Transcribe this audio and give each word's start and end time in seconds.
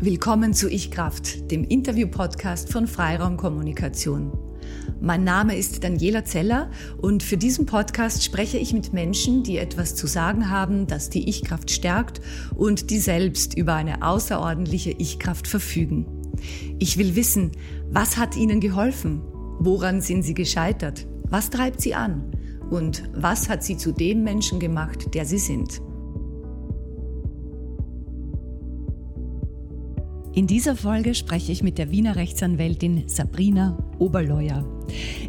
Willkommen 0.00 0.54
zu 0.54 0.70
Ich 0.70 0.92
Kraft, 0.92 1.50
dem 1.50 1.64
Interview-Podcast 1.64 2.70
von 2.72 2.86
Freiraum 2.86 3.36
Kommunikation. 3.36 4.30
Mein 5.00 5.24
Name 5.24 5.56
ist 5.56 5.82
Daniela 5.82 6.24
Zeller 6.24 6.70
und 6.98 7.24
für 7.24 7.36
diesen 7.36 7.66
Podcast 7.66 8.22
spreche 8.22 8.58
ich 8.58 8.72
mit 8.72 8.92
Menschen, 8.92 9.42
die 9.42 9.58
etwas 9.58 9.96
zu 9.96 10.06
sagen 10.06 10.50
haben, 10.50 10.86
das 10.86 11.10
die 11.10 11.28
Ich-Kraft 11.28 11.72
stärkt 11.72 12.20
und 12.54 12.90
die 12.90 13.00
selbst 13.00 13.58
über 13.58 13.74
eine 13.74 14.02
außerordentliche 14.02 14.92
Ich-Kraft 14.92 15.48
verfügen. 15.48 16.06
Ich 16.78 16.96
will 16.96 17.16
wissen, 17.16 17.50
was 17.90 18.18
hat 18.18 18.36
ihnen 18.36 18.60
geholfen? 18.60 19.20
Woran 19.58 20.00
sind 20.00 20.22
sie 20.22 20.34
gescheitert? 20.34 21.08
Was 21.24 21.50
treibt 21.50 21.80
sie 21.80 21.96
an? 21.96 22.30
Und 22.70 23.02
was 23.16 23.48
hat 23.48 23.64
sie 23.64 23.76
zu 23.76 23.90
dem 23.90 24.22
Menschen 24.22 24.60
gemacht, 24.60 25.12
der 25.14 25.24
sie 25.24 25.38
sind? 25.38 25.80
In 30.38 30.46
dieser 30.46 30.76
Folge 30.76 31.16
spreche 31.16 31.50
ich 31.50 31.64
mit 31.64 31.78
der 31.78 31.90
Wiener 31.90 32.14
Rechtsanwältin 32.14 33.08
Sabrina 33.08 33.76
Oberleuer. 33.98 34.64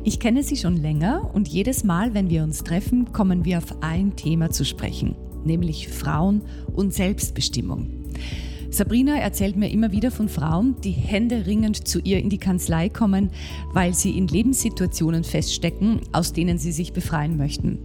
Ich 0.04 0.20
kenne 0.20 0.44
sie 0.44 0.56
schon 0.56 0.78
länger 0.78 1.32
und 1.34 1.48
jedes 1.48 1.84
Mal, 1.84 2.14
wenn 2.14 2.30
wir 2.30 2.44
uns 2.44 2.64
treffen, 2.64 3.12
kommen 3.12 3.44
wir 3.44 3.58
auf 3.58 3.82
ein 3.82 4.16
Thema 4.16 4.52
zu 4.52 4.64
sprechen, 4.66 5.16
nämlich 5.44 5.88
Frauen 5.88 6.44
und 6.76 6.94
Selbstbestimmung. 6.94 7.90
Sabrina 8.70 9.16
erzählt 9.16 9.56
mir 9.56 9.72
immer 9.72 9.92
wieder 9.92 10.12
von 10.12 10.30
Frauen, 10.30 10.76
die 10.84 10.92
händeringend 10.92 11.88
zu 11.88 12.00
ihr 12.02 12.20
in 12.20 12.30
die 12.30 12.38
Kanzlei 12.38 12.88
kommen, 12.88 13.32
weil 13.74 13.96
sie 13.96 14.16
in 14.16 14.28
Lebenssituationen 14.28 15.24
feststecken, 15.24 16.02
aus 16.12 16.34
denen 16.34 16.60
sie 16.60 16.72
sich 16.72 16.94
befreien 16.94 17.36
möchten. 17.36 17.80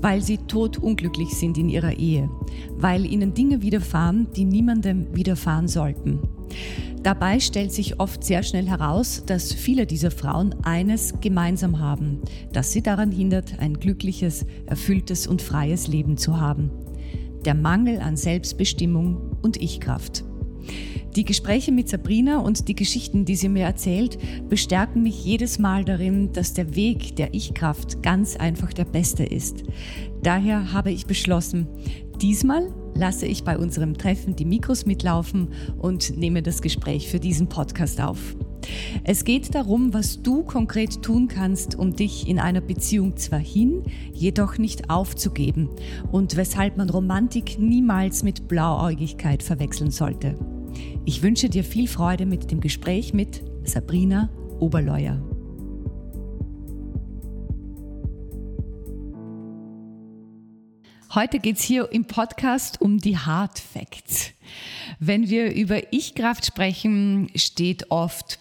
Weil 0.00 0.22
sie 0.22 0.38
todunglücklich 0.38 1.28
sind 1.34 1.58
in 1.58 1.68
ihrer 1.68 1.98
Ehe. 1.98 2.30
Weil 2.78 3.04
ihnen 3.04 3.34
Dinge 3.34 3.60
widerfahren, 3.60 4.28
die 4.34 4.46
niemandem 4.46 5.14
widerfahren 5.14 5.68
sollten. 5.68 6.20
Dabei 7.02 7.38
stellt 7.38 7.72
sich 7.72 8.00
oft 8.00 8.24
sehr 8.24 8.42
schnell 8.42 8.66
heraus, 8.66 9.24
dass 9.26 9.52
viele 9.52 9.86
dieser 9.86 10.10
Frauen 10.10 10.54
eines 10.62 11.14
gemeinsam 11.20 11.78
haben, 11.78 12.20
das 12.52 12.72
sie 12.72 12.82
daran 12.82 13.12
hindert, 13.12 13.58
ein 13.58 13.74
glückliches, 13.74 14.46
erfülltes 14.66 15.26
und 15.26 15.42
freies 15.42 15.86
Leben 15.86 16.16
zu 16.16 16.40
haben. 16.40 16.70
Der 17.44 17.54
Mangel 17.54 18.00
an 18.00 18.16
Selbstbestimmung 18.16 19.36
und 19.42 19.60
Ich-Kraft. 19.60 20.24
Die 21.14 21.24
Gespräche 21.24 21.70
mit 21.70 21.88
Sabrina 21.88 22.38
und 22.38 22.66
die 22.68 22.74
Geschichten, 22.74 23.24
die 23.24 23.36
sie 23.36 23.48
mir 23.48 23.66
erzählt, 23.66 24.18
bestärken 24.48 25.02
mich 25.02 25.24
jedes 25.24 25.58
Mal 25.58 25.84
darin, 25.84 26.32
dass 26.32 26.54
der 26.54 26.74
Weg 26.74 27.14
der 27.16 27.34
Ich-Kraft 27.34 28.02
ganz 28.02 28.34
einfach 28.34 28.72
der 28.72 28.84
beste 28.84 29.24
ist. 29.24 29.62
Daher 30.22 30.72
habe 30.72 30.90
ich 30.90 31.06
beschlossen, 31.06 31.68
diesmal 32.20 32.72
lasse 32.94 33.26
ich 33.26 33.44
bei 33.44 33.58
unserem 33.58 33.96
Treffen 33.96 34.36
die 34.36 34.44
Mikros 34.44 34.86
mitlaufen 34.86 35.48
und 35.78 36.16
nehme 36.16 36.42
das 36.42 36.62
Gespräch 36.62 37.08
für 37.08 37.20
diesen 37.20 37.48
Podcast 37.48 38.00
auf. 38.00 38.36
Es 39.04 39.24
geht 39.24 39.54
darum, 39.54 39.92
was 39.92 40.22
du 40.22 40.42
konkret 40.42 41.02
tun 41.02 41.28
kannst, 41.28 41.78
um 41.78 41.94
dich 41.94 42.28
in 42.28 42.38
einer 42.38 42.60
Beziehung 42.60 43.16
zwar 43.16 43.38
hin, 43.38 43.82
jedoch 44.12 44.58
nicht 44.58 44.90
aufzugeben 44.90 45.68
und 46.10 46.36
weshalb 46.36 46.76
man 46.76 46.88
Romantik 46.88 47.58
niemals 47.58 48.22
mit 48.22 48.48
Blauäugigkeit 48.48 49.42
verwechseln 49.42 49.90
sollte. 49.90 50.36
Ich 51.04 51.22
wünsche 51.22 51.48
dir 51.48 51.64
viel 51.64 51.88
Freude 51.88 52.26
mit 52.26 52.50
dem 52.50 52.60
Gespräch 52.60 53.12
mit 53.12 53.42
Sabrina 53.64 54.30
Oberleuer. 54.60 55.33
Heute 61.14 61.38
geht 61.38 61.58
es 61.58 61.62
hier 61.62 61.92
im 61.92 62.06
Podcast 62.06 62.80
um 62.80 62.98
die 62.98 63.16
Hard 63.16 63.60
Facts. 63.60 64.32
Wenn 64.98 65.28
wir 65.28 65.54
über 65.54 65.92
Ich-Kraft 65.92 66.44
sprechen, 66.44 67.30
steht 67.36 67.92
oft 67.92 68.40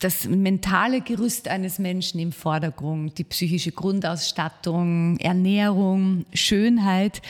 das 0.00 0.24
mentale 0.24 1.02
Gerüst 1.02 1.48
eines 1.48 1.78
Menschen 1.78 2.18
im 2.18 2.32
Vordergrund, 2.32 3.18
die 3.18 3.24
psychische 3.24 3.72
Grundausstattung, 3.72 5.18
Ernährung, 5.18 6.24
Schönheit. 6.32 7.20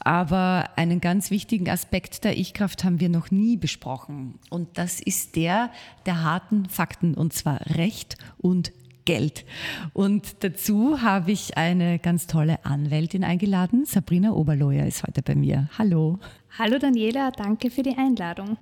Aber 0.00 0.68
einen 0.76 1.00
ganz 1.00 1.30
wichtigen 1.30 1.70
Aspekt 1.70 2.24
der 2.24 2.36
Ich-Kraft 2.36 2.84
haben 2.84 3.00
wir 3.00 3.08
noch 3.08 3.30
nie 3.30 3.56
besprochen. 3.56 4.38
Und 4.50 4.76
das 4.76 5.00
ist 5.00 5.34
der 5.34 5.70
der 6.04 6.22
harten 6.22 6.68
Fakten, 6.68 7.14
und 7.14 7.32
zwar 7.32 7.60
Recht 7.64 8.18
und 8.36 8.70
Geld. 9.08 9.46
Und 9.94 10.44
dazu 10.44 11.00
habe 11.00 11.32
ich 11.32 11.56
eine 11.56 11.98
ganz 11.98 12.26
tolle 12.26 12.62
Anwältin 12.66 13.24
eingeladen. 13.24 13.86
Sabrina 13.86 14.32
Oberloher 14.32 14.86
ist 14.86 15.02
heute 15.02 15.22
bei 15.22 15.34
mir. 15.34 15.70
Hallo. 15.78 16.18
Hallo 16.58 16.78
Daniela, 16.78 17.30
danke 17.30 17.70
für 17.70 17.82
die 17.82 17.96
Einladung. 17.96 18.58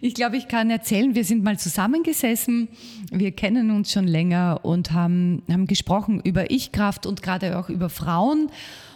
Ich 0.00 0.14
glaube, 0.14 0.36
ich 0.36 0.46
kann 0.46 0.70
erzählen, 0.70 1.16
wir 1.16 1.24
sind 1.24 1.42
mal 1.42 1.58
zusammengesessen, 1.58 2.68
wir 3.10 3.32
kennen 3.32 3.72
uns 3.72 3.90
schon 3.90 4.06
länger 4.06 4.60
und 4.62 4.92
haben, 4.92 5.42
haben 5.50 5.66
gesprochen 5.66 6.20
über 6.22 6.52
Ich-Kraft 6.52 7.04
und 7.04 7.20
gerade 7.20 7.58
auch 7.58 7.68
über 7.68 7.88
Frauen. 7.88 8.50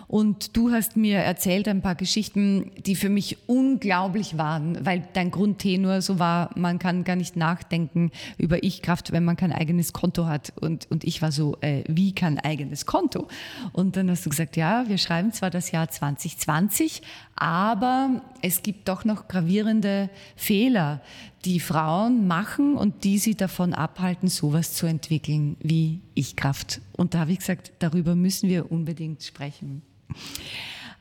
Und 0.08 0.56
du 0.56 0.70
hast 0.70 0.96
mir 0.96 1.18
erzählt 1.18 1.68
ein 1.68 1.82
paar 1.82 1.94
Geschichten, 1.94 2.70
die 2.78 2.94
für 2.94 3.08
mich 3.08 3.38
unglaublich 3.46 4.38
waren, 4.38 4.84
weil 4.84 5.02
dein 5.12 5.30
Grundtenor 5.30 6.00
so 6.02 6.18
war, 6.18 6.50
man 6.56 6.78
kann 6.78 7.04
gar 7.04 7.16
nicht 7.16 7.36
nachdenken 7.36 8.10
über 8.38 8.62
Ich-Kraft, 8.62 9.12
wenn 9.12 9.24
man 9.24 9.36
kein 9.36 9.52
eigenes 9.52 9.92
Konto 9.92 10.26
hat. 10.26 10.52
Und, 10.60 10.90
und 10.90 11.04
ich 11.04 11.22
war 11.22 11.32
so, 11.32 11.56
äh, 11.60 11.82
wie 11.88 12.14
kein 12.14 12.38
eigenes 12.38 12.86
Konto? 12.86 13.28
Und 13.72 13.96
dann 13.96 14.10
hast 14.10 14.24
du 14.24 14.30
gesagt, 14.30 14.56
ja, 14.56 14.88
wir 14.88 14.98
schreiben 14.98 15.32
zwar 15.32 15.50
das 15.50 15.70
Jahr 15.72 15.88
2020, 15.88 17.02
aber 17.36 18.22
es 18.40 18.62
gibt 18.62 18.88
doch 18.88 19.04
noch 19.04 19.28
gravierende 19.28 20.08
Fehler, 20.36 21.02
die 21.44 21.60
Frauen 21.60 22.26
machen 22.26 22.76
und 22.76 23.04
die 23.04 23.18
sie 23.18 23.34
davon 23.34 23.74
abhalten, 23.74 24.28
sowas 24.28 24.72
zu 24.72 24.86
entwickeln 24.86 25.56
wie 25.60 26.00
Ich-Kraft. 26.14 26.80
Und 26.96 27.14
da 27.14 27.20
habe 27.20 27.32
ich 27.32 27.38
gesagt, 27.38 27.72
darüber 27.78 28.14
müssen 28.14 28.48
wir 28.48 28.72
unbedingt 28.72 29.22
sprechen. 29.22 29.82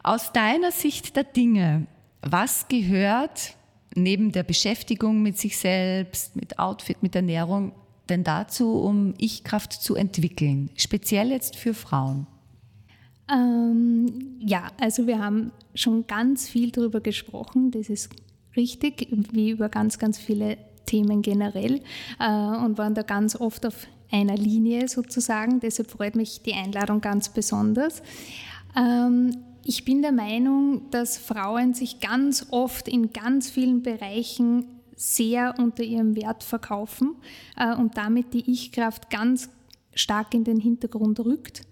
Aus 0.03 0.34
deiner 0.34 0.72
Sicht 0.72 1.16
der 1.16 1.23
Dinge, 1.23 1.88
was 2.22 2.67
gehört 2.67 3.56
neben 3.96 4.34
der 4.34 4.44
Beschäftigung 4.44 5.23
mit 5.23 5.38
sich 5.38 5.57
selbst, 5.57 6.35
mit 6.35 6.59
Outfit, 6.59 7.02
mit 7.02 7.16
Ernährung 7.16 7.72
denn 8.09 8.23
dazu, 8.23 8.81
um 8.81 9.13
Ich-Kraft 9.17 9.73
zu 9.73 9.96
entwickeln, 9.96 10.69
speziell 10.75 11.31
jetzt 11.31 11.56
für 11.56 11.73
Frauen? 11.73 12.28
Ähm, 13.31 14.38
ja, 14.40 14.68
also 14.80 15.08
wir 15.08 15.19
haben 15.19 15.52
schon 15.74 16.06
ganz 16.08 16.47
viel 16.47 16.72
darüber 16.72 17.02
gesprochen, 17.02 17.72
das 17.72 17.90
ist 17.90 18.09
richtig, 18.56 19.08
wie 19.31 19.52
über 19.52 19.69
ganz, 19.69 19.97
ganz 19.97 20.18
viele 20.18 20.58
Themen 20.86 21.22
generell 21.22 21.81
äh, 22.19 22.28
und 22.28 22.78
waren 22.78 22.94
da 22.94 23.02
ganz 23.02 23.35
oft 23.35 23.66
auf 23.66 23.88
einer 24.12 24.38
Linie 24.38 24.88
sozusagen. 24.88 25.59
Deshalb 25.59 25.90
freut 25.90 26.16
mich 26.16 26.41
die 26.44 26.53
Einladung 26.53 27.02
ganz 27.02 27.30
besonders. 27.30 28.02
Ähm, 28.78 29.35
ich 29.64 29.84
bin 29.84 30.03
der 30.03 30.12
Meinung, 30.12 30.90
dass 30.91 31.18
Frauen 31.18 31.74
sich 31.74 32.00
ganz 32.00 32.47
oft 32.52 32.88
in 32.88 33.12
ganz 33.12 33.50
vielen 33.50 33.81
Bereichen 33.81 34.68
sehr 34.96 35.56
unter 35.58 35.84
ihrem 35.84 36.16
Wert 36.16 36.44
verkaufen 36.44 37.16
äh, 37.58 37.75
und 37.75 37.97
damit 37.97 38.34
die 38.34 38.50
Ich-Kraft 38.50 39.09
ganz 39.09 39.50
stark 39.94 40.34
in 40.34 40.44
den 40.44 40.59
Hintergrund 40.59 41.19
rückt. 41.19 41.64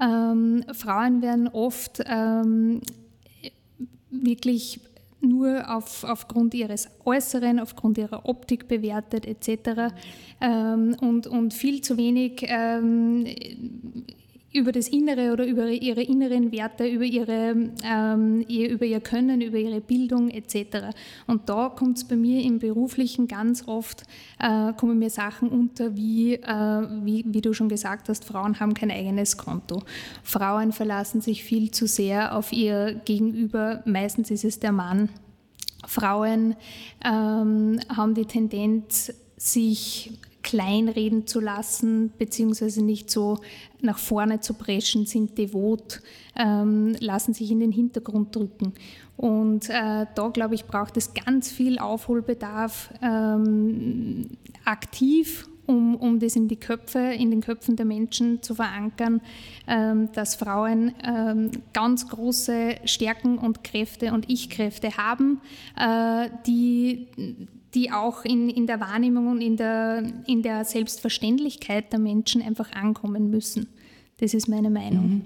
Ähm, 0.00 0.64
Frauen 0.72 1.22
werden 1.22 1.48
oft 1.48 2.02
ähm, 2.06 2.80
wirklich 4.10 4.80
nur 5.20 5.74
auf, 5.74 6.04
aufgrund 6.04 6.54
ihres 6.54 6.88
Äußeren, 7.04 7.58
aufgrund 7.58 7.98
ihrer 7.98 8.26
Optik 8.26 8.68
bewertet 8.68 9.26
etc. 9.26 9.94
Ähm, 10.40 10.96
und, 11.00 11.26
und 11.26 11.54
viel 11.54 11.80
zu 11.80 11.96
wenig 11.96 12.44
ähm, 12.46 13.26
über 14.52 14.72
das 14.72 14.88
Innere 14.88 15.32
oder 15.32 15.46
über 15.46 15.68
ihre 15.68 16.02
inneren 16.02 16.50
Werte, 16.52 16.86
über, 16.86 17.04
ihre, 17.04 17.70
ähm, 17.84 18.44
ihr, 18.48 18.70
über 18.70 18.84
ihr 18.84 19.00
Können, 19.00 19.40
über 19.40 19.58
ihre 19.58 19.80
Bildung 19.80 20.30
etc. 20.30 20.94
Und 21.26 21.48
da 21.48 21.68
kommt 21.68 21.98
es 21.98 22.04
bei 22.04 22.16
mir 22.16 22.42
im 22.42 22.58
Beruflichen 22.58 23.28
ganz 23.28 23.66
oft, 23.66 24.04
äh, 24.38 24.72
kommen 24.72 24.98
mir 24.98 25.10
Sachen 25.10 25.48
unter, 25.48 25.96
wie, 25.96 26.34
äh, 26.34 26.88
wie, 27.04 27.24
wie 27.26 27.40
du 27.40 27.52
schon 27.52 27.68
gesagt 27.68 28.08
hast, 28.08 28.24
Frauen 28.24 28.58
haben 28.58 28.74
kein 28.74 28.90
eigenes 28.90 29.36
Konto. 29.36 29.82
Frauen 30.22 30.72
verlassen 30.72 31.20
sich 31.20 31.44
viel 31.44 31.70
zu 31.70 31.86
sehr 31.86 32.36
auf 32.36 32.52
ihr 32.52 33.00
Gegenüber, 33.04 33.82
meistens 33.84 34.30
ist 34.30 34.44
es 34.44 34.58
der 34.58 34.72
Mann. 34.72 35.10
Frauen 35.86 36.56
ähm, 37.04 37.78
haben 37.94 38.14
die 38.14 38.24
Tendenz, 38.24 39.12
sich 39.36 40.18
kleinreden 40.46 41.26
zu 41.26 41.40
lassen, 41.40 42.12
beziehungsweise 42.18 42.82
nicht 42.82 43.10
so 43.10 43.38
nach 43.80 43.98
vorne 43.98 44.38
zu 44.38 44.54
preschen, 44.54 45.04
sind 45.04 45.36
devot, 45.36 46.00
ähm, 46.38 46.94
lassen 47.00 47.34
sich 47.34 47.50
in 47.50 47.58
den 47.58 47.72
Hintergrund 47.72 48.34
drücken. 48.34 48.72
Und 49.16 49.68
äh, 49.68 50.06
da, 50.14 50.28
glaube 50.28 50.54
ich, 50.54 50.66
braucht 50.66 50.96
es 50.96 51.14
ganz 51.14 51.50
viel 51.50 51.80
Aufholbedarf, 51.80 52.94
ähm, 53.02 54.28
aktiv 54.64 55.48
um, 55.66 55.96
um 55.96 56.20
das 56.20 56.36
in 56.36 56.46
die 56.46 56.60
Köpfe, 56.60 57.00
in 57.00 57.32
den 57.32 57.40
Köpfen 57.40 57.74
der 57.74 57.86
Menschen 57.86 58.40
zu 58.40 58.54
verankern, 58.54 59.20
ähm, 59.66 60.10
dass 60.12 60.36
Frauen 60.36 60.94
ähm, 61.04 61.50
ganz 61.72 62.08
große 62.08 62.76
Stärken 62.84 63.38
und 63.38 63.64
Kräfte 63.64 64.12
und 64.12 64.30
Ich-Kräfte 64.30 64.96
haben, 64.96 65.40
äh, 65.76 66.28
die, 66.46 67.08
die 67.76 67.92
auch 67.92 68.24
in, 68.24 68.48
in 68.48 68.66
der 68.66 68.80
Wahrnehmung 68.80 69.28
und 69.28 69.42
in 69.42 69.56
der, 69.58 70.02
in 70.26 70.42
der 70.42 70.64
Selbstverständlichkeit 70.64 71.92
der 71.92 72.00
Menschen 72.00 72.42
einfach 72.42 72.72
ankommen 72.72 73.30
müssen. 73.30 73.68
Das 74.18 74.32
ist 74.32 74.48
meine 74.48 74.70
Meinung. 74.70 75.08
Mhm. 75.08 75.24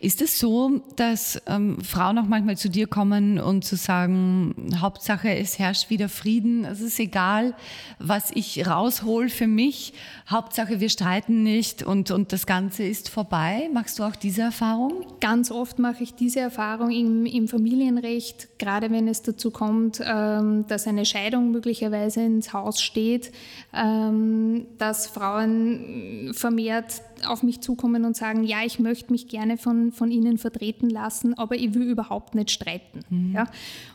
Ist 0.00 0.20
es 0.20 0.36
so, 0.36 0.82
dass 0.96 1.40
ähm, 1.46 1.80
Frauen 1.80 2.18
auch 2.18 2.26
manchmal 2.26 2.56
zu 2.56 2.68
dir 2.68 2.88
kommen 2.88 3.38
und 3.38 3.64
zu 3.64 3.76
sagen, 3.76 4.72
Hauptsache 4.80 5.32
es 5.32 5.60
herrscht 5.60 5.90
wieder 5.90 6.08
Frieden, 6.08 6.64
es 6.64 6.80
ist 6.80 6.98
egal, 6.98 7.54
was 8.00 8.32
ich 8.32 8.66
raushol 8.66 9.28
für 9.28 9.46
mich, 9.46 9.94
Hauptsache 10.28 10.80
wir 10.80 10.88
streiten 10.88 11.44
nicht 11.44 11.84
und, 11.84 12.10
und 12.10 12.32
das 12.32 12.44
Ganze 12.44 12.82
ist 12.82 13.10
vorbei? 13.10 13.70
Machst 13.72 14.00
du 14.00 14.02
auch 14.02 14.16
diese 14.16 14.42
Erfahrung? 14.42 15.06
Ganz 15.20 15.52
oft 15.52 15.78
mache 15.78 16.02
ich 16.02 16.16
diese 16.16 16.40
Erfahrung 16.40 16.90
im, 16.90 17.26
im 17.26 17.46
Familienrecht, 17.46 18.58
gerade 18.58 18.90
wenn 18.90 19.06
es 19.06 19.22
dazu 19.22 19.52
kommt, 19.52 20.02
ähm, 20.04 20.64
dass 20.66 20.88
eine 20.88 21.04
Scheidung 21.04 21.52
möglicherweise 21.52 22.22
ins 22.22 22.52
Haus 22.52 22.82
steht, 22.82 23.30
ähm, 23.72 24.66
dass 24.78 25.06
Frauen 25.06 26.32
vermehrt 26.34 27.02
auf 27.26 27.42
mich 27.42 27.60
zukommen 27.60 28.04
und 28.04 28.16
sagen, 28.16 28.44
ja, 28.44 28.64
ich 28.64 28.78
möchte 28.78 29.12
mich 29.12 29.28
gerne 29.28 29.56
von, 29.56 29.92
von 29.92 30.10
Ihnen 30.10 30.38
vertreten 30.38 30.90
lassen, 30.90 31.34
aber 31.34 31.56
ich 31.56 31.74
will 31.74 31.82
überhaupt 31.82 32.34
nicht 32.34 32.50
streiten. 32.50 33.00
Mhm. 33.10 33.32
Ja? 33.34 33.46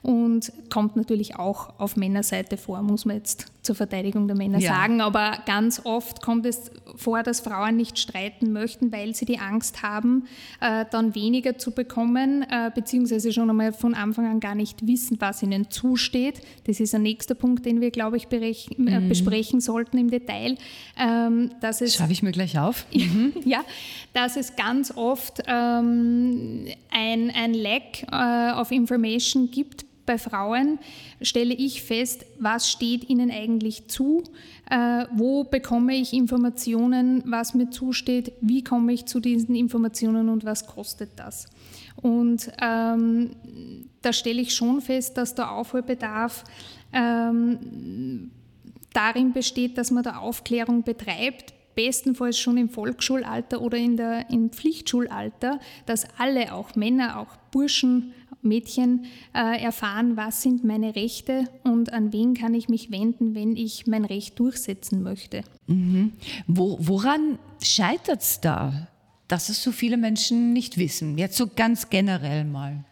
Und 0.02 0.52
kommt 0.70 0.96
natürlich 0.96 1.38
auch 1.38 1.80
auf 1.80 1.96
Männerseite 1.96 2.58
vor, 2.58 2.82
muss 2.82 3.06
man 3.06 3.18
jetzt 3.18 3.52
zur 3.68 3.76
Verteidigung 3.76 4.28
der 4.28 4.36
Männer 4.36 4.60
ja. 4.60 4.74
sagen. 4.74 5.02
Aber 5.02 5.40
ganz 5.46 5.82
oft 5.84 6.22
kommt 6.22 6.46
es 6.46 6.72
vor, 6.96 7.22
dass 7.22 7.42
Frauen 7.42 7.76
nicht 7.76 8.00
streiten 8.00 8.54
möchten, 8.54 8.92
weil 8.92 9.14
sie 9.14 9.26
die 9.26 9.40
Angst 9.40 9.84
haben, 9.84 10.26
äh, 10.62 10.86
dann 10.90 11.14
weniger 11.14 11.58
zu 11.58 11.72
bekommen, 11.72 12.44
äh, 12.44 12.72
beziehungsweise 12.74 13.32
schon 13.34 13.50
einmal 13.50 13.74
von 13.74 13.94
Anfang 13.94 14.26
an 14.26 14.40
gar 14.40 14.56
nicht 14.56 14.88
wissen, 14.88 15.18
was 15.20 15.44
ihnen 15.44 15.70
zusteht. 15.70 16.42
Das 16.66 16.80
ist 16.80 16.96
ein 16.96 17.04
nächster 17.04 17.36
Punkt, 17.36 17.66
den 17.66 17.82
wir, 17.82 17.92
glaube 17.92 18.18
ich, 18.18 18.28
berech, 18.30 18.70
äh, 18.78 19.00
mhm. 19.00 19.10
besprechen 19.10 19.60
sollten 19.60 19.98
im 19.98 20.10
Detail. 20.10 20.58
Ähm, 20.98 21.52
dass 21.60 21.82
es, 21.82 21.96
Schreibe 21.96 22.14
ich 22.14 22.24
mir 22.24 22.32
gleich 22.32 22.58
auf. 22.58 22.86
Mhm. 22.94 23.34
ja, 23.46 23.66
dass 24.14 24.38
es 24.38 24.56
ganz 24.56 24.96
oft 24.96 25.44
ähm, 25.46 26.68
ein, 26.90 27.32
ein 27.36 27.54
Lack 27.54 28.04
äh, 28.10 28.60
of 28.60 28.72
Information 28.72 29.52
gibt 29.52 29.87
bei 30.08 30.18
Frauen 30.18 30.80
stelle 31.22 31.54
ich 31.54 31.84
fest, 31.84 32.26
was 32.40 32.72
steht 32.72 33.08
ihnen 33.10 33.30
eigentlich 33.30 33.88
zu, 33.88 34.24
äh, 34.72 35.06
wo 35.14 35.44
bekomme 35.44 35.96
ich 35.96 36.14
Informationen, 36.14 37.22
was 37.26 37.54
mir 37.54 37.70
zusteht, 37.70 38.32
wie 38.42 38.64
komme 38.64 38.94
ich 38.94 39.06
zu 39.06 39.20
diesen 39.20 39.54
Informationen 39.54 40.30
und 40.30 40.46
was 40.46 40.66
kostet 40.66 41.12
das. 41.18 41.46
Und 42.02 42.52
ähm, 42.62 43.32
da 44.02 44.14
stelle 44.14 44.42
ich 44.42 44.56
schon 44.56 44.82
fest, 44.82 45.18
dass 45.18 45.36
der 45.36 45.52
Aufholbedarf 45.52 46.44
ähm, 46.94 48.32
darin 48.94 49.34
besteht, 49.34 49.78
dass 49.78 49.92
man 49.92 50.04
da 50.04 50.18
Aufklärung 50.18 50.84
betreibt, 50.84 51.54
bestenfalls 51.76 52.40
schon 52.40 52.58
im 52.58 52.70
Volksschulalter 52.70 53.62
oder 53.62 53.78
in 53.78 53.98
der, 53.98 54.30
im 54.32 54.50
Pflichtschulalter, 54.50 55.60
dass 55.86 56.08
alle, 56.18 56.54
auch 56.54 56.76
Männer, 56.76 57.20
auch 57.20 57.36
Burschen, 57.52 58.14
Mädchen 58.42 59.06
äh, 59.34 59.62
erfahren, 59.62 60.18
was 60.18 60.42
sind 60.42 60.64
meine 60.64 60.96
Rechte 60.96 61.46
und 61.64 61.94
an 61.94 62.14
wen 62.14 62.34
kann 62.34 62.54
ich 62.54 62.70
mich 62.70 62.92
wenden, 62.92 63.36
wenn 63.36 63.56
ich 63.56 63.88
mein 63.88 64.06
Recht 64.06 64.40
durchsetzen 64.40 65.04
möchte. 65.04 65.44
Mhm. 65.68 66.14
Wo, 66.48 66.78
woran 66.80 67.40
scheitert 67.62 68.22
es 68.22 68.42
da, 68.42 68.88
dass 69.28 69.50
es 69.50 69.62
so 69.62 69.72
viele 69.72 69.98
Menschen 69.98 70.54
nicht 70.54 70.78
wissen? 70.78 71.18
Jetzt 71.18 71.38
so 71.38 71.48
ganz 71.48 71.90
generell 71.90 72.46
mal. 72.46 72.86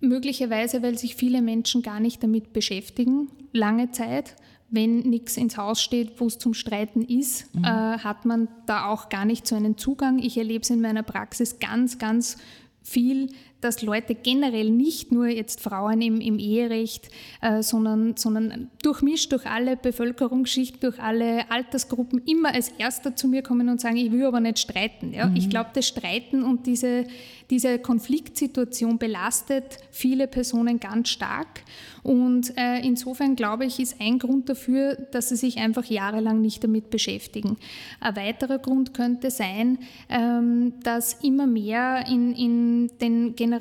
Möglicherweise, 0.00 0.82
weil 0.82 0.98
sich 0.98 1.16
viele 1.16 1.42
Menschen 1.42 1.82
gar 1.82 2.00
nicht 2.00 2.22
damit 2.22 2.52
beschäftigen, 2.52 3.28
lange 3.52 3.90
Zeit. 3.90 4.36
Wenn 4.68 5.00
nichts 5.00 5.36
ins 5.36 5.56
Haus 5.56 5.80
steht, 5.80 6.20
wo 6.20 6.26
es 6.26 6.38
zum 6.38 6.52
Streiten 6.52 7.02
ist, 7.02 7.54
mhm. 7.54 7.64
äh, 7.64 7.68
hat 7.68 8.24
man 8.24 8.48
da 8.66 8.86
auch 8.86 9.08
gar 9.08 9.24
nicht 9.24 9.46
so 9.46 9.54
einen 9.54 9.78
Zugang. 9.78 10.18
Ich 10.18 10.36
erlebe 10.36 10.62
es 10.62 10.70
in 10.70 10.80
meiner 10.80 11.04
Praxis 11.04 11.60
ganz, 11.60 11.98
ganz 11.98 12.36
viel, 12.82 13.28
dass 13.66 13.82
Leute 13.82 14.14
generell 14.14 14.70
nicht 14.70 15.10
nur 15.10 15.26
jetzt 15.26 15.60
Frauen 15.60 16.00
im, 16.00 16.20
im 16.20 16.38
Eherecht, 16.38 17.08
äh, 17.42 17.62
sondern, 17.62 18.16
sondern 18.16 18.70
durchmischt 18.82 19.32
durch 19.32 19.44
alle 19.44 19.76
Bevölkerungsschichten, 19.76 20.80
durch 20.80 21.00
alle 21.00 21.50
Altersgruppen 21.50 22.22
immer 22.26 22.54
als 22.54 22.68
Erster 22.78 23.16
zu 23.16 23.26
mir 23.26 23.42
kommen 23.42 23.68
und 23.68 23.80
sagen, 23.80 23.96
ich 23.96 24.12
will 24.12 24.24
aber 24.24 24.38
nicht 24.38 24.60
streiten. 24.60 25.12
Ja? 25.12 25.26
Mhm. 25.26 25.36
Ich 25.36 25.50
glaube, 25.50 25.70
das 25.74 25.88
Streiten 25.88 26.44
und 26.44 26.66
diese, 26.66 27.06
diese 27.50 27.80
Konfliktsituation 27.80 28.98
belastet 28.98 29.78
viele 29.90 30.28
Personen 30.28 30.78
ganz 30.78 31.08
stark. 31.08 31.62
Und 32.04 32.56
äh, 32.56 32.78
insofern 32.86 33.34
glaube 33.34 33.64
ich, 33.64 33.80
ist 33.80 34.00
ein 34.00 34.20
Grund 34.20 34.48
dafür, 34.48 34.94
dass 35.10 35.30
sie 35.30 35.36
sich 35.36 35.58
einfach 35.58 35.84
jahrelang 35.86 36.40
nicht 36.40 36.62
damit 36.62 36.90
beschäftigen. 36.90 37.56
Ein 37.98 38.14
weiterer 38.14 38.58
Grund 38.58 38.94
könnte 38.94 39.32
sein, 39.32 39.78
ähm, 40.08 40.74
dass 40.84 41.24
immer 41.24 41.48
mehr 41.48 42.04
in, 42.08 42.32
in 42.32 42.90
den 43.00 43.34
Generationen, 43.34 43.55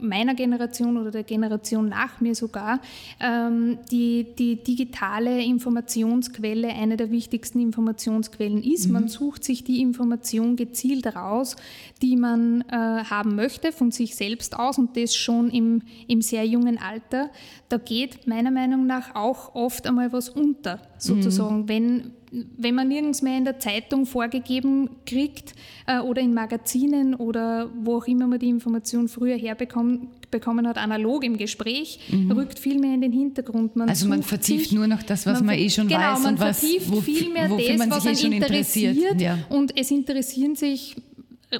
meiner 0.00 0.34
Generation 0.34 0.96
oder 0.96 1.10
der 1.10 1.22
Generation 1.22 1.88
nach 1.88 2.20
mir 2.20 2.34
sogar, 2.34 2.80
ähm, 3.20 3.78
die, 3.90 4.26
die 4.38 4.56
digitale 4.56 5.42
Informationsquelle 5.42 6.68
eine 6.68 6.96
der 6.96 7.10
wichtigsten 7.10 7.60
Informationsquellen 7.60 8.62
ist. 8.62 8.86
Mhm. 8.86 8.92
Man 8.92 9.08
sucht 9.08 9.44
sich 9.44 9.64
die 9.64 9.80
Information 9.80 10.56
gezielt 10.56 11.06
raus, 11.14 11.56
die 12.02 12.16
man 12.16 12.62
äh, 12.62 12.74
haben 12.74 13.34
möchte, 13.34 13.72
von 13.72 13.90
sich 13.90 14.16
selbst 14.16 14.58
aus 14.58 14.78
und 14.78 14.96
das 14.96 15.14
schon 15.14 15.50
im, 15.50 15.82
im 16.08 16.22
sehr 16.22 16.46
jungen 16.46 16.78
Alter 16.78 17.30
da 17.74 17.78
geht 17.78 18.26
meiner 18.26 18.52
Meinung 18.52 18.86
nach 18.86 19.14
auch 19.16 19.54
oft 19.54 19.86
einmal 19.86 20.12
was 20.12 20.28
unter, 20.28 20.80
sozusagen. 20.96 21.62
Mhm. 21.62 21.68
Wenn, 21.68 22.12
wenn 22.56 22.74
man 22.74 22.88
nirgends 22.88 23.22
mehr 23.22 23.38
in 23.38 23.44
der 23.44 23.58
Zeitung 23.58 24.06
vorgegeben 24.06 24.90
kriegt 25.06 25.54
äh, 25.86 25.98
oder 26.00 26.20
in 26.20 26.34
Magazinen 26.34 27.14
oder 27.14 27.70
wo 27.74 27.98
auch 27.98 28.06
immer 28.06 28.26
man 28.26 28.38
die 28.38 28.48
Information 28.48 29.08
früher 29.08 29.36
herbekommen 29.36 30.08
bekommen 30.30 30.66
hat, 30.66 30.78
analog 30.78 31.22
im 31.22 31.36
Gespräch, 31.36 32.00
mhm. 32.10 32.32
rückt 32.32 32.58
viel 32.58 32.80
mehr 32.80 32.94
in 32.94 33.00
den 33.00 33.12
Hintergrund. 33.12 33.76
Man 33.76 33.88
also 33.88 34.08
man 34.08 34.24
vertieft 34.24 34.70
sich, 34.70 34.72
nur 34.72 34.88
noch 34.88 35.02
das, 35.04 35.26
was 35.26 35.38
man, 35.38 35.46
man 35.46 35.58
eh 35.58 35.70
schon 35.70 35.86
genau, 35.86 36.00
weiß 36.00 36.22
man 36.22 36.34
und 36.34 36.40
was, 36.40 36.64
wo, 36.88 37.00
viel 37.00 37.30
mehr 37.30 37.48
das, 37.48 38.04
was 38.04 38.22
eh 38.22 38.26
interessiert. 38.26 38.96
interessiert. 38.96 39.20
Ja. 39.20 39.38
Und 39.48 39.78
es 39.78 39.92
interessieren 39.92 40.56
sich 40.56 40.96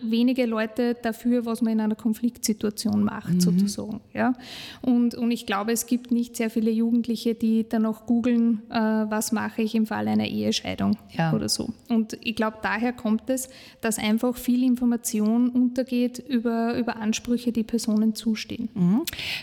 wenige 0.03 0.47
Leute 0.47 0.95
dafür, 0.95 1.47
was 1.47 1.63
man 1.63 1.75
in 1.75 1.81
einer 1.81 1.95
Konfliktsituation 1.95 3.05
macht, 3.05 3.35
mhm. 3.35 3.41
sozusagen. 3.41 4.01
Ja? 4.13 4.35
Und, 4.83 5.15
und 5.15 5.31
ich 5.31 5.47
glaube, 5.47 5.73
es 5.73 5.87
gibt 5.87 6.11
nicht 6.11 6.37
sehr 6.37 6.51
viele 6.51 6.71
Jugendliche, 6.71 7.35
die 7.35 7.69
dann 7.69 7.83
noch 7.83 8.07
googeln, 8.07 8.63
äh, 8.71 8.75
was 8.75 9.33
mache 9.33 9.63
ich 9.63 9.75
im 9.75 9.87
Fall 9.87 10.09
einer 10.09 10.27
Ehescheidung 10.27 10.97
ja. 11.13 11.33
oder 11.33 11.49
so. 11.49 11.71
Und 11.89 12.19
ich 12.23 12.37
glaube, 12.37 12.59
daher 12.63 12.93
kommt 12.93 13.29
es, 13.31 13.49
dass 13.81 13.99
einfach 13.99 14.37
viel 14.37 14.63
Information 14.63 15.49
untergeht 15.49 16.19
über, 16.19 16.75
über 16.77 16.97
Ansprüche, 16.97 17.53
die 17.53 17.65
Personen 17.65 18.15
zustehen. 18.15 18.69
Mhm. 18.75 19.03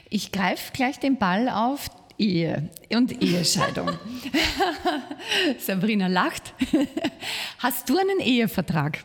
Ich 0.10 0.32
greife 0.32 0.72
gleich 0.74 1.00
den 1.00 1.18
Ball 1.18 1.50
auf. 1.50 1.90
Ehe 2.18 2.70
und 2.94 3.20
Ehescheidung. 3.24 3.90
Sabrina 5.58 6.06
lacht. 6.06 6.54
Hast 7.58 7.90
du 7.90 7.98
einen 7.98 8.20
Ehevertrag? 8.20 9.04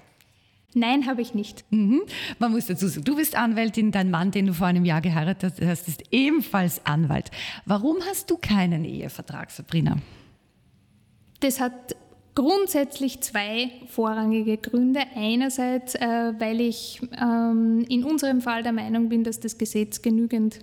Nein, 0.76 1.06
habe 1.06 1.22
ich 1.22 1.32
nicht. 1.32 1.64
Mhm. 1.70 2.02
Man 2.38 2.52
muss 2.52 2.66
dazu 2.66 2.86
sagen, 2.86 3.04
du 3.04 3.16
bist 3.16 3.34
Anwältin, 3.34 3.92
dein 3.92 4.10
Mann, 4.10 4.30
den 4.30 4.46
du 4.46 4.52
vor 4.52 4.66
einem 4.66 4.84
Jahr 4.84 5.00
geheiratet 5.00 5.54
hast, 5.64 5.88
ist 5.88 6.02
ebenfalls 6.10 6.84
Anwalt. 6.84 7.30
Warum 7.64 7.96
hast 8.06 8.30
du 8.30 8.36
keinen 8.36 8.84
Ehevertrag, 8.84 9.50
Sabrina? 9.50 9.96
Das 11.40 11.60
hat 11.60 11.96
grundsätzlich 12.36 13.22
zwei 13.22 13.70
vorrangige 13.88 14.58
Gründe. 14.58 15.00
Einerseits, 15.16 15.94
äh, 15.94 16.06
weil 16.38 16.60
ich 16.60 17.00
ähm, 17.20 17.84
in 17.88 18.04
unserem 18.04 18.42
Fall 18.42 18.62
der 18.62 18.72
Meinung 18.72 19.08
bin, 19.08 19.24
dass 19.24 19.40
das 19.40 19.56
Gesetz 19.58 20.02
genügend 20.02 20.60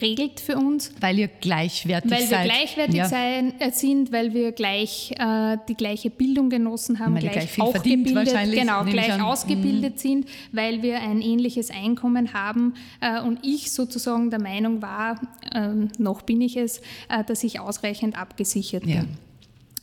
regelt 0.00 0.40
für 0.40 0.56
uns. 0.56 0.92
Weil 1.00 1.18
ihr 1.18 1.28
gleichwertig 1.28 2.10
seid. 2.10 2.20
Weil 2.20 2.30
wir 2.30 2.44
gleichwertig 2.44 2.94
ja. 2.96 3.04
sein, 3.04 3.60
äh, 3.60 3.70
sind, 3.70 4.12
weil 4.12 4.32
wir 4.32 4.52
gleich 4.52 5.12
äh, 5.18 5.58
die 5.68 5.74
gleiche 5.74 6.08
Bildung 6.08 6.48
genossen 6.48 6.98
haben, 6.98 7.16
gleich, 7.16 7.32
gleich 7.32 7.60
auch 7.60 7.74
gebildet, 7.74 8.34
genau, 8.52 8.82
gleich 8.84 9.22
ausgebildet 9.22 9.96
mhm. 9.96 9.98
sind, 9.98 10.28
weil 10.52 10.82
wir 10.82 11.00
ein 11.00 11.20
ähnliches 11.20 11.70
Einkommen 11.70 12.32
haben 12.32 12.74
äh, 13.00 13.20
und 13.20 13.40
ich 13.42 13.72
sozusagen 13.72 14.30
der 14.30 14.40
Meinung 14.40 14.80
war, 14.80 15.20
ähm, 15.54 15.90
noch 15.98 16.22
bin 16.22 16.40
ich 16.40 16.56
es, 16.56 16.78
äh, 17.10 17.22
dass 17.26 17.44
ich 17.44 17.60
ausreichend 17.60 18.18
abgesichert 18.18 18.86
ja. 18.86 19.04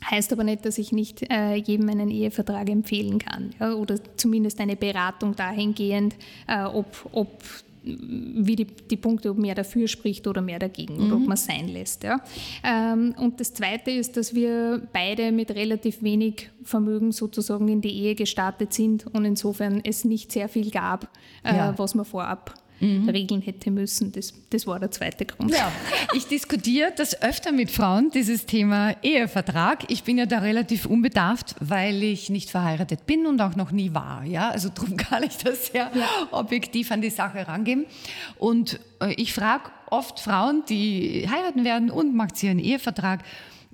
Heißt 0.10 0.34
aber 0.34 0.44
nicht, 0.44 0.66
dass 0.66 0.78
ich 0.78 0.92
nicht 0.92 1.30
äh, 1.32 1.56
jedem 1.56 1.90
einen 1.90 2.10
Ehevertrag 2.10 2.70
empfehlen 2.70 3.20
kann 3.20 3.52
ja, 3.60 3.74
oder 3.74 3.96
zumindest 4.18 4.60
eine 4.60 4.76
Beratung 4.76 5.36
dahingehend, 5.36 6.16
äh, 6.48 6.64
ob, 6.64 7.08
ob 7.12 7.44
wie 7.84 8.56
die, 8.56 8.66
die 8.66 8.98
Punkte, 8.98 9.32
ob 9.32 9.38
mehr 9.38 9.56
dafür 9.56 9.88
spricht 9.88 10.28
oder 10.28 10.42
mehr 10.42 10.60
dagegen 10.60 10.98
mhm. 10.98 11.06
oder 11.06 11.16
ob 11.16 11.22
mhm. 11.22 11.28
man 11.28 11.34
es 11.34 11.46
sein 11.46 11.68
lässt. 11.68 12.04
Ja. 12.04 12.22
Ähm, 12.64 13.16
und 13.18 13.40
das 13.40 13.54
Zweite 13.54 13.92
ist, 13.92 14.18
dass 14.18 14.36
wir 14.36 14.88
beide 14.94 15.32
mit 15.32 15.52
relativ 15.52 16.04
wenig 16.04 16.50
Vermögen 16.64 17.12
sozusagen 17.12 17.68
in 17.68 17.82
die 17.82 17.92
Ehe 17.92 18.16
gestartet 18.16 18.74
sind 18.74 19.08
und 19.08 19.26
insofern 19.26 19.82
es 19.84 20.06
nicht 20.06 20.32
sehr 20.32 20.48
viel 20.48 20.70
gab, 20.70 21.10
äh, 21.44 21.56
ja. 21.56 21.74
was 21.78 21.96
man 21.96 22.06
vorab 22.06 22.54
mhm. 22.82 23.10
regeln 23.10 23.42
hätte 23.42 23.72
müssen. 23.72 24.12
Das, 24.12 24.34
das 24.50 24.68
war 24.68 24.80
der 24.80 24.92
zweite 24.92 25.26
Grund. 25.26 25.52
Ja, 25.52 25.72
ich 26.14 26.26
diskutiere 26.28 26.92
das 26.96 27.22
öfter 27.22 27.52
mit 27.52 27.72
Frauen, 27.72 28.12
dieses 28.12 28.46
Thema 28.46 28.96
Ehevertrag. 29.02 29.86
Ich 29.90 30.04
bin 30.04 30.18
ja 30.18 30.26
da 30.26 30.40
relativ 30.40 30.86
unbedarft, 30.86 31.56
weil 31.60 32.04
ich 32.04 32.30
nicht 32.30 32.50
verheiratet 32.50 33.06
bin 33.06 33.26
und 33.26 33.40
auch 33.42 33.56
noch 33.56 33.72
nie 33.72 33.94
war. 33.94 34.24
Ja? 34.26 34.50
Also 34.50 34.70
darum 34.70 34.98
kann 34.98 35.24
ich 35.24 35.38
das 35.38 35.68
sehr 35.68 35.92
ja. 35.94 36.08
objektiv 36.32 36.92
an 36.92 37.02
die 37.02 37.10
Sache 37.10 37.48
rangehen. 37.48 37.86
Und 38.38 38.80
äh, 39.02 39.14
ich 39.14 39.34
frage 39.34 39.72
oft 39.90 40.20
Frauen, 40.20 40.64
die 40.68 41.28
heiraten 41.30 41.64
werden 41.64 41.90
und 41.92 42.16
macht 42.16 42.38
sie 42.38 42.50
einen 42.50 42.60
Ehevertrag. 42.60 43.24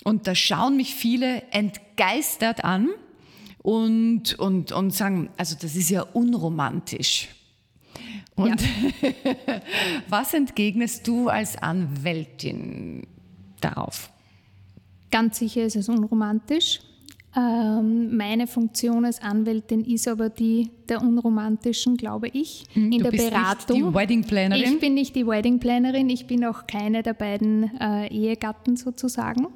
Und 0.04 0.28
da 0.28 0.36
schauen 0.36 0.78
mich 0.78 0.96
viele 0.96 1.44
entgeistert 1.52 2.64
an 2.64 2.90
und, 3.62 4.38
und, 4.40 4.72
und 4.72 4.92
sagen, 4.92 5.30
also 5.38 5.56
das 5.60 5.76
ist 5.76 5.90
ja 5.90 6.02
unromantisch. 6.02 7.30
Und 8.38 8.62
ja. 8.62 9.62
was 10.10 10.34
entgegnest 10.34 11.08
du 11.08 11.28
als 11.28 11.58
Anwältin 11.58 13.08
darauf? 13.60 14.12
Ganz 15.12 15.40
sicher 15.40 15.64
ist 15.64 15.76
es 15.76 15.90
unromantisch. 15.90 16.80
Ähm, 17.36 18.16
meine 18.16 18.48
Funktion 18.48 19.06
als 19.06 19.22
Anwältin 19.22 19.84
ist 19.84 20.08
aber 20.08 20.30
die 20.30 20.70
der 20.90 21.02
unromantischen, 21.02 21.98
glaube 21.98 22.28
ich, 22.30 22.66
mhm. 22.74 22.92
in 22.92 23.04
der 23.04 23.12
Beratung. 23.12 23.78
Nicht 23.78 23.90
die 23.90 23.96
Wedding 23.96 24.24
Plannerin? 24.24 24.74
Ich 24.74 24.80
bin 24.80 24.94
nicht 24.94 25.16
die 25.16 25.28
Wedding 25.28 25.60
Plannerin, 25.60 26.10
ich 26.10 26.28
bin 26.28 26.46
auch 26.46 26.68
keine 26.68 27.04
der 27.04 27.14
beiden 27.14 27.72
äh, 27.80 28.08
Ehegatten 28.08 28.78
sozusagen. 28.78 29.48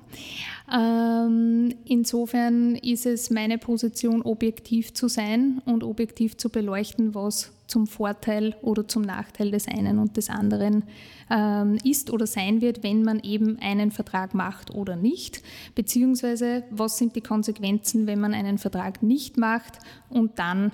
Ähm, 0.74 1.74
insofern 1.86 2.76
ist 2.76 3.06
es 3.06 3.30
meine 3.30 3.58
Position, 3.58 4.22
objektiv 4.22 4.94
zu 4.94 5.08
sein 5.08 5.62
und 5.66 5.84
objektiv 5.84 6.38
zu 6.38 6.50
beleuchten, 6.50 7.14
was 7.14 7.52
zum 7.68 7.88
Vorteil 7.88 8.56
oder 8.62 8.88
zum 8.88 9.02
Nachteil 9.02 9.50
des 9.50 9.68
einen 9.68 9.98
und 9.98 10.18
des 10.18 10.30
anderen 10.30 10.84
ähm, 11.30 11.78
ist 11.84 12.12
oder 12.12 12.28
sein 12.28 12.62
wird, 12.62 12.84
wenn 12.84 13.04
man 13.04 13.22
eben 13.22 13.58
einen 13.60 13.92
Vertrag 13.92 14.34
macht 14.34 14.72
oder 14.72 14.96
nicht, 14.98 15.42
beziehungsweise 15.74 16.64
was 16.70 16.98
sind 16.98 17.16
die 17.16 17.22
Konsequenzen, 17.22 18.08
wenn 18.08 18.20
man 18.20 18.34
einen 18.34 18.58
Vertrag 18.58 19.02
nicht 19.02 19.38
macht 19.38 19.80
und 20.10 20.38
dann 20.38 20.74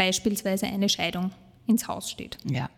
beispielsweise 0.00 0.64
eine 0.64 0.88
Scheidung 0.88 1.30
ins 1.66 1.86
Haus 1.86 2.10
steht. 2.10 2.38
Ja. 2.50 2.70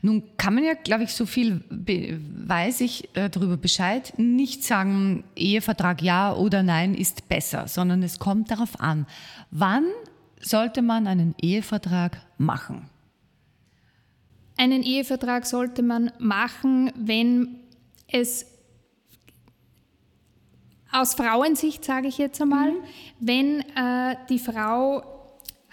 Nun 0.00 0.22
kann 0.38 0.54
man 0.54 0.64
ja, 0.64 0.72
glaube 0.72 1.04
ich, 1.04 1.12
so 1.12 1.26
viel 1.26 1.62
weiß 1.68 2.80
ich 2.80 3.14
äh, 3.14 3.28
darüber 3.28 3.58
Bescheid, 3.58 4.14
nicht 4.16 4.64
sagen, 4.64 5.22
Ehevertrag 5.36 6.00
ja 6.00 6.34
oder 6.34 6.62
nein 6.62 6.94
ist 6.94 7.28
besser, 7.28 7.68
sondern 7.68 8.02
es 8.02 8.18
kommt 8.18 8.50
darauf 8.50 8.80
an, 8.80 9.06
wann 9.50 9.84
sollte 10.40 10.80
man 10.80 11.06
einen 11.06 11.34
Ehevertrag 11.42 12.22
machen? 12.38 12.88
Einen 14.56 14.82
Ehevertrag 14.82 15.44
sollte 15.44 15.82
man 15.82 16.10
machen, 16.18 16.90
wenn 16.96 17.60
es 18.08 18.46
aus 20.90 21.14
Frauensicht, 21.14 21.84
sage 21.84 22.08
ich 22.08 22.16
jetzt 22.16 22.40
einmal, 22.40 22.70
mhm. 22.70 22.76
wenn 23.20 23.60
äh, 23.76 24.16
die 24.30 24.38
Frau 24.38 25.11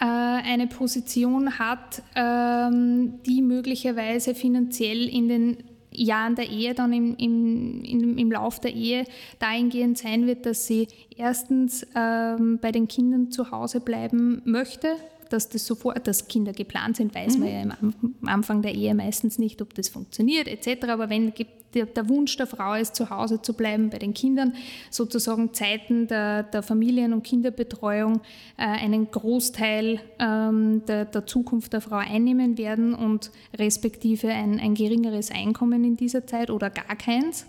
eine 0.05 0.67
Position 0.67 1.59
hat, 1.59 2.01
ähm, 2.15 3.21
die 3.25 3.41
möglicherweise 3.41 4.33
finanziell 4.33 5.07
in 5.07 5.27
den 5.27 5.57
Jahren 5.91 6.35
der 6.35 6.49
Ehe, 6.49 6.73
dann 6.73 6.93
im, 6.93 7.15
im, 7.17 7.83
im, 7.83 8.17
im 8.17 8.31
Lauf 8.31 8.59
der 8.59 8.73
Ehe 8.73 9.05
dahingehend 9.39 9.97
sein 9.97 10.27
wird, 10.27 10.45
dass 10.45 10.67
sie 10.67 10.87
erstens 11.17 11.85
ähm, 11.95 12.59
bei 12.61 12.71
den 12.71 12.87
Kindern 12.87 13.31
zu 13.31 13.51
Hause 13.51 13.79
bleiben 13.79 14.41
möchte, 14.45 14.95
dass 15.29 15.49
das 15.49 15.65
sofort, 15.65 16.07
dass 16.07 16.27
Kinder 16.27 16.53
geplant 16.53 16.97
sind, 16.97 17.13
weiß 17.15 17.37
mhm. 17.37 17.39
man 17.39 17.49
ja 17.49 17.77
am 17.81 17.93
Anfang 18.27 18.61
der 18.61 18.73
Ehe 18.73 18.93
meistens 18.95 19.39
nicht, 19.39 19.61
ob 19.61 19.73
das 19.73 19.89
funktioniert 19.89 20.47
etc. 20.47 20.85
Aber 20.89 21.09
wenn 21.09 21.33
der, 21.73 22.09
Wunsch 22.09 22.35
der 22.37 22.47
Frau 22.47 22.73
ist, 22.73 22.95
zu 22.95 23.09
Hause 23.09 23.41
zu 23.41 23.53
bleiben 23.53 23.89
bei 23.89 23.99
den 23.99 24.13
Kindern, 24.13 24.53
sozusagen 24.89 25.53
Zeiten 25.53 26.07
der, 26.07 26.43
der 26.43 26.63
Familien- 26.63 27.13
und 27.13 27.23
Kinderbetreuung 27.23 28.21
äh, 28.57 28.63
einen 28.63 29.11
Großteil 29.11 29.99
ähm, 30.19 30.83
der, 30.87 31.05
der, 31.05 31.25
Zukunft 31.25 31.73
der 31.73 31.81
Frau 31.81 31.97
einnehmen 31.97 32.57
werden 32.57 32.93
und 32.93 33.31
respektive 33.57 34.29
ein, 34.29 34.59
ein 34.59 34.73
geringeres 34.73 35.31
Einkommen 35.31 35.83
in 35.83 35.95
dieser 35.95 36.25
Zeit 36.25 36.49
oder 36.49 36.69
gar 36.69 36.95
keins. 36.95 37.45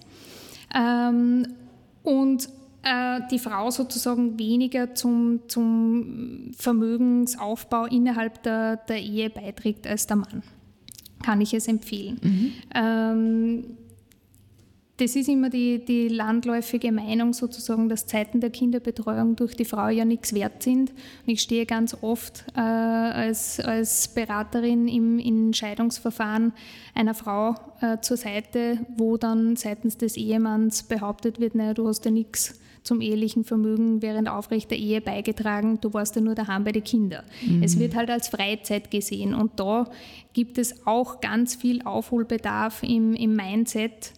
Ähm, 0.75 1.47
und 2.03 2.49
äh, 2.83 3.21
die 3.31 3.39
Frau 3.39 3.71
sozusagen 3.71 4.39
weniger 4.39 4.95
zum, 4.95 5.41
zum 5.49 6.53
Vermögensaufbau 6.57 7.87
innerhalb 7.87 8.43
der, 8.43 8.77
der 8.77 9.01
Ehe 9.01 9.31
beiträgt 9.31 9.87
als 9.87 10.07
der 10.07 10.17
Mann. 10.17 10.43
Kann 11.23 11.41
ich 11.41 11.53
es 11.53 11.69
empfehlen. 11.69 12.19
Mhm. 12.23 12.53
Ähm, 12.75 13.65
das 15.01 15.17
ist 15.17 15.29
immer 15.31 15.49
die, 15.49 15.83
die 15.83 16.09
landläufige 16.09 16.93
Meinung 16.93 17.33
sozusagen, 17.33 17.89
dass 17.89 18.07
Zeiten 18.07 18.41
der 18.41 18.51
Kinderbetreuung 18.51 19.35
durch 19.35 19.57
die 19.57 19.65
Frau 19.65 19.89
ja 19.89 20.05
nichts 20.05 20.35
wert 20.35 20.63
sind. 20.63 20.91
Und 20.91 21.33
ich 21.33 21.41
stehe 21.41 21.65
ganz 21.65 21.97
oft 22.03 22.45
äh, 22.55 22.61
als, 22.61 23.61
als 23.61 24.09
Beraterin 24.09 24.89
im, 24.89 25.19
in 25.19 25.55
Scheidungsverfahren 25.55 26.53
einer 26.95 27.15
Frau 27.15 27.55
äh, 27.81 27.99
zur 28.03 28.19
Seite, 28.19 28.79
wo 28.97 29.17
dann 29.17 29.57
seitens 29.57 29.97
des 29.97 30.19
Ehemanns 30.19 30.83
behauptet 30.83 31.41
wird, 31.41 31.55
naja, 31.55 31.73
du 31.73 31.89
hast 31.89 32.05
ja 32.05 32.11
nichts 32.11 32.61
zum 32.83 33.01
ehelichen 33.01 33.45
Vermögen 33.45 34.03
während 34.03 34.29
aufrechter 34.29 34.77
Ehe 34.77 35.01
beigetragen, 35.01 35.81
du 35.81 35.93
warst 35.93 36.17
ja 36.17 36.23
nur 36.23 36.35
daheim 36.35 36.65
bei 36.65 36.73
den 36.73 36.85
Kindern. 36.85 37.25
Mhm. 37.47 37.63
Es 37.63 37.79
wird 37.79 37.95
halt 37.95 38.11
als 38.11 38.29
Freizeit 38.29 38.91
gesehen 38.91 39.35
und 39.35 39.61
da 39.61 39.91
gibt 40.33 40.59
es 40.59 40.87
auch 40.87 41.21
ganz 41.21 41.55
viel 41.55 41.83
Aufholbedarf 41.83 42.83
im, 42.83 43.15
im 43.15 43.37
Mindset, 43.37 44.13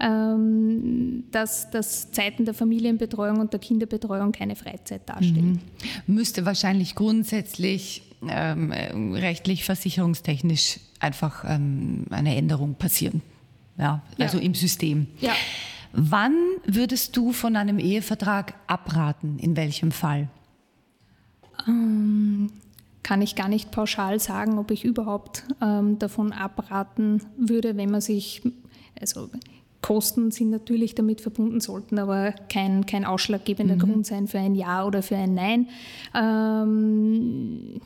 ähm, 0.00 1.24
dass, 1.30 1.70
dass 1.70 2.10
Zeiten 2.12 2.44
der 2.44 2.54
Familienbetreuung 2.54 3.40
und 3.40 3.52
der 3.52 3.60
Kinderbetreuung 3.60 4.32
keine 4.32 4.56
Freizeit 4.56 5.08
darstellen. 5.08 5.60
Mhm. 6.06 6.14
Müsste 6.14 6.44
wahrscheinlich 6.46 6.94
grundsätzlich 6.94 8.02
ähm, 8.28 8.72
rechtlich, 9.14 9.64
versicherungstechnisch 9.64 10.80
einfach 11.00 11.44
ähm, 11.46 12.06
eine 12.10 12.36
Änderung 12.36 12.74
passieren. 12.74 13.22
Ja, 13.78 14.02
also 14.18 14.38
ja. 14.38 14.44
im 14.44 14.54
System. 14.54 15.06
Ja. 15.20 15.32
Wann 15.92 16.34
würdest 16.64 17.16
du 17.16 17.32
von 17.32 17.56
einem 17.56 17.78
Ehevertrag 17.78 18.54
abraten? 18.66 19.38
In 19.38 19.56
welchem 19.56 19.90
Fall? 19.90 20.28
Ähm, 21.66 22.50
kann 23.02 23.22
ich 23.22 23.36
gar 23.36 23.48
nicht 23.48 23.70
pauschal 23.70 24.20
sagen, 24.20 24.58
ob 24.58 24.70
ich 24.70 24.84
überhaupt 24.84 25.44
ähm, 25.62 25.98
davon 25.98 26.32
abraten 26.32 27.22
würde, 27.36 27.76
wenn 27.76 27.90
man 27.90 28.00
sich, 28.00 28.42
also 29.00 29.30
Kosten 29.80 30.30
sind 30.30 30.50
natürlich 30.50 30.94
damit 30.94 31.20
verbunden, 31.20 31.60
sollten 31.60 31.98
aber 31.98 32.32
kein, 32.50 32.84
kein 32.84 33.04
ausschlaggebender 33.04 33.76
mhm. 33.76 33.78
Grund 33.78 34.06
sein 34.06 34.26
für 34.26 34.38
ein 34.38 34.54
Ja 34.54 34.84
oder 34.84 35.02
für 35.02 35.16
ein 35.16 35.34
Nein. 35.34 35.68
Ähm, 36.14 37.80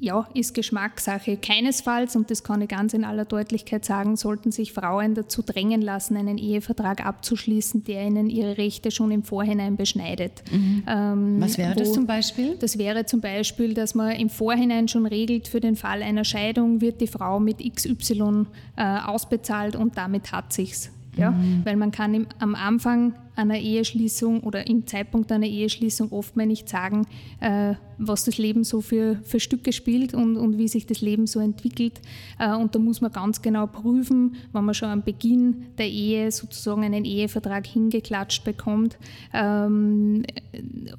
ja, 0.00 0.26
ist 0.34 0.54
Geschmackssache. 0.54 1.36
Keinesfalls, 1.36 2.16
und 2.16 2.30
das 2.30 2.42
kann 2.42 2.62
ich 2.62 2.68
ganz 2.68 2.94
in 2.94 3.04
aller 3.04 3.26
Deutlichkeit 3.26 3.84
sagen, 3.84 4.16
sollten 4.16 4.50
sich 4.50 4.72
Frauen 4.72 5.14
dazu 5.14 5.42
drängen 5.42 5.82
lassen, 5.82 6.16
einen 6.16 6.38
Ehevertrag 6.38 7.04
abzuschließen, 7.04 7.84
der 7.84 8.06
ihnen 8.06 8.30
ihre 8.30 8.56
Rechte 8.56 8.90
schon 8.90 9.10
im 9.10 9.22
Vorhinein 9.22 9.76
beschneidet. 9.76 10.42
Mhm. 10.50 10.82
Ähm, 10.88 11.36
Was 11.40 11.58
wäre 11.58 11.74
wo, 11.74 11.80
das 11.80 11.92
zum 11.92 12.06
Beispiel? 12.06 12.56
Das 12.56 12.78
wäre 12.78 13.04
zum 13.04 13.20
Beispiel, 13.20 13.74
dass 13.74 13.94
man 13.94 14.12
im 14.12 14.30
Vorhinein 14.30 14.88
schon 14.88 15.06
regelt, 15.06 15.48
für 15.48 15.60
den 15.60 15.76
Fall 15.76 16.02
einer 16.02 16.24
Scheidung 16.24 16.80
wird 16.80 17.00
die 17.00 17.06
Frau 17.06 17.38
mit 17.38 17.58
XY 17.58 18.46
äh, 18.76 18.98
ausbezahlt 19.04 19.76
und 19.76 19.98
damit 19.98 20.32
hat 20.32 20.52
sich's. 20.52 20.90
Ja? 21.20 21.30
Mhm. 21.30 21.62
Weil 21.64 21.76
man 21.76 21.90
kann 21.90 22.14
im, 22.14 22.26
am 22.38 22.54
Anfang 22.54 23.14
einer 23.36 23.58
Eheschließung 23.58 24.40
oder 24.40 24.66
im 24.66 24.86
Zeitpunkt 24.86 25.32
einer 25.32 25.46
Eheschließung 25.46 26.12
oft 26.12 26.36
mal 26.36 26.46
nicht 26.46 26.68
sagen, 26.68 27.06
äh, 27.40 27.74
was 27.98 28.24
das 28.24 28.38
Leben 28.38 28.64
so 28.64 28.80
für, 28.80 29.16
für 29.24 29.40
Stücke 29.40 29.72
spielt 29.72 30.14
und, 30.14 30.36
und 30.36 30.58
wie 30.58 30.68
sich 30.68 30.86
das 30.86 31.00
Leben 31.00 31.26
so 31.26 31.40
entwickelt. 31.40 32.00
Äh, 32.38 32.54
und 32.54 32.74
da 32.74 32.78
muss 32.78 33.00
man 33.00 33.12
ganz 33.12 33.40
genau 33.42 33.66
prüfen, 33.66 34.36
wenn 34.52 34.64
man 34.64 34.74
schon 34.74 34.88
am 34.88 35.02
Beginn 35.02 35.66
der 35.78 35.88
Ehe 35.88 36.30
sozusagen 36.30 36.84
einen 36.84 37.04
Ehevertrag 37.04 37.66
hingeklatscht 37.66 38.44
bekommt, 38.44 38.98
ähm, 39.32 40.24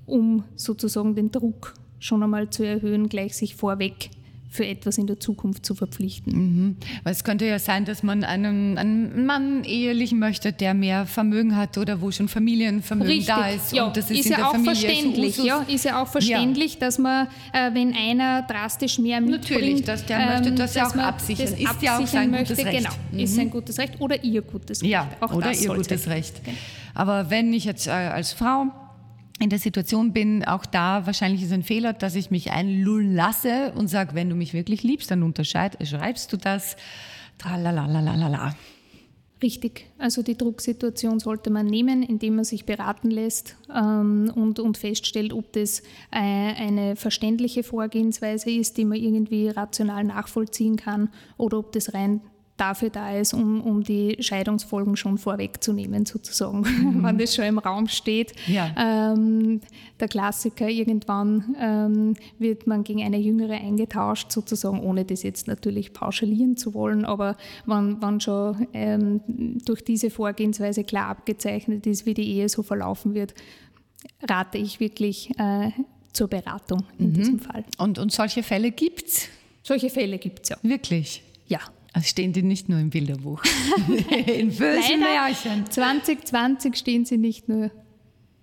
um 0.05 0.43
sozusagen 0.55 1.15
den 1.15 1.31
Druck 1.31 1.73
schon 1.99 2.23
einmal 2.23 2.49
zu 2.49 2.65
erhöhen, 2.65 3.09
gleich 3.09 3.35
sich 3.35 3.55
vorweg 3.55 4.09
für 4.51 4.67
etwas 4.67 4.97
in 4.97 5.07
der 5.07 5.17
Zukunft 5.17 5.65
zu 5.65 5.75
verpflichten. 5.75 6.33
Mhm. 6.33 6.75
Weil 7.03 7.13
es 7.13 7.23
könnte 7.23 7.45
ja 7.45 7.57
sein, 7.57 7.85
dass 7.85 8.03
man 8.03 8.25
einen, 8.25 8.77
einen 8.77 9.25
Mann 9.25 9.63
ehelichen 9.63 10.19
möchte, 10.19 10.51
der 10.51 10.73
mehr 10.73 11.05
Vermögen 11.05 11.55
hat 11.55 11.77
oder 11.77 12.01
wo 12.01 12.11
schon 12.11 12.27
Familienvermögen 12.27 13.13
Richtig. 13.13 13.33
da 13.33 13.47
ist. 13.47 13.71
Ja, 13.71 13.85
und 13.85 13.95
das 13.95 14.11
ist, 14.11 14.19
ist 14.19 14.29
ja 14.29 14.45
auch 14.45 14.51
Familie 14.51 14.75
verständlich. 14.75 15.35
So 15.37 15.45
ja, 15.45 15.65
ist 15.69 15.85
ja 15.85 16.03
auch 16.03 16.07
verständlich, 16.07 16.73
ja. 16.73 16.79
dass 16.81 16.97
man, 16.97 17.27
äh, 17.53 17.73
wenn 17.73 17.95
einer 17.95 18.41
drastisch 18.41 18.99
mehr 18.99 19.21
mitbringt, 19.21 19.51
Natürlich, 19.51 19.83
dass 19.83 20.05
der 20.05 20.19
ähm, 20.19 20.27
möchte 20.27 20.51
das 20.51 20.75
ja 20.75 20.85
auch 20.85 20.95
absichern. 20.95 21.47
Das 21.49 21.57
ist 21.57 21.81
ja 21.81 21.97
auch 21.97 22.07
sein 22.07 22.29
möchte. 22.29 22.53
gutes 22.53 22.65
Recht. 22.65 22.77
Genau, 22.77 22.95
mhm. 23.13 23.19
ist 23.19 23.35
sein 23.35 23.49
gutes 23.49 23.79
Recht 23.79 24.01
oder 24.01 24.21
ihr 24.21 24.41
gutes 24.41 24.81
Recht. 24.81 24.91
Ja, 24.91 25.09
auch 25.21 25.31
oder 25.33 25.53
ihr 25.53 25.73
gutes 25.73 26.07
Recht. 26.07 26.43
Genau. 26.43 26.57
Aber 26.93 27.29
wenn 27.29 27.53
ich 27.53 27.63
jetzt 27.63 27.87
äh, 27.87 27.91
als 27.91 28.33
Frau 28.33 28.65
in 29.41 29.49
der 29.49 29.59
Situation 29.59 30.13
bin, 30.13 30.45
auch 30.45 30.65
da 30.65 31.05
wahrscheinlich 31.07 31.41
ist 31.41 31.51
ein 31.51 31.63
Fehler, 31.63 31.93
dass 31.93 32.15
ich 32.15 32.29
mich 32.29 32.51
einlullen 32.51 33.15
lasse 33.15 33.73
und 33.75 33.87
sage, 33.87 34.13
wenn 34.13 34.29
du 34.29 34.35
mich 34.35 34.53
wirklich 34.53 34.83
liebst, 34.83 35.09
dann 35.09 35.23
unterschreibst 35.23 36.31
du 36.31 36.37
das. 36.37 36.75
Tralalalala. 37.39 38.55
Richtig. 39.41 39.87
Also 39.97 40.21
die 40.21 40.37
Drucksituation 40.37 41.19
sollte 41.19 41.49
man 41.49 41.65
nehmen, 41.65 42.03
indem 42.03 42.35
man 42.35 42.45
sich 42.45 42.65
beraten 42.65 43.09
lässt 43.09 43.55
ähm, 43.75 44.31
und, 44.35 44.59
und 44.59 44.77
feststellt, 44.77 45.33
ob 45.33 45.51
das 45.53 45.79
äh, 46.11 46.19
eine 46.19 46.95
verständliche 46.95 47.63
Vorgehensweise 47.63 48.51
ist, 48.51 48.77
die 48.77 48.85
man 48.85 48.99
irgendwie 48.99 49.49
rational 49.49 50.03
nachvollziehen 50.03 50.75
kann 50.75 51.09
oder 51.37 51.57
ob 51.57 51.71
das 51.71 51.95
rein 51.95 52.21
dafür 52.61 52.91
da 52.91 53.17
ist, 53.17 53.33
um, 53.33 53.59
um 53.61 53.83
die 53.83 54.17
Scheidungsfolgen 54.19 54.95
schon 54.95 55.17
vorwegzunehmen, 55.17 56.05
sozusagen, 56.05 56.59
mhm. 56.61 57.03
wenn 57.03 57.17
das 57.17 57.35
schon 57.35 57.45
im 57.45 57.57
Raum 57.57 57.87
steht. 57.87 58.33
Ja. 58.45 58.71
Ähm, 58.77 59.61
der 59.99 60.07
Klassiker, 60.07 60.69
irgendwann 60.69 61.55
ähm, 61.59 62.13
wird 62.37 62.67
man 62.67 62.83
gegen 62.83 63.01
eine 63.01 63.17
Jüngere 63.17 63.55
eingetauscht, 63.55 64.31
sozusagen, 64.31 64.79
ohne 64.79 65.05
das 65.05 65.23
jetzt 65.23 65.47
natürlich 65.47 65.91
pauschalieren 65.91 66.55
zu 66.55 66.75
wollen, 66.75 67.03
aber 67.03 67.35
wenn, 67.65 67.99
wenn 68.01 68.21
schon 68.21 68.67
ähm, 68.73 69.21
durch 69.65 69.83
diese 69.83 70.11
Vorgehensweise 70.11 70.83
klar 70.83 71.07
abgezeichnet 71.07 71.87
ist, 71.87 72.05
wie 72.05 72.13
die 72.13 72.29
Ehe 72.29 72.47
so 72.47 72.61
verlaufen 72.61 73.15
wird, 73.15 73.33
rate 74.21 74.59
ich 74.59 74.79
wirklich 74.79 75.31
äh, 75.39 75.71
zur 76.13 76.27
Beratung 76.27 76.83
in 76.99 77.07
mhm. 77.09 77.13
diesem 77.13 77.39
Fall. 77.39 77.65
Und, 77.79 77.97
und 77.97 78.11
solche 78.11 78.43
Fälle 78.43 78.69
gibt 78.69 79.07
es? 79.07 79.27
Solche 79.63 79.89
Fälle 79.89 80.19
gibt 80.19 80.43
es 80.43 80.49
ja. 80.49 80.57
Wirklich? 80.61 81.23
Ja. 81.47 81.59
Also 81.93 82.07
stehen 82.07 82.31
die 82.31 82.41
nicht 82.41 82.69
nur 82.69 82.79
im 82.79 82.89
Bilderbuch. 82.89 83.43
in 84.25 84.49
bösen 84.49 84.99
Märchen. 84.99 85.69
2020 85.69 86.75
stehen 86.75 87.05
sie 87.05 87.17
nicht 87.17 87.49
nur 87.49 87.71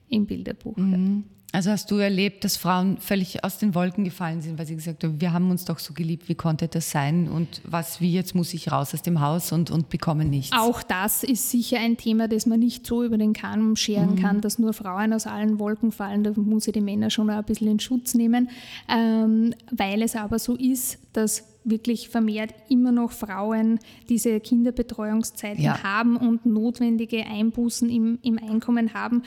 im 0.09 0.27
Bilderbuch. 0.27 0.77
Mhm. 0.77 1.25
Also 1.51 1.71
hast 1.71 1.91
du 1.91 1.97
erlebt, 1.97 2.45
dass 2.45 2.59
Frauen 2.59 2.99
völlig 2.99 3.43
aus 3.43 3.57
den 3.57 3.75
Wolken 3.75 4.05
gefallen 4.05 4.43
sind, 4.43 4.59
weil 4.59 4.67
sie 4.67 4.77
gesagt 4.77 5.03
haben, 5.03 5.19
wir 5.19 5.33
haben 5.33 5.51
uns 5.51 5.65
doch 5.65 5.79
so 5.79 5.95
geliebt, 5.95 6.29
wie 6.29 6.35
konnte 6.35 6.69
das 6.69 6.91
sein? 6.91 7.27
Und 7.27 7.63
was, 7.65 8.03
wie 8.03 8.13
jetzt 8.13 8.35
muss 8.35 8.53
ich 8.53 8.71
raus 8.71 8.93
aus 8.93 9.01
dem 9.01 9.23
Haus 9.23 9.51
und, 9.51 9.71
und 9.71 9.89
bekomme 9.89 10.27
nichts? 10.27 10.55
Auch 10.55 10.83
das 10.83 11.25
ist 11.25 11.51
sicher 11.51 11.79
ein 11.79 11.97
Thema, 11.97 12.29
das 12.29 12.45
man 12.45 12.61
nicht 12.61 12.87
so 12.87 13.03
über 13.03 13.17
den 13.17 13.33
Kamm 13.33 13.77
scheren 13.77 14.17
mhm. 14.17 14.17
kann, 14.17 14.41
dass 14.43 14.59
nur 14.59 14.75
Frauen 14.75 15.15
aus 15.15 15.27
allen 15.27 15.59
Wolken 15.59 15.91
fallen. 15.91 16.23
Da 16.23 16.33
muss 16.37 16.67
ich 16.67 16.75
die 16.75 16.83
Männer 16.83 17.09
schon 17.09 17.31
ein 17.31 17.45
bisschen 17.45 17.69
in 17.69 17.81
Schutz 17.81 18.13
nehmen. 18.13 18.51
Ähm, 18.87 19.55
weil 19.71 20.03
es 20.03 20.17
aber 20.17 20.39
so 20.39 20.55
ist, 20.55 20.99
dass 21.15 21.45
wirklich 21.65 22.09
vermehrt 22.09 22.55
immer 22.69 22.93
noch 22.93 23.13
Frauen 23.13 23.79
diese 24.09 24.41
Kinderbetreuungszeiten 24.41 25.63
ja. 25.63 25.83
haben 25.83 26.17
und 26.17 26.47
notwendige 26.47 27.27
Einbußen 27.27 27.91
im, 27.91 28.19
im 28.23 28.39
Einkommen 28.39 28.95
haben. 28.95 29.23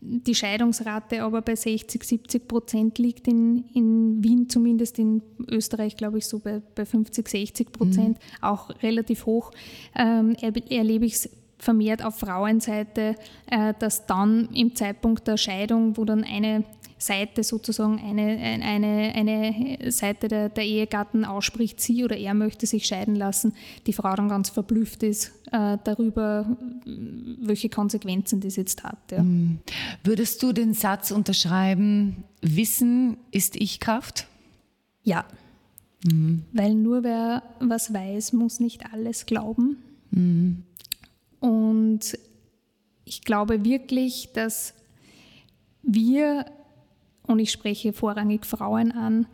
Die 0.00 0.34
Scheidungsrate 0.34 1.22
aber 1.22 1.42
bei 1.42 1.56
60, 1.56 2.04
70 2.04 2.48
Prozent 2.48 2.98
liegt 2.98 3.26
in, 3.26 3.64
in 3.74 4.22
Wien, 4.22 4.48
zumindest 4.48 4.98
in 4.98 5.22
Österreich, 5.50 5.96
glaube 5.96 6.18
ich, 6.18 6.26
so 6.26 6.38
bei, 6.38 6.60
bei 6.74 6.84
50, 6.84 7.26
60 7.26 7.72
Prozent, 7.72 8.18
mhm. 8.18 8.44
auch 8.44 8.70
relativ 8.82 9.26
hoch. 9.26 9.50
Ähm, 9.94 10.36
erlebe 10.68 11.06
ich 11.06 11.14
es 11.14 11.30
vermehrt 11.58 12.04
auf 12.04 12.18
Frauenseite, 12.18 13.16
äh, 13.50 13.74
dass 13.78 14.06
dann 14.06 14.48
im 14.54 14.74
Zeitpunkt 14.74 15.26
der 15.26 15.38
Scheidung, 15.38 15.96
wo 15.96 16.04
dann 16.04 16.22
eine 16.22 16.64
Seite 16.98 17.42
sozusagen 17.42 17.98
eine, 17.98 18.38
eine, 18.62 19.12
eine 19.14 19.92
Seite 19.92 20.28
der, 20.28 20.48
der 20.48 20.64
Ehegatten 20.64 21.24
ausspricht, 21.24 21.80
sie 21.80 22.04
oder 22.04 22.16
er 22.16 22.32
möchte 22.32 22.66
sich 22.66 22.86
scheiden 22.86 23.14
lassen, 23.14 23.54
die 23.86 23.92
Frau 23.92 24.14
dann 24.14 24.28
ganz 24.28 24.48
verblüfft 24.48 25.02
ist 25.02 25.32
äh, 25.52 25.76
darüber, 25.84 26.56
welche 26.84 27.68
Konsequenzen 27.68 28.40
das 28.40 28.56
jetzt 28.56 28.82
hat. 28.82 28.98
Ja. 29.10 29.18
Hm. 29.18 29.58
Würdest 30.04 30.42
du 30.42 30.52
den 30.52 30.72
Satz 30.72 31.10
unterschreiben, 31.10 32.24
Wissen 32.40 33.18
ist 33.30 33.56
Ich-Kraft? 33.56 34.26
Ja. 35.02 35.26
Mhm. 36.04 36.44
Weil 36.52 36.74
nur 36.74 37.04
wer 37.04 37.42
was 37.60 37.92
weiß, 37.92 38.32
muss 38.32 38.60
nicht 38.60 38.92
alles 38.92 39.26
glauben. 39.26 39.76
Mhm. 40.10 40.62
Und 41.40 42.18
ich 43.04 43.22
glaube 43.22 43.64
wirklich, 43.64 44.30
dass 44.32 44.74
wir 45.82 46.46
und 47.26 47.38
ich 47.38 47.50
spreche 47.50 47.92
vorrangig 47.92 48.46
Frauen 48.46 48.92
an, 48.92 49.26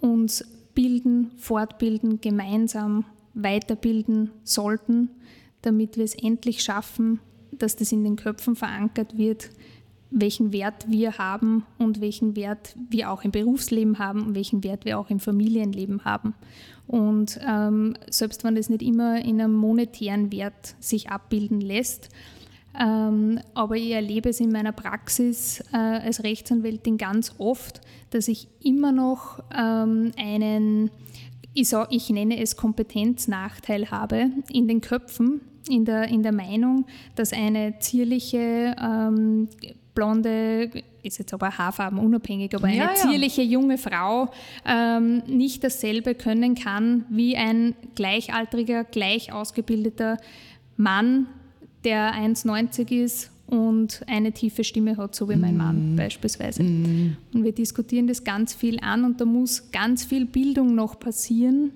uns 0.00 0.44
bilden, 0.74 1.32
fortbilden, 1.36 2.20
gemeinsam 2.20 3.04
weiterbilden 3.34 4.30
sollten, 4.44 5.10
damit 5.62 5.96
wir 5.96 6.04
es 6.04 6.14
endlich 6.14 6.62
schaffen, 6.62 7.20
dass 7.50 7.76
das 7.76 7.92
in 7.92 8.04
den 8.04 8.16
Köpfen 8.16 8.56
verankert 8.56 9.16
wird, 9.16 9.50
welchen 10.10 10.52
Wert 10.52 10.86
wir 10.88 11.16
haben 11.18 11.64
und 11.78 12.00
welchen 12.00 12.36
Wert 12.36 12.76
wir 12.90 13.10
auch 13.10 13.24
im 13.24 13.30
Berufsleben 13.30 13.98
haben 13.98 14.26
und 14.26 14.34
welchen 14.34 14.62
Wert 14.62 14.84
wir 14.84 14.98
auch 14.98 15.08
im 15.08 15.20
Familienleben 15.20 16.04
haben. 16.04 16.34
Und 16.86 17.40
ähm, 17.46 17.94
selbst 18.10 18.44
wenn 18.44 18.54
das 18.54 18.68
nicht 18.68 18.82
immer 18.82 19.24
in 19.24 19.40
einem 19.40 19.54
monetären 19.54 20.30
Wert 20.30 20.74
sich 20.80 21.10
abbilden 21.10 21.60
lässt, 21.60 22.10
aber 22.74 23.76
ich 23.76 23.90
erlebe 23.90 24.30
es 24.30 24.40
in 24.40 24.50
meiner 24.50 24.72
Praxis 24.72 25.62
äh, 25.72 25.76
als 25.76 26.24
Rechtsanwältin 26.24 26.96
ganz 26.96 27.34
oft, 27.38 27.80
dass 28.10 28.28
ich 28.28 28.48
immer 28.62 28.92
noch 28.92 29.40
ähm, 29.54 30.12
einen, 30.16 30.90
ich, 31.52 31.68
sag, 31.68 31.92
ich 31.92 32.08
nenne 32.10 32.40
es 32.40 32.56
Kompetenznachteil 32.56 33.90
habe 33.90 34.30
in 34.50 34.68
den 34.68 34.80
Köpfen, 34.80 35.42
in 35.68 35.84
der, 35.84 36.08
in 36.08 36.22
der 36.22 36.32
Meinung, 36.32 36.86
dass 37.14 37.32
eine 37.32 37.78
zierliche, 37.78 38.74
ähm, 38.80 39.48
blonde, 39.94 40.70
ist 41.02 41.18
jetzt 41.18 41.34
aber 41.34 41.58
Haarfarben 41.58 41.98
unabhängig, 41.98 42.54
aber 42.54 42.68
eine 42.68 42.76
ja, 42.76 42.84
ja. 42.84 42.94
zierliche 42.94 43.42
junge 43.42 43.76
Frau 43.76 44.30
ähm, 44.66 45.22
nicht 45.26 45.62
dasselbe 45.62 46.14
können 46.14 46.54
kann 46.54 47.04
wie 47.10 47.36
ein 47.36 47.74
gleichaltriger, 47.94 48.84
gleich 48.84 49.32
ausgebildeter 49.32 50.16
Mann, 50.76 51.26
der 51.84 52.14
1,90 52.14 52.90
ist 53.04 53.30
und 53.46 54.02
eine 54.06 54.32
tiefe 54.32 54.64
Stimme 54.64 54.96
hat, 54.96 55.14
so 55.14 55.28
wie 55.28 55.36
mein 55.36 55.56
Mann 55.56 55.94
mm. 55.94 55.96
beispielsweise. 55.96 56.62
Mm. 56.62 57.16
Und 57.34 57.44
wir 57.44 57.52
diskutieren 57.52 58.06
das 58.06 58.24
ganz 58.24 58.54
viel 58.54 58.80
an 58.80 59.04
und 59.04 59.20
da 59.20 59.24
muss 59.24 59.70
ganz 59.72 60.04
viel 60.04 60.24
Bildung 60.24 60.74
noch 60.74 60.98
passieren, 60.98 61.72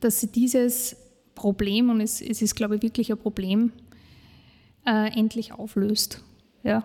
dass 0.00 0.20
sie 0.20 0.28
dieses 0.28 0.96
Problem, 1.34 1.90
und 1.90 2.00
es, 2.00 2.20
es 2.20 2.42
ist, 2.42 2.54
glaube 2.54 2.76
ich, 2.76 2.82
wirklich 2.82 3.10
ein 3.10 3.18
Problem, 3.18 3.72
äh, 4.86 5.18
endlich 5.18 5.52
auflöst. 5.52 6.22
Ja. 6.62 6.84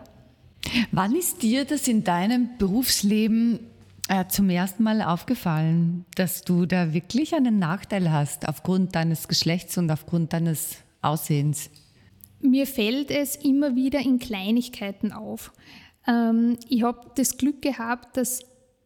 Wann 0.92 1.16
ist 1.16 1.44
dir 1.44 1.66
das 1.66 1.88
in 1.88 2.04
deinem 2.04 2.50
Berufsleben 2.58 3.60
äh, 4.08 4.26
zum 4.28 4.50
ersten 4.50 4.84
Mal 4.84 5.02
aufgefallen, 5.02 6.06
dass 6.16 6.44
du 6.44 6.66
da 6.66 6.94
wirklich 6.94 7.36
einen 7.36 7.60
Nachteil 7.60 8.12
hast 8.12 8.48
aufgrund 8.48 8.96
deines 8.96 9.28
Geschlechts 9.28 9.78
und 9.78 9.90
aufgrund 9.92 10.34
deines 10.34 10.78
Aussehens? 11.02 11.70
Mir 12.42 12.68
fällt 12.68 13.12
es 13.12 13.36
immer 13.36 13.76
wieder 13.76 14.00
in 14.00 14.20
Kleinigkeiten 14.20 15.12
auf. 15.12 15.52
Ähm, 16.08 16.58
ich 16.70 16.84
habe 16.84 17.12
das 17.16 17.38
Glück 17.38 17.62
gehabt, 17.62 18.18
dass 18.18 18.42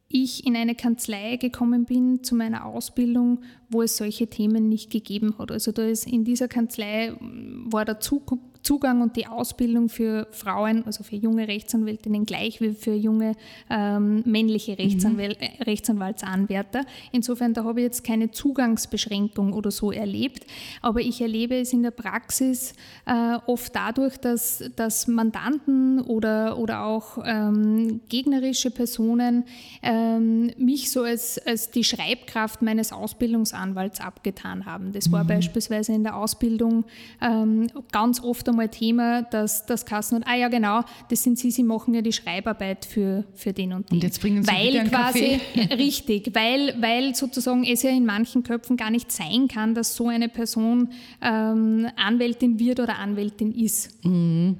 ich 0.07 0.45
in 0.45 0.55
eine 0.55 0.75
Kanzlei 0.75 1.37
gekommen 1.37 1.85
bin 1.85 2.23
zu 2.23 2.35
meiner 2.35 2.65
Ausbildung, 2.65 3.41
wo 3.69 3.81
es 3.81 3.97
solche 3.97 4.27
Themen 4.27 4.69
nicht 4.69 4.91
gegeben 4.91 5.35
hat. 5.37 5.51
Also 5.51 5.71
da 5.71 5.83
ist 5.83 6.07
in 6.07 6.23
dieser 6.23 6.47
Kanzlei 6.47 7.13
war 7.19 7.85
der 7.85 7.99
Zug 7.99 8.37
Zugang 8.65 9.03
und 9.03 9.15
die 9.15 9.27
Ausbildung 9.27 9.89
für 9.89 10.27
Frauen, 10.31 10.85
also 10.87 11.03
für 11.03 11.15
junge 11.15 11.47
Rechtsanwältinnen 11.47 12.25
gleich 12.25 12.61
wie 12.61 12.73
für 12.73 12.95
junge 12.95 13.33
ähm, 13.69 14.23
männliche 14.25 14.79
Rechtsanwäl 14.79 15.37
mhm. 15.39 15.63
Rechtsanwaltsanwärter. 15.63 16.83
Insofern, 17.11 17.53
da 17.53 17.63
habe 17.63 17.81
ich 17.81 17.85
jetzt 17.85 18.03
keine 18.03 18.31
Zugangsbeschränkung 18.31 19.53
oder 19.53 19.69
so 19.69 19.91
erlebt, 19.91 20.47
aber 20.81 21.01
ich 21.01 21.21
erlebe 21.21 21.55
es 21.55 21.73
in 21.73 21.83
der 21.83 21.91
Praxis 21.91 22.73
äh, 23.05 23.37
oft 23.45 23.75
dadurch, 23.75 24.17
dass, 24.17 24.63
dass 24.75 25.07
Mandanten 25.07 26.01
oder, 26.01 26.57
oder 26.57 26.85
auch 26.85 27.19
ähm, 27.23 28.01
gegnerische 28.09 28.71
Personen 28.71 29.43
ähm, 29.83 30.51
mich 30.57 30.89
so 30.89 31.03
als, 31.03 31.37
als 31.45 31.69
die 31.69 31.83
Schreibkraft 31.83 32.63
meines 32.63 32.91
Ausbildungsanwalts 32.91 34.01
abgetan 34.01 34.65
haben. 34.65 34.91
Das 34.91 35.11
war 35.11 35.23
mhm. 35.23 35.27
beispielsweise 35.27 35.93
in 35.93 36.01
der 36.01 36.15
Ausbildung 36.15 36.85
ähm, 37.21 37.67
ganz 37.91 38.23
oft 38.23 38.54
einmal 38.55 38.69
Thema, 38.69 39.23
dass 39.23 39.65
das 39.65 39.85
Kassen 39.85 40.17
hat, 40.19 40.27
ah 40.27 40.35
ja 40.35 40.47
genau, 40.47 40.81
das 41.09 41.23
sind 41.23 41.37
Sie, 41.37 41.51
Sie 41.51 41.63
machen 41.63 41.93
ja 41.93 42.01
die 42.01 42.13
Schreibarbeit 42.13 42.85
für, 42.85 43.25
für 43.35 43.53
den 43.53 43.73
und 43.73 43.89
den. 43.89 43.97
Und 43.97 44.03
jetzt 44.03 44.21
bringen 44.21 44.43
Sie 44.43 44.51
weil 44.51 44.79
einen 44.79 44.89
quasi, 44.89 45.39
Kaffee. 45.55 45.73
richtig, 45.75 46.31
weil, 46.33 46.75
weil 46.81 47.13
sozusagen 47.15 47.63
es 47.65 47.83
ja 47.83 47.91
in 47.91 48.05
manchen 48.05 48.43
Köpfen 48.43 48.77
gar 48.77 48.89
nicht 48.89 49.11
sein 49.11 49.47
kann, 49.47 49.75
dass 49.75 49.95
so 49.95 50.07
eine 50.07 50.29
Person 50.29 50.89
ähm, 51.21 51.87
Anwältin 51.97 52.59
wird 52.59 52.79
oder 52.79 52.97
Anwältin 52.97 53.51
ist. 53.51 54.03
Mhm. 54.05 54.57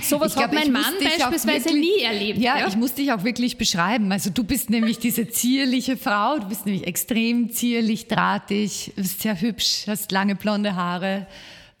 Sowas 0.00 0.36
hat 0.36 0.54
mein 0.54 0.72
Mann 0.72 0.94
beispielsweise 1.02 1.70
wirklich- 1.70 1.98
nie 1.98 2.02
erlebt. 2.02 2.38
Ja, 2.38 2.66
ich 2.68 2.76
muss 2.76 2.94
dich 2.94 3.12
auch 3.12 3.24
wirklich 3.24 3.58
beschreiben. 3.58 4.10
Also 4.12 4.30
du 4.30 4.44
bist 4.44 4.70
nämlich 4.70 4.98
diese 4.98 5.28
zierliche 5.28 5.96
Frau, 5.96 6.38
du 6.38 6.48
bist 6.48 6.64
nämlich 6.64 6.86
extrem 6.86 7.50
zierlich, 7.50 8.06
drahtig, 8.06 8.92
bist 8.96 9.20
sehr 9.20 9.38
hübsch, 9.40 9.84
hast 9.88 10.12
lange 10.12 10.36
blonde 10.36 10.76
Haare, 10.76 11.26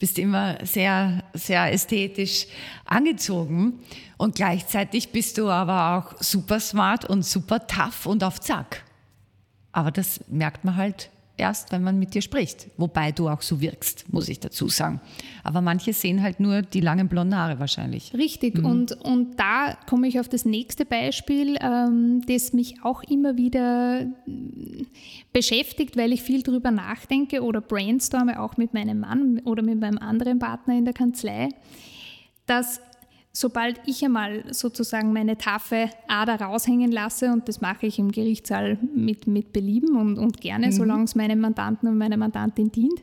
bist 0.00 0.18
immer 0.18 0.58
sehr, 0.64 1.22
sehr 1.34 1.72
ästhetisch 1.72 2.46
angezogen 2.86 3.78
und 4.16 4.34
gleichzeitig 4.34 5.12
bist 5.12 5.38
du 5.38 5.48
aber 5.48 5.98
auch 5.98 6.20
super 6.20 6.58
smart 6.58 7.04
und 7.04 7.24
super 7.24 7.66
tough 7.68 8.06
und 8.06 8.24
auf 8.24 8.40
Zack. 8.40 8.82
Aber 9.70 9.92
das 9.92 10.20
merkt 10.26 10.64
man 10.64 10.74
halt 10.74 11.10
erst, 11.40 11.72
wenn 11.72 11.82
man 11.82 11.98
mit 11.98 12.14
dir 12.14 12.22
spricht. 12.22 12.68
Wobei 12.76 13.10
du 13.10 13.28
auch 13.28 13.42
so 13.42 13.60
wirkst, 13.60 14.12
muss 14.12 14.28
ich 14.28 14.38
dazu 14.38 14.68
sagen. 14.68 15.00
Aber 15.42 15.60
manche 15.60 15.92
sehen 15.92 16.22
halt 16.22 16.38
nur 16.38 16.62
die 16.62 16.80
langen 16.80 17.08
blonden 17.08 17.34
Haare 17.36 17.58
wahrscheinlich. 17.58 18.14
Richtig, 18.14 18.58
Mhm. 18.58 18.64
und, 18.64 18.92
und 18.92 19.40
da 19.40 19.76
komme 19.88 20.06
ich 20.06 20.20
auf 20.20 20.28
das 20.28 20.44
nächste 20.44 20.84
Beispiel, 20.84 21.56
ähm, 21.60 22.22
das 22.28 22.52
mich 22.52 22.76
auch 22.84 23.02
immer 23.02 23.36
wieder 23.36 24.04
mm, 24.26 24.86
beschäftigt, 25.32 25.96
weil 25.96 26.12
ich 26.12 26.22
viel 26.22 26.42
drüber 26.42 26.70
nachdenke 26.70 27.42
oder 27.42 27.60
brainstorme, 27.60 28.40
auch 28.40 28.56
mit 28.56 28.74
meinem 28.74 29.00
Mann 29.00 29.40
oder 29.44 29.62
mit 29.62 29.80
meinem 29.80 29.98
anderen 29.98 30.38
Partner 30.38 30.76
in 30.76 30.84
der 30.84 30.94
Kanzlei, 30.94 31.48
dass 32.46 32.80
sobald 33.40 33.80
ich 33.86 34.04
einmal 34.04 34.44
sozusagen 34.52 35.12
meine 35.14 35.38
taffe 35.38 35.88
Ader 36.08 36.40
raushängen 36.40 36.92
lasse, 36.92 37.32
und 37.32 37.48
das 37.48 37.60
mache 37.62 37.86
ich 37.86 37.98
im 37.98 38.12
Gerichtssaal 38.12 38.78
mit, 38.94 39.26
mit 39.26 39.52
Belieben 39.52 39.96
und, 39.96 40.18
und 40.18 40.40
gerne, 40.40 40.72
solange 40.72 41.04
es 41.04 41.14
meinem 41.14 41.40
Mandanten 41.40 41.88
und 41.88 41.96
meiner 41.96 42.18
Mandantin 42.18 42.70
dient, 42.70 43.00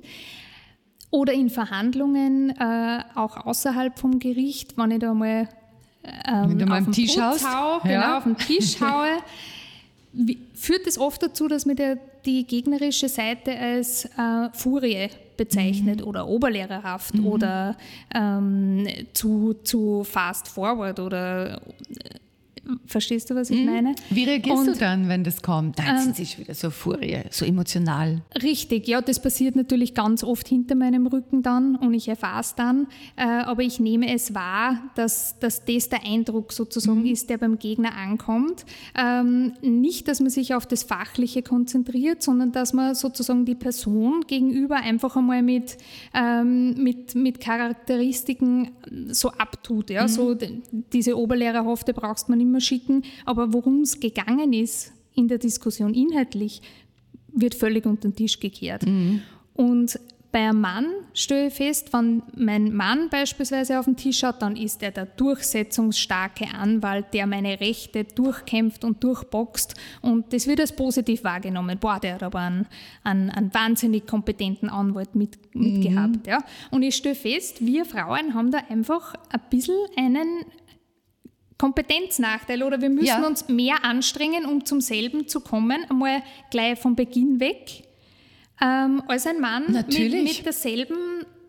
oder 1.10 1.34
in 1.34 1.50
Verhandlungen, 1.50 2.52
äh, 2.52 3.00
auch 3.16 3.38
außerhalb 3.46 3.98
vom 3.98 4.20
Gericht, 4.20 4.78
wenn 4.78 4.92
ich 4.92 5.00
da 5.00 5.14
mal, 5.14 5.50
ähm, 6.04 6.50
Wenn 6.50 6.60
du 6.60 6.66
mal 6.66 6.80
auf 6.80 6.86
den 6.86 6.94
Tisch 6.94 7.16
Putz 7.16 7.44
hau, 7.44 7.80
ja. 7.84 8.02
genau, 8.02 8.18
auf 8.18 8.24
den 8.26 8.38
Tisch 8.38 8.80
haue, 8.82 9.18
wie- 10.14 10.38
führt 10.54 10.86
es 10.86 11.00
oft 11.00 11.24
dazu, 11.24 11.48
dass 11.48 11.66
mir 11.66 11.76
der, 11.76 11.98
die 12.26 12.46
gegnerische 12.46 13.10
Seite 13.10 13.58
als 13.58 14.06
äh, 14.06 14.50
Furie 14.54 15.10
bezeichnet 15.38 16.02
Mhm. 16.02 16.08
oder 16.08 16.28
oberlehrerhaft 16.28 17.18
oder 17.20 17.76
ähm, 18.14 18.88
zu, 19.14 19.54
zu 19.64 20.04
fast 20.04 20.48
forward 20.48 21.00
oder 21.00 21.62
verstehst 22.86 23.30
du, 23.30 23.36
was 23.36 23.50
ich 23.50 23.66
meine? 23.66 23.96
Wie 24.10 24.24
reagierst 24.24 24.68
du 24.68 24.72
Und- 24.72 24.82
dann, 24.82 25.08
wenn 25.10 25.24
das 25.24 25.42
kommt? 25.42 25.80
Dann 25.80 26.08
Ähm, 26.08 26.14
sie 26.14 26.26
schon 26.26 26.40
wieder 26.44 26.54
so 26.54 26.70
Furie, 26.70 27.20
so 27.32 27.46
emotional. 27.46 28.22
Richtig, 28.42 28.88
ja, 28.88 29.02
das 29.02 29.22
passiert 29.22 29.56
natürlich 29.56 29.94
ganz 29.94 30.24
oft 30.24 30.48
hinter 30.48 30.76
meinem 30.76 31.08
Rücken 31.08 31.42
dann 31.44 31.76
und 31.76 31.94
ich 31.94 32.08
erfahre 32.08 32.42
es 32.42 32.56
dann, 32.56 32.88
äh, 33.16 33.24
aber 33.24 33.64
ich 33.64 33.80
nehme 33.80 34.14
es 34.14 34.34
wahr, 34.34 34.84
dass, 34.96 35.38
dass 35.40 35.66
das 35.66 35.90
der 35.90 36.04
Eindruck 36.06 36.54
sozusagen 36.54 37.06
ist, 37.06 37.30
der 37.30 37.38
beim 37.38 37.60
Gegner 37.60 37.96
ankommt. 37.96 38.66
Ähm, 38.98 39.54
nicht, 39.62 40.08
dass 40.08 40.20
man 40.20 40.30
sich 40.30 40.54
auf 40.54 40.66
das 40.66 40.84
Fachliche 40.84 41.42
konzentriert, 41.42 42.22
sondern 42.24 42.52
dass 42.52 42.74
man 42.74 42.96
sozusagen 42.96 43.46
die 43.46 43.56
Person 43.56 44.26
gegenüber 44.28 44.78
einfach 44.78 45.16
einmal 45.16 45.42
mit, 45.42 45.78
ähm, 46.14 46.76
mit, 46.84 47.16
mit 47.16 47.40
Charakteristiken 47.40 48.72
so 49.10 49.30
abtut. 49.32 49.90
Ja? 49.90 50.08
So, 50.08 50.34
d- 50.34 50.62
diese 50.94 51.18
Oberlehrerhafte 51.18 51.94
brauchst 51.94 52.30
man 52.30 52.40
immer 52.40 52.57
schicken, 52.62 53.04
aber 53.26 53.54
worum 53.54 53.82
es 53.82 54.00
gegangen 54.00 54.54
ist 54.54 54.94
in 55.16 55.28
der 55.28 55.38
Diskussion 55.38 55.94
inhaltlich, 55.94 56.62
wird 57.32 57.56
völlig 57.56 57.86
unter 57.86 58.10
den 58.10 58.16
Tisch 58.16 58.40
gekehrt. 58.40 58.84
Und 59.54 60.00
bei 60.32 60.40
einem 60.40 60.62
Mann 60.62 60.86
stelle 61.14 61.48
ich 61.48 61.54
fest, 61.54 61.94
wenn 61.94 62.22
mein 62.36 62.74
Mann 62.74 63.10
beispielsweise 63.10 63.80
auf 63.80 63.86
den 63.86 63.96
Tisch 63.96 64.20
schaut, 64.20 64.42
dann 64.42 64.56
ist 64.56 64.84
er 64.84 64.92
der 64.92 65.06
durchsetzungsstarke 65.06 66.54
Anwalt, 66.54 67.14
der 67.14 67.26
meine 67.26 67.60
Rechte 67.60 68.04
durchkämpft 68.04 68.84
und 68.84 69.04
durchboxt. 69.04 69.76
Und 70.02 70.34
das 70.34 70.46
wird 70.46 70.60
als 70.60 70.76
positiv 70.76 71.24
wahrgenommen. 71.24 71.80
Boah, 71.80 72.00
der 72.00 72.16
hat 72.16 72.24
aber 72.24 72.40
einen, 72.40 72.68
einen, 73.04 73.30
einen 73.30 73.54
wahnsinnig 73.54 74.06
kompetenten 74.06 74.70
Anwalt 74.70 75.16
mit, 75.16 75.56
mitgehabt. 75.56 76.28
Ja. 76.28 76.44
Und 76.72 76.84
ich 76.84 76.96
stelle 76.96 77.16
fest, 77.16 77.66
wir 77.66 77.86
Frauen 77.86 78.34
haben 78.34 78.52
da 78.52 78.60
einfach 78.70 79.16
ein 79.30 79.42
bisschen 79.50 79.76
einen 79.96 80.46
Kompetenznachteil 81.58 82.62
oder 82.64 82.82
wir 82.82 82.90
müssen 82.90 83.06
Ja. 83.08 83.26
uns 83.26 83.48
mehr 83.48 83.84
anstrengen, 83.84 84.46
um 84.46 84.66
zum 84.66 84.82
selben 84.82 85.28
zu 85.28 85.40
kommen, 85.42 85.84
einmal 85.90 86.22
gleich 86.52 86.78
von 86.80 86.96
Beginn 86.96 87.40
weg, 87.40 87.84
ähm, 88.62 89.02
als 89.08 89.26
ein 89.28 89.40
Mann 89.40 89.64
mit, 89.66 89.74
Natürlich. 89.74 90.38
mit 90.38 90.46
derselben 90.46 90.98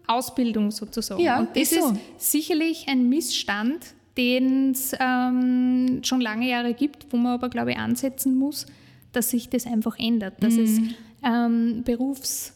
Ausbildung 0.07 0.71
sozusagen. 0.71 1.21
Ja, 1.21 1.41
Und 1.41 1.51
das 1.55 1.73
ist 1.73 1.83
so. 1.83 1.91
ist 2.17 2.31
sicherlich 2.33 2.87
ein 2.89 3.09
Missstand, 3.09 3.87
den 4.17 4.71
es 4.73 4.93
ähm, 4.99 6.01
schon 6.03 6.21
lange 6.21 6.49
Jahre 6.49 6.75
gibt, 6.75 7.07
wo 7.11 7.17
man 7.17 7.35
aber, 7.35 7.49
glaube 7.51 7.73
ich, 7.73 7.79
ansetzen 7.79 8.37
muss, 8.37 8.67
dass 9.13 9.31
sich 9.31 9.49
das 9.49 9.67
einfach 9.67 9.99
ändert, 9.99 10.43
dass 10.43 10.55
es 10.55 10.81
Mhm. 10.81 10.95
ähm, 11.25 11.83
Berufs- 11.85 12.55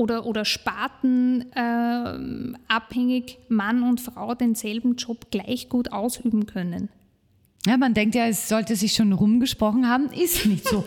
oder, 0.00 0.24
oder 0.24 0.46
Sparten 0.46 1.44
ähm, 1.54 2.56
abhängig 2.68 3.36
Mann 3.50 3.82
und 3.82 4.00
Frau 4.00 4.34
denselben 4.34 4.96
Job 4.96 5.30
gleich 5.30 5.68
gut 5.68 5.92
ausüben 5.92 6.46
können. 6.46 6.88
Ja, 7.66 7.76
man 7.76 7.92
denkt 7.92 8.14
ja, 8.14 8.26
es 8.26 8.48
sollte 8.48 8.76
sich 8.76 8.94
schon 8.94 9.12
rumgesprochen 9.12 9.86
haben, 9.86 10.06
ist 10.12 10.46
nicht 10.46 10.66
so. 10.66 10.86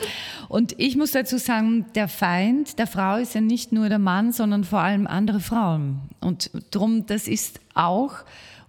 Und 0.49 0.73
ich 0.79 0.97
muss 0.97 1.11
dazu 1.11 1.37
sagen, 1.37 1.85
der 1.93 2.07
Feind 2.07 2.79
der 2.79 2.87
Frau 2.87 3.17
ist 3.17 3.35
ja 3.35 3.41
nicht 3.41 3.71
nur 3.71 3.87
der 3.87 3.99
Mann, 3.99 4.31
sondern 4.31 4.63
vor 4.63 4.79
allem 4.79 5.05
andere 5.05 5.39
Frauen. 5.39 5.99
Und 6.19 6.49
drum, 6.71 7.05
das 7.05 7.27
ist 7.27 7.59
auch 7.75 8.15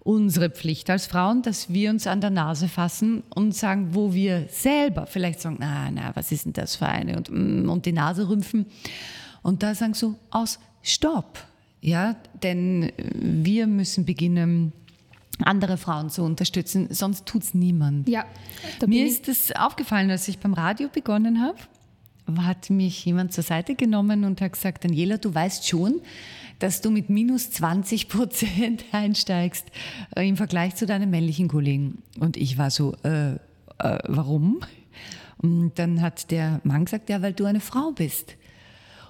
unsere 0.03 0.51
Pflicht 0.51 0.91
als 0.91 1.07
Frauen, 1.07 1.41
dass 1.41 1.73
wir 1.73 1.89
uns 1.89 2.05
an 2.05 2.21
der 2.21 2.29
Nase 2.29 2.67
fassen 2.67 3.23
und 3.33 3.55
sagen, 3.55 3.95
wo 3.95 4.13
wir 4.13 4.45
selber 4.51 5.07
vielleicht 5.07 5.41
sagen, 5.41 5.57
na, 5.59 5.89
na, 5.89 6.11
was 6.13 6.31
ist 6.31 6.45
denn 6.45 6.53
das 6.53 6.75
für 6.75 6.85
eine? 6.85 7.17
Und, 7.17 7.31
mm, 7.31 7.67
und 7.67 7.87
die 7.87 7.93
Nase 7.93 8.29
rümpfen. 8.29 8.67
Und 9.45 9.61
da 9.61 9.75
sagen 9.75 9.93
so, 9.93 10.15
aus, 10.31 10.57
stopp. 10.81 11.37
Ja, 11.79 12.15
denn 12.41 12.91
wir 12.97 13.67
müssen 13.67 14.03
beginnen, 14.03 14.73
andere 15.37 15.77
Frauen 15.77 16.09
zu 16.09 16.23
unterstützen, 16.23 16.87
sonst 16.89 17.27
tut's 17.27 17.53
niemand. 17.53 18.09
Ja, 18.09 18.25
Mir 18.87 19.05
ist 19.05 19.27
das 19.27 19.51
aufgefallen, 19.51 20.09
als 20.09 20.27
ich 20.27 20.39
beim 20.39 20.55
Radio 20.55 20.89
begonnen 20.91 21.41
habe, 21.43 21.59
hat 22.43 22.71
mich 22.71 23.05
jemand 23.05 23.33
zur 23.33 23.43
Seite 23.43 23.75
genommen 23.75 24.23
und 24.23 24.41
hat 24.41 24.53
gesagt, 24.53 24.83
Daniela, 24.83 25.17
du 25.17 25.35
weißt 25.35 25.67
schon, 25.67 26.01
dass 26.57 26.81
du 26.81 26.89
mit 26.89 27.11
minus 27.11 27.51
20 27.51 28.09
Prozent 28.09 28.83
einsteigst 28.93 29.67
äh, 30.15 30.27
im 30.27 30.37
Vergleich 30.37 30.73
zu 30.75 30.87
deinen 30.87 31.11
männlichen 31.11 31.49
Kollegen. 31.49 32.01
Und 32.19 32.35
ich 32.35 32.57
war 32.57 32.71
so, 32.71 32.95
äh, 33.03 33.33
äh, 33.33 33.37
warum? 34.07 34.61
Und 35.37 35.73
dann 35.75 36.01
hat 36.01 36.31
der 36.31 36.61
Mann 36.63 36.85
gesagt, 36.85 37.11
ja, 37.11 37.21
weil 37.21 37.33
du 37.33 37.45
eine 37.45 37.59
Frau 37.59 37.91
bist. 37.91 38.37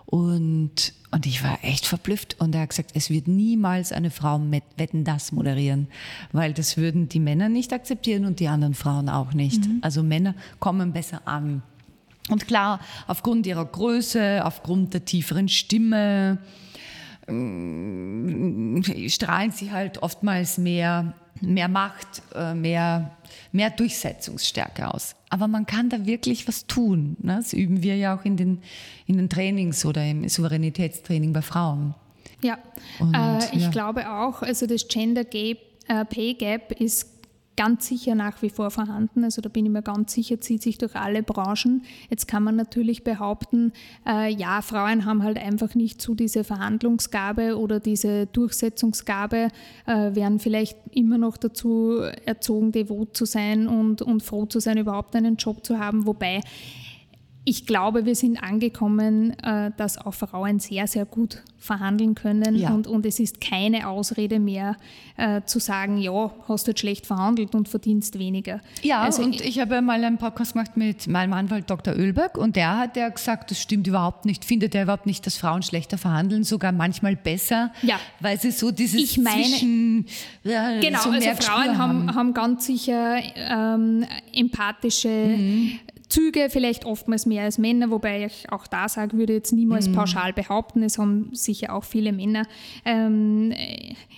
Und, 0.06 0.94
und 1.12 1.26
ich 1.26 1.44
war 1.44 1.60
echt 1.64 1.86
verblüfft. 1.86 2.40
Und 2.40 2.54
er 2.56 2.62
hat 2.62 2.70
gesagt, 2.70 2.92
es 2.94 3.10
wird 3.10 3.28
niemals 3.28 3.92
eine 3.92 4.12
Frau 4.12 4.38
mit 4.38 4.64
Wetten 4.78 5.04
das 5.04 5.32
moderieren, 5.32 5.88
weil 6.32 6.54
das 6.54 6.78
würden 6.78 7.10
die 7.10 7.20
Männer 7.20 7.50
nicht 7.50 7.74
akzeptieren 7.74 8.26
und 8.26 8.40
die 8.40 8.48
anderen 8.48 8.76
Frauen 8.76 9.10
auch 9.10 9.34
nicht. 9.34 9.64
Also 9.82 10.04
Männer 10.04 10.36
kommen 10.60 10.94
besser 10.94 11.22
an. 11.26 11.64
Und 12.30 12.48
klar, 12.48 12.80
aufgrund 13.08 13.46
ihrer 13.46 13.66
Größe, 13.66 14.44
aufgrund 14.44 14.94
der 14.94 15.06
tieferen 15.06 15.48
Stimme, 15.48 16.40
ähm, 17.28 18.84
strahlen 19.08 19.52
sie 19.52 19.72
halt 19.72 20.02
oftmals 20.02 20.58
mehr, 20.58 21.14
mehr 21.42 21.68
Macht, 21.68 22.24
äh, 22.34 22.54
mehr, 22.54 23.12
mehr 23.52 23.70
Durchsetzungsstärke 23.70 24.92
aus. 24.92 25.16
Aber 25.36 25.50
man 25.50 25.66
kann 25.66 25.90
da 25.90 26.06
wirklich 26.06 26.48
was 26.48 26.66
tun. 26.66 27.18
Ne? 27.22 27.36
Das 27.36 27.52
üben 27.52 27.84
wir 27.84 27.98
ja 27.98 28.16
auch 28.16 28.24
in 28.24 28.38
den, 28.38 28.62
in 29.06 29.18
den 29.18 29.28
Trainings 29.28 29.86
oder 29.86 30.02
im 30.06 30.30
Souveränitätstraining 30.30 31.34
bei 31.34 31.42
Frauen. 31.42 31.94
Ja, 32.42 32.58
Und, 33.00 33.14
äh, 33.14 33.40
ich 33.52 33.64
ja. 33.64 33.70
glaube 33.70 34.10
auch, 34.10 34.44
also 34.44 34.66
das 34.66 34.88
Gender 34.88 35.26
Gap, 35.26 35.58
äh, 35.90 36.06
Pay 36.06 36.36
Gap 36.36 36.72
ist 36.80 37.15
ganz 37.56 37.88
sicher 37.88 38.16
nach 38.16 38.42
wie 38.42 38.50
vor 38.50 38.72
vorhanden. 38.72 39.24
Also 39.24 39.42
da 39.42 39.50
bin 39.50 39.66
ich 39.66 39.72
mir 39.72 39.82
ganz 39.82 40.14
sicher, 40.14 40.40
zieht 40.40 40.62
sich 40.62 40.78
durch 40.78 40.96
alle 40.96 41.24
Branchen. 41.24 41.84
Jetzt 42.10 42.28
kann 42.28 42.44
man 42.44 42.56
natürlich 42.56 43.04
behaupten, 43.04 43.74
äh, 44.08 44.34
ja, 44.34 44.62
Frauen 44.62 45.06
haben 45.06 45.24
halt 45.24 45.38
einfach 45.38 45.76
nicht 45.76 46.02
so 46.02 46.14
diese 46.14 46.44
Verhandlungsgabe 46.44 47.58
oder 47.58 47.80
diese 47.80 48.28
Durchsetzungsgabe, 48.28 49.50
äh, 49.86 50.16
werden 50.16 50.40
vielleicht 50.40 50.78
immer 50.92 51.18
noch 51.18 51.38
dazu 51.38 52.02
erzogen, 52.26 52.72
devot 52.72 53.16
zu 53.16 53.26
sein 53.26 53.68
und, 53.68 54.02
und 54.02 54.24
froh 54.24 54.46
zu 54.46 54.60
sein, 54.60 54.78
überhaupt 54.78 55.16
einen 55.16 55.36
Job 55.36 55.66
zu 55.66 55.80
haben. 55.80 56.06
Wobei 56.06 56.42
ich 57.48 57.68
glaube, 57.68 58.06
wir 58.06 58.16
sind 58.16 58.42
angekommen, 58.42 59.38
äh, 59.44 59.72
dass 59.78 60.00
auch 60.00 60.16
Frauen 60.16 60.60
sehr, 60.60 60.88
sehr 60.88 61.06
gut 61.06 61.44
verhandeln 61.60 62.16
können 62.16 62.56
ja. 62.56 62.70
und, 62.70 62.88
und 62.88 63.06
es 63.06 63.20
ist 63.20 63.40
keine 63.40 63.88
Ausrede 63.88 64.40
mehr 64.40 64.78
äh, 65.18 65.42
zu 65.46 65.60
sagen, 65.60 65.98
ja, 65.98 66.32
hast 66.48 66.66
du 66.66 66.72
jetzt 66.72 66.80
schlecht 66.80 67.06
verhandelt 67.06 67.54
und 67.54 67.70
verdienst 67.70 68.18
weniger. 68.18 68.62
Ja, 68.82 69.02
also 69.02 69.24
und 69.24 69.36
ich, 69.36 69.46
ich 69.46 69.60
habe 69.60 69.82
mal 69.82 70.04
einen 70.04 70.18
Podcast 70.18 70.54
gemacht 70.54 70.76
mit 70.76 71.08
meinem 71.08 71.34
Anwalt 71.34 71.70
Dr. 71.70 71.96
Ölberg 71.96 72.38
und 72.38 72.56
der 72.56 72.78
hat 72.78 72.98
ja 72.98 73.10
gesagt, 73.10 73.52
das 73.52 73.60
stimmt 73.60 73.88
überhaupt 73.88 74.26
nicht, 74.26 74.44
findet 74.44 74.74
er 74.74 74.84
überhaupt 74.84 75.06
nicht, 75.06 75.26
dass 75.26 75.38
Frauen 75.38 75.62
schlechter 75.62 76.00
verhandeln, 76.00 76.44
sogar 76.44 76.72
manchmal 76.72 77.16
besser, 77.16 77.72
ja. 77.84 78.00
weil 78.20 78.40
sie 78.40 78.52
so 78.52 78.72
dieses 78.72 79.00
ich 79.00 79.18
meine, 79.20 79.44
Zwischen, 79.44 80.06
ja, 80.44 80.80
genau, 80.80 81.00
so 81.00 81.10
also 81.12 81.30
Frauen 81.40 81.78
haben, 81.78 82.08
haben, 82.08 82.16
haben 82.16 82.34
ganz 82.34 82.66
sicher 82.66 83.18
ähm, 83.36 84.04
empathische 84.34 85.10
mhm 85.10 85.80
Züge, 86.16 86.50
vielleicht 86.50 86.86
oftmals 86.86 87.26
mehr 87.26 87.44
als 87.44 87.58
Männer, 87.58 87.90
wobei 87.90 88.26
ich 88.26 88.50
auch 88.50 88.68
da 88.68 88.88
sage, 88.88 89.18
würde 89.18 89.34
jetzt 89.34 89.52
niemals 89.52 89.90
mhm. 89.90 89.96
pauschal 89.96 90.32
behaupten, 90.32 90.82
es 90.82 90.98
haben 90.98 91.30
sicher 91.34 91.76
auch 91.76 91.84
viele 91.84 92.14
Männer 92.14 92.44
ähm, 92.86 93.54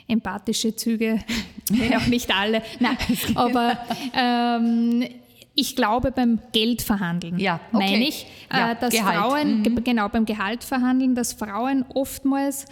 empathische 0.07 0.75
Züge, 0.75 1.19
wenn 1.71 1.95
auch 1.95 2.05
nicht 2.05 2.31
alle. 2.35 2.61
Nein, 2.79 2.97
aber 3.35 3.79
ähm, 4.13 5.07
ich 5.55 5.75
glaube 5.75 6.11
beim 6.11 6.39
Geldverhandeln, 6.51 7.39
ja, 7.39 7.59
okay. 7.73 7.91
meine 7.91 8.07
ich, 8.07 8.27
ja, 8.53 8.73
äh, 8.73 8.75
dass 8.79 8.93
Gehalt. 8.93 9.17
Frauen, 9.17 9.61
mhm. 9.61 9.83
genau 9.83 10.07
beim 10.07 10.25
Gehaltverhandeln, 10.25 11.15
dass 11.15 11.33
Frauen 11.33 11.83
oftmals 11.95 12.65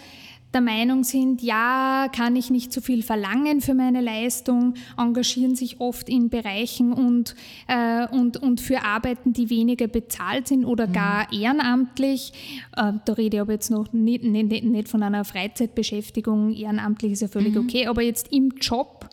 der 0.56 0.62
Meinung 0.62 1.04
sind, 1.04 1.42
ja, 1.42 2.08
kann 2.16 2.34
ich 2.34 2.48
nicht 2.50 2.72
so 2.72 2.80
viel 2.80 3.02
verlangen 3.02 3.60
für 3.60 3.74
meine 3.74 4.00
Leistung, 4.00 4.72
engagieren 4.96 5.54
sich 5.54 5.82
oft 5.82 6.08
in 6.08 6.30
Bereichen 6.30 6.94
und, 6.94 7.34
äh, 7.68 8.08
und, 8.08 8.38
und 8.38 8.62
für 8.62 8.82
Arbeiten, 8.82 9.34
die 9.34 9.50
weniger 9.50 9.86
bezahlt 9.86 10.48
sind 10.48 10.64
oder 10.64 10.86
mhm. 10.86 10.92
gar 10.94 11.30
ehrenamtlich. 11.30 12.32
Äh, 12.74 12.94
da 13.04 13.12
rede 13.12 13.36
ich 13.36 13.40
aber 13.42 13.52
jetzt 13.52 13.70
noch 13.70 13.92
nicht, 13.92 14.24
nicht, 14.24 14.64
nicht, 14.64 14.88
von 14.88 15.02
einer 15.02 15.26
Freizeitbeschäftigung, 15.26 16.54
ehrenamtlich 16.54 17.12
ist 17.12 17.20
ja 17.20 17.28
völlig 17.28 17.54
mhm. 17.54 17.60
okay, 17.60 17.86
aber 17.86 18.00
jetzt 18.00 18.32
im 18.32 18.54
Job 18.58 19.10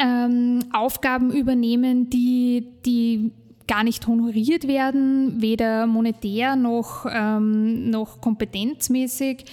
ähm, 0.00 0.64
Aufgaben 0.72 1.30
übernehmen, 1.30 2.10
die, 2.10 2.66
die 2.84 3.30
gar 3.68 3.84
nicht 3.84 4.04
honoriert 4.08 4.66
werden, 4.66 5.40
weder 5.40 5.86
monetär 5.86 6.56
noch, 6.56 7.06
ähm, 7.08 7.88
noch 7.88 8.20
kompetenzmäßig 8.20 9.44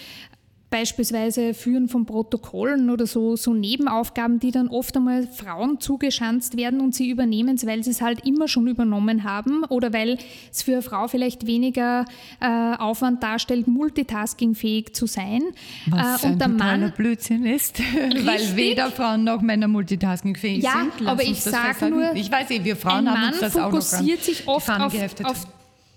beispielsweise 0.72 1.54
Führen 1.54 1.90
von 1.90 2.06
Protokollen 2.06 2.90
oder 2.90 3.06
so, 3.06 3.36
so 3.36 3.54
Nebenaufgaben, 3.54 4.40
die 4.40 4.52
dann 4.52 4.70
oft 4.70 4.96
einmal 4.96 5.28
Frauen 5.28 5.80
zugeschanzt 5.80 6.58
werden 6.58 6.80
und 6.80 6.96
sie 6.96 7.10
übernehmen 7.10 7.56
es, 7.56 7.68
weil 7.68 7.84
sie 7.84 7.92
es 7.92 8.02
halt 8.02 8.26
immer 8.26 8.48
schon 8.48 8.68
übernommen 8.68 9.24
haben 9.24 9.66
oder 9.66 9.94
weil 9.94 10.18
es 10.52 10.64
für 10.64 10.74
eine 10.74 10.82
Frau 10.82 11.08
vielleicht 11.08 11.46
weniger 11.46 12.06
äh, 12.40 12.76
Aufwand 12.78 13.22
darstellt, 13.22 13.68
multitaskingfähig 13.68 14.96
zu 14.96 15.06
sein. 15.06 15.42
Was 15.88 16.24
äh, 16.24 16.28
und 16.28 16.34
ein 16.34 16.40
der 16.40 16.48
Mann 16.48 16.94
Blödsinn 16.96 17.46
ist, 17.46 17.80
weil 18.26 18.56
weder 18.56 18.92
Frauen 18.92 19.26
noch 19.26 19.42
Männer 19.42 19.68
multitaskingfähig 19.68 20.64
ja, 20.64 20.72
sind. 20.72 20.94
Lass 21.02 21.12
aber 21.12 21.24
ich 21.24 21.44
sage 21.44 21.90
nur, 21.90 22.14
ich 22.16 22.32
weiß 22.32 22.50
eh, 22.52 22.64
wir 22.64 22.78
Frauen 22.78 23.10
haben 23.12 23.28
uns 23.28 23.40
das 23.40 23.58
auch 23.58 23.72
noch 23.72 23.82
fokussiert 23.82 24.24
sich 24.24 24.48
oft 24.48 24.70
auf, 24.70 24.94
auf 25.24 25.48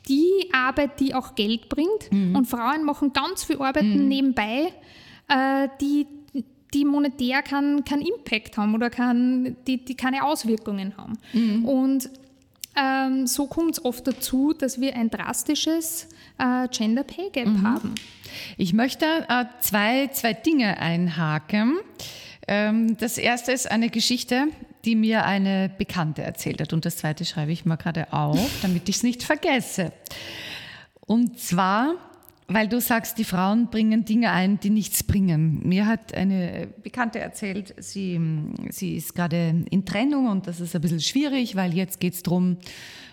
die 0.08 0.50
Arbeit, 0.52 1.00
die 1.00 1.14
auch 1.14 1.34
Geld 1.34 1.68
bringt. 1.68 2.10
Mhm. 2.10 2.36
Und 2.36 2.46
Frauen 2.46 2.84
machen 2.84 3.12
ganz 3.12 3.44
viel 3.44 3.60
Arbeiten 3.60 4.02
mhm. 4.02 4.08
nebenbei, 4.08 4.72
äh, 5.28 5.68
die, 5.80 6.06
die 6.72 6.84
monetär 6.84 7.42
keinen 7.42 7.84
kein 7.84 8.00
Impact 8.00 8.56
haben 8.56 8.74
oder 8.74 8.90
kann, 8.90 9.56
die, 9.66 9.84
die 9.84 9.94
keine 9.94 10.24
Auswirkungen 10.24 10.96
haben. 10.96 11.18
Mhm. 11.32 11.64
Und 11.64 12.10
ähm, 12.76 13.26
so 13.26 13.46
kommt 13.46 13.72
es 13.78 13.84
oft 13.84 14.06
dazu, 14.06 14.52
dass 14.52 14.80
wir 14.80 14.96
ein 14.96 15.08
drastisches 15.08 16.08
äh, 16.38 16.66
Gender 16.68 17.04
Pay 17.04 17.30
Gap 17.30 17.46
mhm. 17.46 17.62
haben. 17.62 17.94
Ich 18.58 18.72
möchte 18.72 19.06
äh, 19.28 19.44
zwei, 19.60 20.08
zwei 20.08 20.32
Dinge 20.32 20.78
einhaken. 20.78 21.78
Ähm, 22.48 22.96
das 22.98 23.16
erste 23.16 23.52
ist 23.52 23.70
eine 23.70 23.90
Geschichte, 23.90 24.48
die 24.84 24.96
mir 24.96 25.24
eine 25.24 25.70
Bekannte 25.76 26.22
erzählt 26.22 26.60
hat. 26.60 26.72
Und 26.72 26.84
das 26.84 26.96
zweite 26.98 27.24
schreibe 27.24 27.52
ich 27.52 27.64
mal 27.64 27.76
gerade 27.76 28.12
auf, 28.12 28.50
damit 28.62 28.88
ich 28.88 28.96
es 28.96 29.02
nicht 29.02 29.22
vergesse. 29.22 29.92
Und 31.00 31.38
zwar, 31.38 31.94
weil 32.48 32.68
du 32.68 32.80
sagst, 32.80 33.18
die 33.18 33.24
Frauen 33.24 33.68
bringen 33.70 34.04
Dinge 34.04 34.30
ein, 34.30 34.60
die 34.60 34.70
nichts 34.70 35.02
bringen. 35.02 35.60
Mir 35.66 35.86
hat 35.86 36.14
eine 36.14 36.68
Bekannte 36.82 37.18
erzählt, 37.18 37.74
sie, 37.78 38.20
sie 38.70 38.96
ist 38.96 39.14
gerade 39.14 39.64
in 39.70 39.84
Trennung 39.84 40.28
und 40.28 40.46
das 40.46 40.60
ist 40.60 40.74
ein 40.74 40.80
bisschen 40.80 41.00
schwierig, 41.00 41.56
weil 41.56 41.74
jetzt 41.74 42.00
geht 42.00 42.14
es 42.14 42.22
darum, 42.22 42.58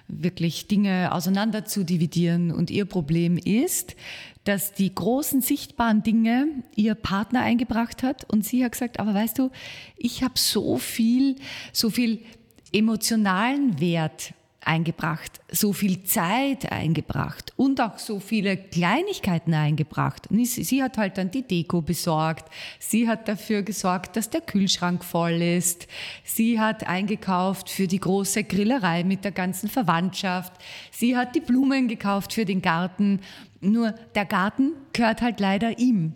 wirklich 0.07 0.67
Dinge 0.67 1.13
auseinander 1.13 1.65
zu 1.65 1.83
dividieren. 1.83 2.51
Und 2.51 2.69
ihr 2.69 2.85
Problem 2.85 3.37
ist, 3.37 3.95
dass 4.43 4.73
die 4.73 4.93
großen 4.93 5.41
sichtbaren 5.41 6.03
Dinge 6.03 6.47
ihr 6.75 6.95
Partner 6.95 7.41
eingebracht 7.41 8.03
hat. 8.03 8.23
Und 8.29 8.45
sie 8.45 8.63
hat 8.63 8.71
gesagt, 8.71 8.99
aber 8.99 9.13
weißt 9.13 9.37
du, 9.37 9.51
ich 9.97 10.23
habe 10.23 10.37
so 10.37 10.77
viel, 10.77 11.35
so 11.71 11.89
viel 11.89 12.23
emotionalen 12.71 13.79
Wert 13.79 14.33
eingebracht, 14.63 15.41
so 15.51 15.73
viel 15.73 16.03
Zeit 16.03 16.71
eingebracht 16.71 17.51
und 17.57 17.81
auch 17.81 17.97
so 17.97 18.19
viele 18.19 18.57
Kleinigkeiten 18.57 19.53
eingebracht. 19.53 20.27
Sie 20.29 20.83
hat 20.83 20.97
halt 20.97 21.17
dann 21.17 21.31
die 21.31 21.41
Deko 21.41 21.81
besorgt, 21.81 22.47
sie 22.79 23.07
hat 23.07 23.27
dafür 23.27 23.63
gesorgt, 23.63 24.15
dass 24.15 24.29
der 24.29 24.41
Kühlschrank 24.41 25.03
voll 25.03 25.41
ist, 25.41 25.87
sie 26.23 26.59
hat 26.59 26.87
eingekauft 26.87 27.69
für 27.69 27.87
die 27.87 27.99
große 27.99 28.43
Grillerei 28.43 29.03
mit 29.03 29.23
der 29.23 29.31
ganzen 29.31 29.67
Verwandtschaft, 29.67 30.53
sie 30.91 31.17
hat 31.17 31.35
die 31.35 31.41
Blumen 31.41 31.87
gekauft 31.87 32.33
für 32.33 32.45
den 32.45 32.61
Garten, 32.61 33.21
nur 33.61 33.91
der 34.15 34.25
Garten 34.25 34.73
gehört 34.93 35.21
halt 35.21 35.39
leider 35.39 35.79
ihm. 35.79 36.13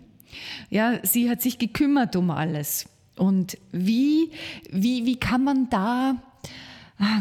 Ja, 0.70 0.98
sie 1.02 1.30
hat 1.30 1.40
sich 1.40 1.58
gekümmert 1.58 2.16
um 2.16 2.30
alles. 2.30 2.86
Und 3.16 3.56
wie, 3.72 4.30
wie, 4.70 5.06
wie 5.06 5.16
kann 5.16 5.42
man 5.42 5.70
da 5.70 6.16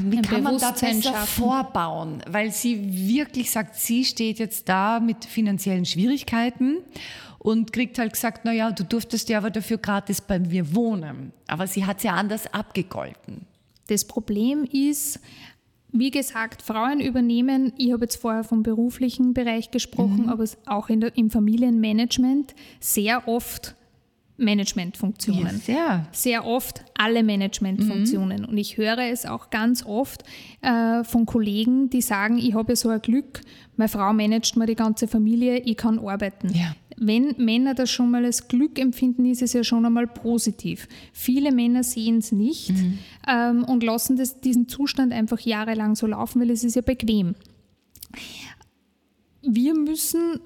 wie 0.03 0.21
kann 0.21 0.43
man 0.43 0.57
da 0.57 0.71
besser 0.71 1.01
schaffen. 1.01 1.43
vorbauen? 1.43 2.23
Weil 2.27 2.51
sie 2.51 3.09
wirklich 3.09 3.51
sagt, 3.51 3.75
sie 3.75 4.05
steht 4.05 4.39
jetzt 4.39 4.69
da 4.69 4.99
mit 4.99 5.25
finanziellen 5.25 5.85
Schwierigkeiten 5.85 6.77
und 7.39 7.73
kriegt 7.73 7.99
halt 7.99 8.13
gesagt, 8.13 8.45
naja, 8.45 8.71
du 8.71 8.83
durftest 8.83 9.27
ja 9.29 9.37
aber 9.39 9.49
dafür 9.49 9.77
gratis 9.77 10.21
bei 10.21 10.39
mir 10.39 10.73
wohnen. 10.73 11.33
Aber 11.47 11.67
sie 11.67 11.85
hat 11.85 11.97
es 11.97 12.03
ja 12.03 12.13
anders 12.13 12.51
abgegolten. 12.53 13.45
Das 13.87 14.05
Problem 14.05 14.63
ist, 14.63 15.19
wie 15.97 16.11
gesagt, 16.11 16.61
Frauen 16.61 16.99
übernehmen, 16.99 17.73
ich 17.77 17.93
habe 17.93 18.05
jetzt 18.05 18.17
vorher 18.17 18.43
vom 18.43 18.63
beruflichen 18.63 19.33
Bereich 19.33 19.71
gesprochen, 19.71 20.23
mhm. 20.23 20.29
aber 20.29 20.45
auch 20.65 20.87
der, 20.87 21.17
im 21.17 21.29
Familienmanagement 21.29 22.53
sehr 22.79 23.27
oft 23.27 23.75
Managementfunktionen. 24.37 25.55
Ja, 25.55 25.59
sehr. 25.59 26.07
sehr 26.11 26.45
oft 26.45 26.83
alle 26.97 27.23
Managementfunktionen. 27.23 28.41
Mhm. 28.41 28.49
Und 28.49 28.57
ich 28.57 28.77
höre 28.77 28.99
es 28.99 29.25
auch 29.25 29.49
ganz 29.49 29.85
oft 29.85 30.23
äh, 30.61 31.03
von 31.03 31.25
Kollegen, 31.25 31.89
die 31.89 32.01
sagen, 32.01 32.37
ich 32.37 32.53
habe 32.53 32.73
ja 32.73 32.75
so 32.75 32.89
ein 32.89 33.01
Glück, 33.01 33.41
meine 33.77 33.89
Frau 33.89 34.13
managt 34.13 34.57
mir 34.57 34.65
die 34.65 34.75
ganze 34.75 35.07
Familie, 35.07 35.59
ich 35.59 35.77
kann 35.77 35.99
arbeiten. 35.99 36.49
Ja. 36.53 36.75
Wenn 36.97 37.35
Männer 37.37 37.73
das 37.73 37.91
schon 37.91 38.09
mal 38.11 38.23
als 38.23 38.47
Glück 38.47 38.79
empfinden, 38.79 39.25
ist 39.25 39.41
es 39.41 39.51
ja 39.51 39.63
schon 39.63 39.85
einmal 39.85 40.07
positiv. 40.07 40.87
Viele 41.11 41.51
Männer 41.51 41.83
sehen 41.83 42.19
es 42.19 42.31
nicht 42.31 42.71
mhm. 42.71 42.99
ähm, 43.27 43.63
und 43.65 43.83
lassen 43.83 44.15
das, 44.15 44.39
diesen 44.39 44.69
Zustand 44.69 45.11
einfach 45.11 45.39
jahrelang 45.39 45.95
so 45.95 46.07
laufen, 46.07 46.41
weil 46.41 46.51
es 46.51 46.63
ist 46.63 46.75
ja 46.75 46.81
bequem. 46.81 47.35
Wir 49.41 49.75
müssen 49.75 50.39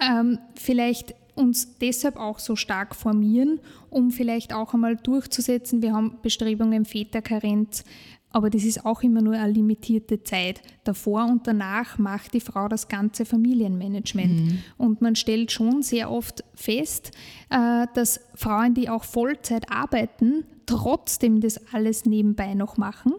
ähm, 0.00 0.38
vielleicht 0.54 1.14
uns 1.40 1.78
deshalb 1.78 2.16
auch 2.16 2.38
so 2.38 2.54
stark 2.54 2.94
formieren, 2.94 3.60
um 3.88 4.10
vielleicht 4.10 4.52
auch 4.52 4.74
einmal 4.74 4.96
durchzusetzen. 4.96 5.82
Wir 5.82 5.92
haben 5.92 6.18
Bestrebungen 6.22 6.84
Väterkarenz, 6.84 7.84
aber 8.32 8.48
das 8.48 8.64
ist 8.64 8.86
auch 8.86 9.02
immer 9.02 9.22
nur 9.22 9.34
eine 9.34 9.52
limitierte 9.52 10.22
Zeit. 10.22 10.62
Davor 10.84 11.24
und 11.24 11.46
danach 11.46 11.98
macht 11.98 12.34
die 12.34 12.40
Frau 12.40 12.68
das 12.68 12.86
ganze 12.86 13.24
Familienmanagement. 13.24 14.40
Mhm. 14.40 14.58
Und 14.78 15.00
man 15.00 15.16
stellt 15.16 15.50
schon 15.50 15.82
sehr 15.82 16.10
oft 16.10 16.44
fest, 16.54 17.10
äh, 17.50 17.86
dass 17.94 18.20
Frauen, 18.34 18.74
die 18.74 18.88
auch 18.88 19.02
Vollzeit 19.02 19.70
arbeiten, 19.72 20.44
trotzdem 20.66 21.40
das 21.40 21.72
alles 21.72 22.04
nebenbei 22.04 22.54
noch 22.54 22.76
machen, 22.76 23.14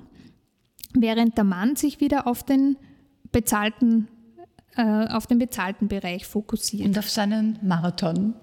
während 0.93 1.37
der 1.37 1.43
Mann 1.43 1.75
sich 1.75 1.99
wieder 1.99 2.27
auf 2.27 2.43
den 2.43 2.77
bezahlten 3.33 4.07
äh, 4.77 5.07
auf 5.07 5.27
den 5.27 5.37
bezahlten 5.37 5.89
Bereich 5.89 6.25
fokussiert. 6.25 6.87
Und 6.87 6.97
auf 6.97 7.09
seinen 7.09 7.59
Marathon, 7.61 8.35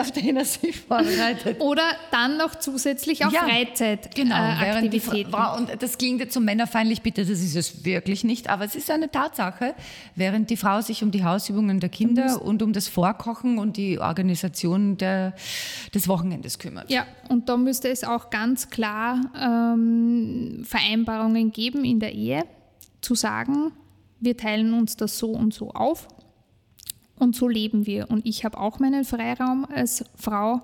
auf 0.00 0.10
den 0.10 0.36
er 0.36 0.44
sich 0.44 0.80
vorbereitet. 0.80 1.60
Oder 1.60 1.84
dann 2.10 2.38
noch 2.38 2.56
zusätzlich 2.56 3.24
auf 3.24 3.32
ja, 3.32 3.44
Freizeit. 3.44 4.12
Genau, 4.14 4.34
äh, 4.34 4.78
und 5.56 5.82
das 5.82 5.96
klingt 5.96 6.20
jetzt 6.20 6.34
so 6.34 6.40
männerfeindlich, 6.40 7.02
bitte, 7.02 7.20
das 7.22 7.40
ist 7.40 7.54
es 7.54 7.84
wirklich 7.84 8.24
nicht, 8.24 8.48
aber 8.48 8.64
es 8.64 8.74
ist 8.74 8.90
eine 8.90 9.10
Tatsache, 9.12 9.74
während 10.16 10.50
die 10.50 10.56
Frau 10.56 10.80
sich 10.80 11.04
um 11.04 11.12
die 11.12 11.22
Hausübungen 11.22 11.78
der 11.78 11.88
Kinder 11.88 12.42
und 12.42 12.62
um 12.62 12.72
das 12.72 12.88
Vorkochen 12.88 13.58
und 13.58 13.76
die 13.76 14.00
Organisation 14.00 14.96
der, 14.96 15.34
des 15.94 16.08
Wochenendes 16.08 16.58
kümmert. 16.58 16.90
Ja, 16.90 17.06
und 17.28 17.48
da 17.48 17.56
müsste 17.56 17.88
es 17.88 18.02
auch 18.02 18.30
ganz 18.30 18.70
klar 18.70 19.20
ähm, 19.40 20.64
Vereinbarungen 20.64 21.52
geben 21.52 21.84
in 21.84 22.00
der 22.00 22.12
Ehe, 22.12 22.44
zu 23.00 23.14
sagen, 23.14 23.70
wir 24.20 24.36
teilen 24.36 24.74
uns 24.74 24.96
das 24.96 25.18
so 25.18 25.30
und 25.30 25.54
so 25.54 25.70
auf 25.70 26.08
und 27.18 27.34
so 27.34 27.48
leben 27.48 27.86
wir. 27.86 28.10
Und 28.10 28.26
ich 28.26 28.44
habe 28.44 28.58
auch 28.58 28.78
meinen 28.78 29.04
Freiraum 29.04 29.64
als 29.64 30.04
Frau 30.14 30.62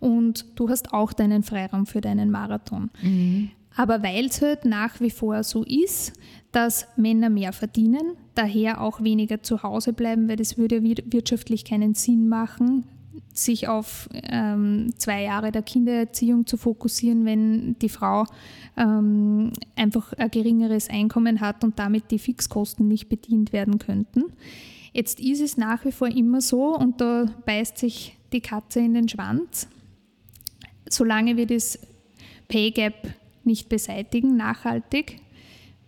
und 0.00 0.46
du 0.56 0.68
hast 0.68 0.92
auch 0.92 1.12
deinen 1.12 1.42
Freiraum 1.42 1.86
für 1.86 2.00
deinen 2.00 2.30
Marathon. 2.30 2.90
Mhm. 3.02 3.50
Aber 3.76 4.02
weil 4.02 4.26
es 4.26 4.42
halt 4.42 4.64
nach 4.64 5.00
wie 5.00 5.10
vor 5.10 5.42
so 5.44 5.64
ist, 5.64 6.12
dass 6.50 6.86
Männer 6.96 7.30
mehr 7.30 7.52
verdienen, 7.52 8.16
daher 8.34 8.82
auch 8.82 9.02
weniger 9.02 9.42
zu 9.42 9.62
Hause 9.62 9.92
bleiben, 9.92 10.28
weil 10.28 10.36
das 10.36 10.58
würde 10.58 10.82
wirtschaftlich 10.82 11.64
keinen 11.64 11.94
Sinn 11.94 12.28
machen, 12.28 12.84
sich 13.32 13.68
auf 13.68 14.08
ähm, 14.12 14.92
zwei 14.96 15.22
Jahre 15.22 15.52
der 15.52 15.62
Kindererziehung 15.62 16.46
zu 16.46 16.56
fokussieren, 16.56 17.24
wenn 17.24 17.78
die 17.78 17.88
Frau 17.88 18.24
ähm, 18.76 19.52
einfach 19.74 20.12
ein 20.14 20.30
geringeres 20.30 20.90
Einkommen 20.90 21.40
hat 21.40 21.64
und 21.64 21.78
damit 21.78 22.10
die 22.10 22.18
Fixkosten 22.18 22.88
nicht 22.88 23.08
bedient 23.08 23.52
werden 23.52 23.78
könnten. 23.78 24.24
Jetzt 24.92 25.20
ist 25.20 25.40
es 25.40 25.56
nach 25.56 25.84
wie 25.84 25.92
vor 25.92 26.08
immer 26.08 26.40
so 26.40 26.76
und 26.76 27.00
da 27.00 27.26
beißt 27.46 27.78
sich 27.78 28.16
die 28.32 28.40
Katze 28.40 28.80
in 28.80 28.94
den 28.94 29.08
Schwanz. 29.08 29.68
Solange 30.88 31.36
wir 31.36 31.46
das 31.46 31.78
Pay 32.48 32.70
Gap 32.70 33.14
nicht 33.44 33.70
beseitigen, 33.70 34.36
nachhaltig, 34.36 35.20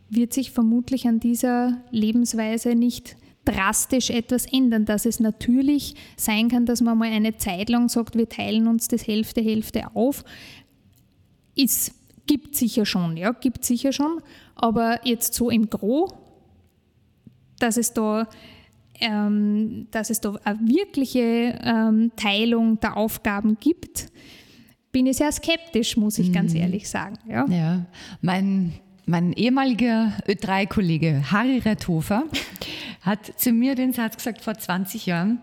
wird 0.08 0.32
sich 0.32 0.50
vermutlich 0.50 1.06
an 1.06 1.20
dieser 1.20 1.82
Lebensweise 1.90 2.74
nicht 2.74 3.16
drastisch 3.44 4.10
etwas 4.10 4.46
ändern, 4.46 4.84
dass 4.84 5.06
es 5.06 5.20
natürlich 5.20 5.94
sein 6.16 6.48
kann, 6.48 6.66
dass 6.66 6.80
man 6.80 6.98
mal 6.98 7.10
eine 7.10 7.36
Zeit 7.36 7.68
lang 7.68 7.88
sagt, 7.88 8.16
wir 8.16 8.28
teilen 8.28 8.66
uns 8.66 8.88
das 8.88 9.06
Hälfte, 9.06 9.40
Hälfte 9.40 9.94
auf, 9.94 10.24
ist, 11.54 11.92
gibt 12.26 12.56
sicher 12.56 12.86
schon, 12.86 13.16
ja, 13.16 13.32
gibt 13.32 13.64
sicher 13.64 13.92
schon, 13.92 14.20
aber 14.54 15.00
jetzt 15.04 15.34
so 15.34 15.50
im 15.50 15.68
Gro, 15.68 16.12
dass 17.58 17.76
es 17.76 17.92
da 17.92 18.28
ähm, 19.00 19.88
dass 19.90 20.10
es 20.10 20.20
da 20.20 20.34
eine 20.44 20.58
wirkliche 20.60 21.58
ähm, 21.62 22.12
Teilung 22.16 22.78
der 22.80 22.96
Aufgaben 22.96 23.56
gibt, 23.60 24.06
bin 24.92 25.06
ich 25.06 25.16
sehr 25.16 25.32
skeptisch, 25.32 25.96
muss 25.96 26.18
ich 26.18 26.28
mhm. 26.28 26.32
ganz 26.32 26.54
ehrlich 26.54 26.88
sagen. 26.88 27.16
Ja, 27.28 27.46
ja. 27.48 27.86
mein 28.22 28.74
mein 29.06 29.34
ehemaliger 29.34 30.12
Ö3-Kollege 30.26 31.30
Harry 31.30 31.58
Retthofer 31.58 32.24
hat 33.04 33.38
zu 33.38 33.52
mir 33.52 33.74
den 33.74 33.92
Satz 33.92 34.16
gesagt 34.16 34.40
vor 34.42 34.54
20 34.54 35.06
Jahren, 35.06 35.40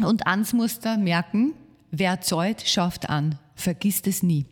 und 0.00 0.26
ans 0.26 0.52
musst 0.54 0.86
du 0.86 0.96
merken, 0.96 1.52
wer 1.90 2.20
zahlt, 2.22 2.62
schafft 2.62 3.10
an, 3.10 3.38
vergisst 3.54 4.06
es 4.06 4.22
nie. 4.22 4.46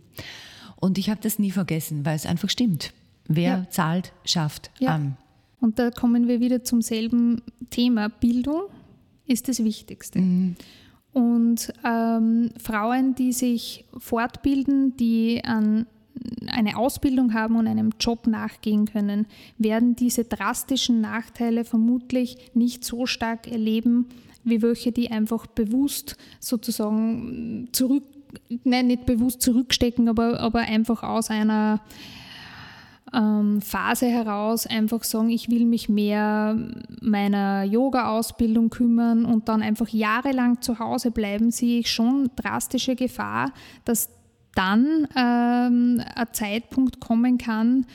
Und 0.76 0.98
ich 0.98 1.08
habe 1.08 1.20
das 1.22 1.38
nie 1.38 1.50
vergessen, 1.50 2.04
weil 2.04 2.16
es 2.16 2.26
einfach 2.26 2.50
stimmt. 2.50 2.92
Wer 3.26 3.50
ja. 3.50 3.70
zahlt, 3.70 4.12
schafft 4.24 4.70
ja. 4.78 4.94
an. 4.94 5.16
Und 5.60 5.78
da 5.78 5.90
kommen 5.90 6.28
wir 6.28 6.40
wieder 6.40 6.64
zum 6.64 6.82
selben 6.82 7.42
Thema. 7.70 8.08
Bildung 8.08 8.64
ist 9.26 9.48
das 9.48 9.62
Wichtigste. 9.62 10.18
Mhm. 10.18 10.56
Und 11.12 11.72
ähm, 11.84 12.50
Frauen, 12.58 13.14
die 13.14 13.32
sich 13.32 13.84
fortbilden, 13.98 14.96
die 14.96 15.42
an 15.44 15.86
eine 16.46 16.76
Ausbildung 16.76 17.34
haben 17.34 17.56
und 17.56 17.66
einem 17.66 17.90
Job 17.98 18.26
nachgehen 18.26 18.86
können, 18.86 19.26
werden 19.58 19.96
diese 19.96 20.24
drastischen 20.24 21.00
Nachteile 21.00 21.64
vermutlich 21.64 22.50
nicht 22.54 22.84
so 22.84 23.06
stark 23.06 23.50
erleben, 23.50 24.06
wie 24.44 24.62
welche, 24.62 24.92
die 24.92 25.10
einfach 25.10 25.46
bewusst 25.46 26.16
sozusagen 26.40 27.68
zurück, 27.72 28.04
nein, 28.64 28.86
nicht 28.86 29.06
bewusst 29.06 29.42
zurückstecken, 29.42 30.08
aber, 30.08 30.40
aber 30.40 30.60
einfach 30.60 31.02
aus 31.02 31.30
einer 31.30 31.80
ähm, 33.12 33.60
Phase 33.60 34.06
heraus 34.06 34.66
einfach 34.66 35.04
sagen, 35.04 35.30
ich 35.30 35.50
will 35.50 35.64
mich 35.64 35.88
mehr 35.88 36.56
meiner 37.00 37.64
Yoga-Ausbildung 37.64 38.70
kümmern 38.70 39.24
und 39.24 39.48
dann 39.48 39.62
einfach 39.62 39.88
jahrelang 39.88 40.60
zu 40.60 40.78
Hause 40.78 41.10
bleiben, 41.10 41.50
sehe 41.50 41.80
ich 41.80 41.90
schon 41.90 42.30
drastische 42.36 42.94
Gefahr, 42.96 43.52
dass 43.84 44.10
dann 44.60 45.08
ähm, 45.16 46.02
ein 46.14 46.26
Zeitpunkt 46.32 47.00
kommen 47.00 47.38
kann, 47.38 47.86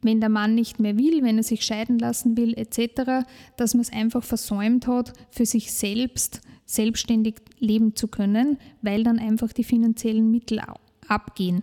wenn 0.00 0.20
der 0.20 0.30
Mann 0.30 0.56
nicht 0.56 0.80
mehr 0.80 0.98
will, 0.98 1.22
wenn 1.22 1.36
er 1.36 1.44
sich 1.44 1.64
scheiden 1.64 1.98
lassen 1.98 2.36
will, 2.36 2.54
etc., 2.54 3.24
dass 3.56 3.74
man 3.74 3.82
es 3.82 3.92
einfach 3.92 4.24
versäumt 4.24 4.88
hat, 4.88 5.12
für 5.30 5.46
sich 5.46 5.72
selbst 5.72 6.40
selbstständig 6.64 7.36
leben 7.58 7.94
zu 7.94 8.08
können, 8.08 8.58
weil 8.80 9.04
dann 9.04 9.18
einfach 9.18 9.52
die 9.52 9.64
finanziellen 9.64 10.30
Mittel 10.30 10.60
abgehen. 11.06 11.62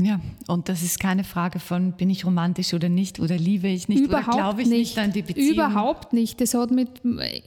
Ja, 0.00 0.20
und 0.46 0.68
das 0.68 0.84
ist 0.84 1.00
keine 1.00 1.24
Frage 1.24 1.58
von, 1.58 1.92
bin 1.92 2.08
ich 2.08 2.24
romantisch 2.24 2.72
oder 2.72 2.88
nicht 2.88 3.18
oder 3.18 3.36
liebe 3.36 3.66
ich 3.66 3.88
nicht 3.88 4.04
Überhaupt 4.04 4.28
oder 4.28 4.36
glaube 4.36 4.62
ich 4.62 4.68
nicht. 4.68 4.96
nicht 4.96 4.98
an 4.98 5.12
die 5.12 5.22
Beziehung? 5.22 5.54
Überhaupt 5.54 6.12
nicht. 6.12 6.40
Das 6.40 6.54
hat 6.54 6.70
mit, 6.70 6.88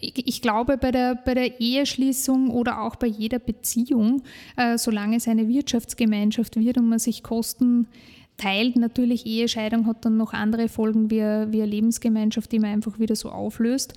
ich 0.02 0.42
glaube, 0.42 0.78
bei 0.78 0.92
der, 0.92 1.16
bei 1.16 1.34
der 1.34 1.62
Eheschließung 1.62 2.50
oder 2.50 2.82
auch 2.82 2.98
bei 2.98 3.08
jeder 3.08 3.40
Beziehung, 3.40 4.24
äh, 4.58 4.78
solange 4.78 5.16
es 5.16 5.30
eine 5.30 5.48
Wirtschaftsgemeinschaft 5.48 6.58
wird 6.58 6.78
und 6.78 6.90
man 6.90 7.00
sich 7.00 7.24
Kosten 7.24 7.88
teilt, 8.36 8.76
natürlich 8.76 9.26
Ehescheidung 9.26 9.86
hat 9.88 10.04
dann 10.04 10.18
noch 10.18 10.34
andere 10.34 10.68
Folgen 10.68 11.10
wie, 11.10 11.22
wie 11.22 11.62
eine 11.62 11.66
Lebensgemeinschaft, 11.66 12.52
die 12.52 12.60
man 12.60 12.72
einfach 12.72 13.00
wieder 13.00 13.16
so 13.16 13.30
auflöst. 13.30 13.94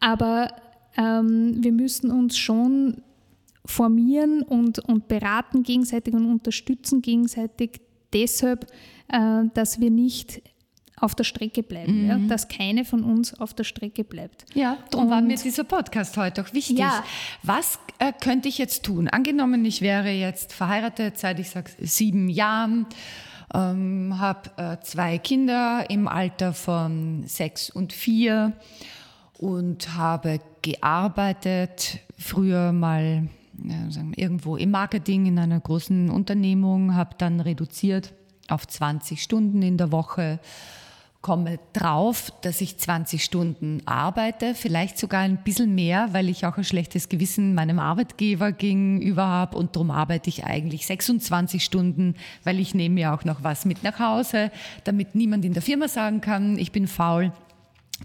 Aber 0.00 0.52
ähm, 0.96 1.62
wir 1.62 1.72
müssen 1.72 2.10
uns 2.10 2.38
schon 2.38 3.02
formieren 3.68 4.42
und, 4.42 4.78
und 4.78 5.08
beraten 5.08 5.62
gegenseitig 5.62 6.14
und 6.14 6.26
unterstützen 6.26 7.02
gegenseitig 7.02 7.82
deshalb, 8.14 8.66
äh, 9.08 9.44
dass 9.52 9.78
wir 9.78 9.90
nicht 9.90 10.42
auf 10.96 11.14
der 11.14 11.24
Strecke 11.24 11.62
bleiben, 11.62 12.04
mhm. 12.04 12.08
ja, 12.08 12.18
dass 12.18 12.48
keine 12.48 12.84
von 12.84 13.04
uns 13.04 13.34
auf 13.34 13.54
der 13.54 13.64
Strecke 13.64 14.04
bleibt. 14.04 14.46
Ja, 14.54 14.78
darum 14.90 15.10
war 15.10 15.20
mir 15.20 15.36
dieser 15.36 15.64
Podcast 15.64 16.16
heute 16.16 16.42
auch 16.42 16.52
wichtig. 16.52 16.78
Ja. 16.78 17.04
Was 17.42 17.78
äh, 17.98 18.12
könnte 18.18 18.48
ich 18.48 18.58
jetzt 18.58 18.84
tun? 18.84 19.06
Angenommen, 19.06 19.64
ich 19.64 19.82
wäre 19.82 20.10
jetzt 20.10 20.52
verheiratet 20.54 21.18
seit, 21.18 21.38
ich 21.38 21.50
sage, 21.50 21.70
sieben 21.78 22.28
Jahren, 22.28 22.86
ähm, 23.54 24.18
habe 24.18 24.50
äh, 24.56 24.76
zwei 24.82 25.18
Kinder 25.18 25.84
im 25.88 26.08
Alter 26.08 26.52
von 26.54 27.22
sechs 27.26 27.70
und 27.70 27.92
vier 27.92 28.54
und 29.38 29.94
habe 29.94 30.40
gearbeitet, 30.62 32.00
früher 32.18 32.72
mal 32.72 33.28
sagen, 33.90 34.12
irgendwo 34.16 34.56
im 34.56 34.70
Marketing 34.70 35.26
in 35.26 35.38
einer 35.38 35.60
großen 35.60 36.10
Unternehmung, 36.10 36.94
habe 36.94 37.14
dann 37.18 37.40
reduziert 37.40 38.14
auf 38.48 38.66
20 38.66 39.22
Stunden 39.22 39.62
in 39.62 39.76
der 39.76 39.92
Woche, 39.92 40.40
komme 41.20 41.58
drauf, 41.72 42.32
dass 42.42 42.60
ich 42.60 42.78
20 42.78 43.24
Stunden 43.24 43.82
arbeite, 43.86 44.54
vielleicht 44.54 44.98
sogar 44.98 45.20
ein 45.20 45.42
bisschen 45.42 45.74
mehr, 45.74 46.08
weil 46.12 46.28
ich 46.28 46.46
auch 46.46 46.56
ein 46.56 46.64
schlechtes 46.64 47.08
Gewissen 47.08 47.54
meinem 47.54 47.78
Arbeitgeber 47.78 48.52
gegenüber 48.52 49.26
habe 49.26 49.56
und 49.56 49.74
darum 49.74 49.90
arbeite 49.90 50.30
ich 50.30 50.44
eigentlich 50.44 50.86
26 50.86 51.64
Stunden, 51.64 52.14
weil 52.44 52.60
ich 52.60 52.74
nehme 52.74 52.94
mir 52.94 53.12
auch 53.12 53.24
noch 53.24 53.42
was 53.42 53.64
mit 53.64 53.82
nach 53.82 53.98
Hause, 53.98 54.52
damit 54.84 55.14
niemand 55.14 55.44
in 55.44 55.54
der 55.54 55.62
Firma 55.62 55.88
sagen 55.88 56.20
kann, 56.20 56.56
ich 56.56 56.72
bin 56.72 56.86
faul. 56.86 57.32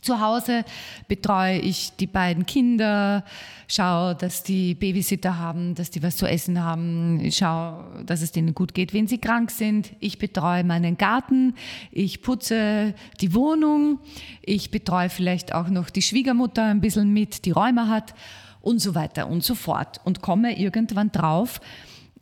Zu 0.02 0.20
Hause 0.20 0.66
betreue 1.08 1.60
ich 1.60 1.96
die 1.96 2.08
beiden 2.08 2.46
Kinder, 2.46 3.24
schaue, 3.68 4.16
dass 4.16 4.44
die 4.44 4.74
Babysitter 4.74 5.38
haben, 5.38 5.76
dass 5.76 5.92
die 5.92 6.02
was 6.02 6.18
zu 6.18 6.26
essen 6.26 6.64
haben, 6.64 7.32
schaue, 7.32 8.04
dass 8.06 8.22
es 8.22 8.32
denen 8.32 8.56
gut 8.56 8.74
geht, 8.74 8.94
wenn 8.94 9.08
sie 9.08 9.20
krank 9.20 9.52
sind. 9.52 9.92
Ich 10.00 10.18
betreue 10.18 10.64
meinen 10.64 10.98
Garten, 10.98 11.54
ich 11.92 12.22
putze 12.22 12.96
die 13.22 13.34
Wohnung, 13.34 14.00
ich 14.42 14.72
betreue 14.72 15.10
vielleicht 15.10 15.54
auch 15.54 15.70
noch 15.70 15.90
die 15.90 16.02
Schwiegermutter 16.02 16.64
ein 16.66 16.82
bisschen 16.82 17.14
mit, 17.14 17.46
die 17.46 17.52
Räume 17.52 17.88
hat 17.88 18.16
und 18.62 18.80
so 18.80 18.96
weiter 18.96 19.28
und 19.28 19.44
so 19.44 19.56
fort 19.56 20.02
und 20.06 20.22
komme 20.22 20.58
irgendwann 20.58 21.12
drauf, 21.12 21.62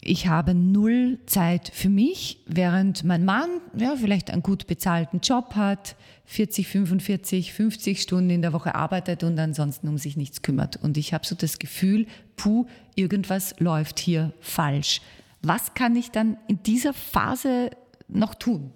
ich 0.04 0.28
habe 0.28 0.56
null 0.56 1.20
Zeit 1.28 1.70
für 1.72 1.90
mich, 1.90 2.40
während 2.48 3.04
mein 3.04 3.24
Mann 3.24 3.50
ja, 3.78 3.96
vielleicht 3.96 4.32
einen 4.32 4.42
gut 4.42 4.66
bezahlten 4.66 5.20
Job 5.22 5.56
hat, 5.56 5.96
40, 6.32 6.66
45, 6.66 7.52
50 7.52 8.02
Stunden 8.02 8.30
in 8.30 8.42
der 8.42 8.54
Woche 8.54 8.74
arbeitet 8.74 9.26
und 9.26 9.38
ansonsten 9.38 9.90
um 9.90 9.98
sich 9.98 10.16
nichts 10.16 10.42
kümmert. 10.42 10.78
Und 10.78 10.96
ich 10.96 11.14
habe 11.14 11.26
so 11.26 11.36
das 11.36 11.60
Gefühl, 11.60 12.08
puh, 12.38 12.68
irgendwas 12.96 13.54
läuft 13.60 14.00
hier 14.00 14.34
falsch. 14.40 15.02
Was 15.42 15.74
kann 15.74 15.94
ich 15.98 16.10
dann 16.10 16.38
in 16.48 16.64
dieser 16.64 16.94
Phase 16.94 17.72
noch 18.08 18.34
tun? 18.34 18.72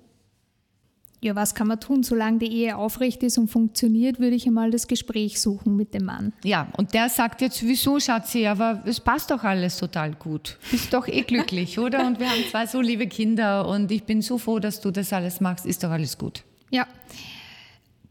ja, 1.21 1.35
was 1.35 1.55
kann 1.55 1.67
man 1.67 1.79
tun? 1.79 2.03
Solange 2.03 2.37
die 2.37 2.53
Ehe 2.53 2.77
aufrecht 2.77 3.23
ist 3.23 3.39
und 3.39 3.47
funktioniert, 3.47 4.19
würde 4.19 4.35
ich 4.35 4.45
einmal 4.45 4.69
das 4.69 4.85
Gespräch 4.85 5.41
suchen 5.41 5.75
mit 5.75 5.95
dem 5.95 6.05
Mann. 6.05 6.33
Ja, 6.43 6.67
und 6.77 6.93
der 6.93 7.09
sagt 7.09 7.41
jetzt, 7.41 7.63
wieso, 7.63 7.99
Schatzi, 7.99 8.45
aber 8.45 8.83
es 8.85 8.99
passt 8.99 9.31
doch 9.31 9.43
alles 9.43 9.77
total 9.77 10.13
gut. 10.13 10.59
Bist 10.69 10.93
doch 10.93 11.07
eh 11.07 11.21
glücklich, 11.21 11.79
oder? 11.85 12.05
Und 12.05 12.19
wir 12.19 12.29
haben 12.29 12.43
zwei 12.51 12.67
so 12.67 12.79
liebe 12.79 13.07
Kinder 13.07 13.67
und 13.67 13.91
ich 13.91 14.03
bin 14.03 14.21
so 14.21 14.37
froh, 14.37 14.59
dass 14.59 14.81
du 14.81 14.91
das 14.91 15.11
alles 15.13 15.41
machst. 15.41 15.65
Ist 15.65 15.83
doch 15.83 15.89
alles 15.89 16.15
gut. 16.15 16.43
Ja. 16.69 16.85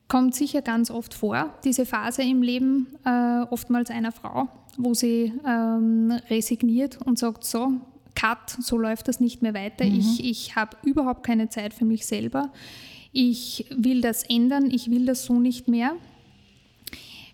Kommt 0.08 0.34
sicher 0.34 0.62
ganz 0.62 0.90
oft 0.90 1.14
vor, 1.14 1.54
diese 1.64 1.86
Phase 1.86 2.22
im 2.22 2.42
Leben, 2.42 2.88
äh, 3.04 3.42
oftmals 3.50 3.90
einer 3.90 4.12
Frau, 4.12 4.48
wo 4.76 4.94
sie 4.94 5.32
ähm, 5.46 6.12
resigniert 6.28 6.98
und 7.04 7.18
sagt, 7.18 7.44
so, 7.44 7.72
Cut, 8.14 8.50
so 8.60 8.78
läuft 8.78 9.08
das 9.08 9.18
nicht 9.18 9.42
mehr 9.42 9.54
weiter. 9.54 9.84
Mhm. 9.84 9.98
Ich, 9.98 10.24
ich 10.24 10.56
habe 10.56 10.76
überhaupt 10.84 11.24
keine 11.24 11.48
Zeit 11.48 11.74
für 11.74 11.84
mich 11.84 12.06
selber 12.06 12.50
ich 13.14 13.64
will 13.70 14.00
das 14.00 14.24
ändern, 14.24 14.70
ich 14.70 14.90
will 14.90 15.06
das 15.06 15.24
so 15.24 15.38
nicht 15.38 15.68
mehr. 15.68 15.96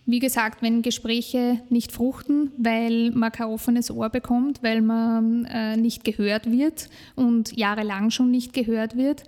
Wie 0.07 0.19
gesagt, 0.19 0.63
wenn 0.63 0.83
Gespräche 0.83 1.61
nicht 1.71 1.91
fruchten, 1.93 2.53
weil 2.59 3.11
man 3.13 3.33
kein 3.33 3.47
offenes 3.47 3.91
Ohr 3.91 4.11
bekommt, 4.11 4.63
weil 4.63 4.83
man 4.83 5.47
äh, 5.47 5.77
nicht 5.77 6.05
gehört 6.05 6.51
wird 6.51 6.91
und 7.17 7.57
jahrelang 7.57 8.11
schon 8.11 8.31
nicht 8.31 8.53
gehört 8.53 8.97
wird, 8.97 9.25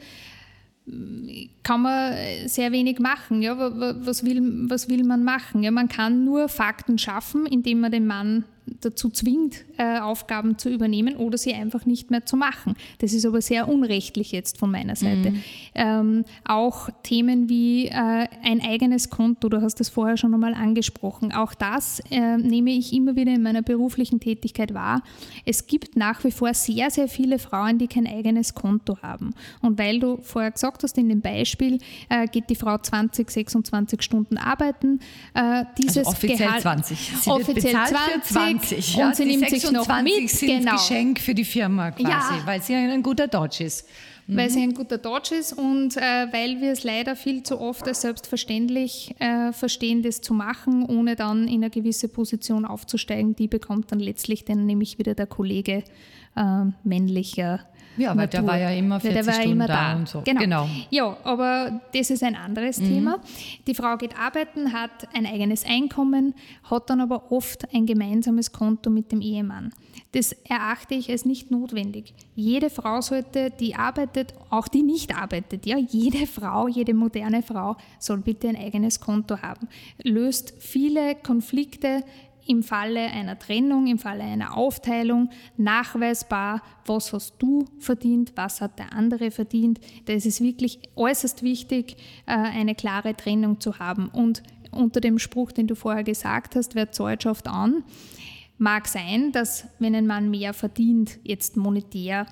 kann 1.63 1.83
man 1.83 2.15
sehr 2.47 2.73
wenig 2.73 2.99
machen. 2.99 3.41
Ja, 3.41 3.57
was, 3.57 4.25
will, 4.25 4.69
was 4.69 4.89
will 4.89 5.05
man 5.05 5.23
machen? 5.23 5.63
Ja, 5.63 5.71
man 5.71 5.89
kann 5.89 6.25
nur 6.25 6.49
Fakten 6.49 6.99
schaffen, 6.99 7.47
indem 7.47 7.81
man 7.81 7.93
den 7.93 8.07
Mann 8.07 8.45
dazu 8.81 9.11
zwingt, 9.11 9.65
äh, 9.77 9.99
Aufgaben 9.99 10.59
zu 10.59 10.69
übernehmen 10.69 11.17
oder 11.17 11.37
sie 11.37 11.53
einfach 11.55 11.87
nicht 11.87 12.11
mehr 12.11 12.25
zu 12.25 12.37
machen. 12.37 12.75
Das 12.99 13.13
ist 13.13 13.27
aber 13.27 13.41
sehr 13.41 13.69
unrechtlich 13.69 14.33
jetzt 14.33 14.59
von 14.59 14.71
meiner 14.71 14.97
Seite. 14.97 15.31
Mhm. 15.31 15.43
Ähm, 15.75 16.25
auch 16.45 16.89
Themen 17.03 17.49
wie 17.49 17.87
äh, 17.87 17.93
ein 17.93 18.61
eigenes 18.63 19.11
Konto, 19.11 19.49
du 19.49 19.61
hast 19.61 19.81
das 19.81 19.89
vorher 19.89 20.17
schon 20.17 20.33
einmal 20.35 20.55
angesprochen, 20.55 21.33
auch 21.33 21.55
das 21.55 22.01
äh, 22.11 22.37
nehme 22.37 22.71
ich 22.71 22.93
immer 22.93 23.17
wieder 23.17 23.33
in 23.33 23.43
meiner 23.43 23.63
beruflichen 23.63 24.21
Tätigkeit 24.21 24.75
wahr. 24.75 25.03
Es 25.45 25.67
gibt 25.67 25.97
nach 25.97 26.23
wie 26.25 26.31
vor 26.31 26.55
sehr, 26.55 26.91
sehr 26.91 27.09
viele 27.09 27.39
Frauen, 27.39 27.79
die 27.79 27.89
kein 27.89 28.07
eigenes 28.07 28.55
Konto 28.55 28.99
haben. 29.03 29.35
Und 29.61 29.79
weil 29.79 29.99
du 29.99 30.19
vorher 30.23 30.51
gesagt 30.51 30.83
hast, 30.83 30.97
in 30.99 31.09
dem 31.09 31.21
Beispiel 31.21 31.79
äh, 32.09 32.27
geht 32.27 32.49
die 32.51 32.57
Frau 32.57 32.79
20, 32.79 33.31
26 33.31 34.03
Stunden 34.03 34.39
arbeiten. 34.39 35.01
Äh, 35.35 35.65
dieses 35.79 35.99
also 35.99 36.11
offiziell 36.11 36.49
Gehalt, 36.49 36.63
20. 36.63 37.13
Sie 37.23 37.31
offiziell 37.31 37.73
20, 37.73 38.52
20. 38.61 38.97
Ja, 38.97 39.09
und 39.09 39.17
sie 39.17 39.25
nimmt 39.25 39.49
sich 39.49 39.71
noch 39.71 40.03
mit. 40.03 40.31
Sind 40.31 40.61
genau. 40.61 40.73
Geschenk 40.73 41.21
für 41.21 41.35
die 41.35 41.45
Firma 41.45 41.91
quasi, 41.91 42.11
ja. 42.11 42.43
weil 42.45 42.63
sie 42.63 42.75
ein 42.75 43.03
guter 43.03 43.29
Dodge 43.29 43.65
ist. 43.65 43.87
Mhm. 44.27 44.37
Weil 44.37 44.51
sie 44.51 44.63
ein 44.63 44.75
guter 44.75 44.99
Dodge 44.99 45.35
ist 45.35 45.53
und 45.53 45.97
äh, 45.97 46.01
weil 46.31 46.61
wir 46.61 46.73
es 46.73 46.85
leider 46.85 47.17
viel 47.17 47.43
zu 47.43 47.61
oft 47.61 47.87
als 47.89 48.03
selbstverständlich 48.03 49.15
äh, 49.19 49.53
verstehen, 49.53 50.03
das 50.03 50.21
zu 50.21 50.33
machen, 50.33 50.85
ohne 50.85 51.17
dann 51.17 51.49
in 51.49 51.57
eine 51.57 51.71
gewisse 51.71 52.09
Position 52.09 52.65
aufzusteigen. 52.65 53.35
Die 53.35 53.49
bekommt 53.49 53.91
dann 53.91 54.01
letztlich 54.01 54.45
dann 54.45 54.67
nämlich 54.67 54.99
wieder 54.99 55.15
der 55.15 55.27
Kollege 55.27 55.83
äh, 56.37 56.65
männlicher 56.85 57.61
ja, 57.97 58.11
weil 58.11 58.17
Natur. 58.17 58.41
der 58.41 58.47
war 58.47 58.59
ja 58.59 58.71
immer 58.71 59.01
40 59.01 59.15
der 59.15 59.27
war 59.27 59.35
Stunden 59.35 59.53
immer 59.53 59.67
da, 59.67 59.93
da, 59.93 59.97
und 59.97 60.09
so. 60.09 60.23
Genau. 60.23 60.41
genau. 60.41 60.69
Ja, 60.91 61.17
aber 61.25 61.81
das 61.95 62.11
ist 62.11 62.23
ein 62.23 62.37
anderes 62.37 62.79
mhm. 62.79 62.89
Thema. 62.89 63.21
Die 63.67 63.75
Frau 63.75 63.97
geht 63.97 64.19
arbeiten, 64.19 64.73
hat 64.73 65.09
ein 65.15 65.27
eigenes 65.27 65.65
Einkommen, 65.65 66.35
hat 66.65 66.91
dann 66.91 67.01
aber 67.01 67.31
oft 67.31 67.73
ein 67.75 67.87
gemeinsames 67.87 68.53
Konto 68.53 68.91
mit 68.91 69.13
dem 69.13 69.21
Ehemann. 69.21 69.73
Das 70.13 70.33
erachte 70.45 70.95
ich 70.95 71.11
als 71.11 71.25
nicht 71.25 71.51
notwendig. 71.51 72.13
Jede 72.35 72.69
Frau 72.69 73.01
sollte, 73.01 73.51
die 73.51 73.75
arbeitet, 73.75 74.35
auch 74.51 74.69
die 74.69 74.83
nicht 74.83 75.17
arbeitet, 75.17 75.65
ja, 75.65 75.79
jede 75.79 76.27
Frau, 76.27 76.69
jede 76.69 76.93
moderne 76.93 77.43
Frau 77.43 77.77
soll 77.99 78.19
bitte 78.19 78.49
ein 78.49 78.57
eigenes 78.57 79.01
Konto 79.01 79.39
haben. 79.41 79.69
Löst 80.03 80.55
viele 80.59 81.15
Konflikte 81.15 82.05
im 82.47 82.63
Falle 82.63 83.01
einer 83.01 83.39
Trennung, 83.39 83.87
im 83.87 83.99
Falle 83.99 84.23
einer 84.23 84.57
Aufteilung 84.57 85.31
nachweisbar, 85.57 86.63
was 86.87 87.13
hast 87.13 87.35
du 87.39 87.67
verdient, 87.79 88.33
was 88.37 88.61
hat 88.61 88.79
der 88.79 88.93
andere 88.93 89.31
verdient. 89.31 89.81
Da 90.07 90.13
ist 90.13 90.27
es 90.27 90.41
wirklich 90.41 90.81
äußerst 90.97 91.43
wichtig, 91.43 91.97
äh, 92.27 92.33
eine 92.33 92.75
klare 92.75 93.17
Trennung 93.17 93.61
zu 93.61 93.79
haben. 93.79 94.09
Und 94.09 94.43
unter 94.71 95.01
dem 95.01 95.19
Spruch, 95.19 95.53
den 95.53 95.67
du 95.67 95.75
vorher 95.75 96.05
gesagt 96.05 96.57
hast, 96.57 96.75
wer 96.75 96.91
zahlt, 96.93 97.27
an, 97.47 97.85
mag 98.59 98.89
sein, 98.89 99.33
dass 99.33 99.67
wenn 99.79 99.95
ein 99.95 100.07
Mann 100.07 100.31
mehr 100.31 100.55
verdient, 100.55 101.19
jetzt 101.25 101.57
monetär, 101.57 102.27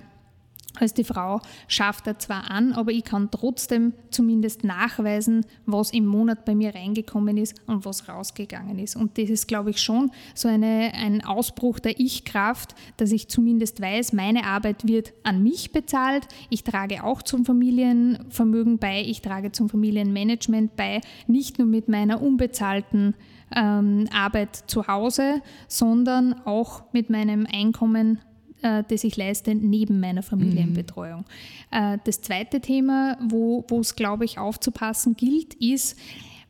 als 0.78 0.94
die 0.94 1.04
Frau 1.04 1.40
schafft 1.66 2.06
er 2.06 2.18
zwar 2.18 2.50
an, 2.50 2.72
aber 2.72 2.92
ich 2.92 3.04
kann 3.04 3.30
trotzdem 3.30 3.92
zumindest 4.10 4.62
nachweisen, 4.62 5.44
was 5.66 5.90
im 5.90 6.06
Monat 6.06 6.44
bei 6.44 6.54
mir 6.54 6.74
reingekommen 6.74 7.36
ist 7.36 7.60
und 7.66 7.84
was 7.84 8.08
rausgegangen 8.08 8.78
ist. 8.78 8.96
Und 8.96 9.18
das 9.18 9.30
ist, 9.30 9.48
glaube 9.48 9.70
ich, 9.70 9.80
schon 9.80 10.10
so 10.34 10.48
eine, 10.48 10.92
ein 10.94 11.24
Ausbruch 11.24 11.80
der 11.80 11.98
Ich-Kraft, 11.98 12.74
dass 12.98 13.12
ich 13.12 13.28
zumindest 13.28 13.80
weiß, 13.80 14.12
meine 14.12 14.44
Arbeit 14.44 14.86
wird 14.86 15.12
an 15.24 15.42
mich 15.42 15.72
bezahlt. 15.72 16.28
Ich 16.50 16.62
trage 16.62 17.02
auch 17.02 17.22
zum 17.22 17.44
Familienvermögen 17.44 18.78
bei, 18.78 19.02
ich 19.02 19.22
trage 19.22 19.52
zum 19.52 19.68
Familienmanagement 19.68 20.76
bei, 20.76 21.00
nicht 21.26 21.58
nur 21.58 21.66
mit 21.66 21.88
meiner 21.88 22.22
unbezahlten 22.22 23.14
ähm, 23.54 24.08
Arbeit 24.12 24.54
zu 24.54 24.86
Hause, 24.86 25.42
sondern 25.66 26.34
auch 26.44 26.84
mit 26.92 27.10
meinem 27.10 27.46
Einkommen 27.52 28.20
äh, 28.62 28.82
das 28.88 29.04
ich 29.04 29.16
leiste 29.16 29.54
neben 29.54 30.00
meiner 30.00 30.22
Familienbetreuung. 30.22 31.24
Mhm. 31.72 32.00
das 32.04 32.20
zweite 32.20 32.60
Thema, 32.60 33.16
wo 33.20 33.64
es, 33.80 33.96
glaube 33.96 34.24
ich, 34.24 34.38
aufzupassen 34.38 35.16
gilt, 35.16 35.54
ist 35.54 35.96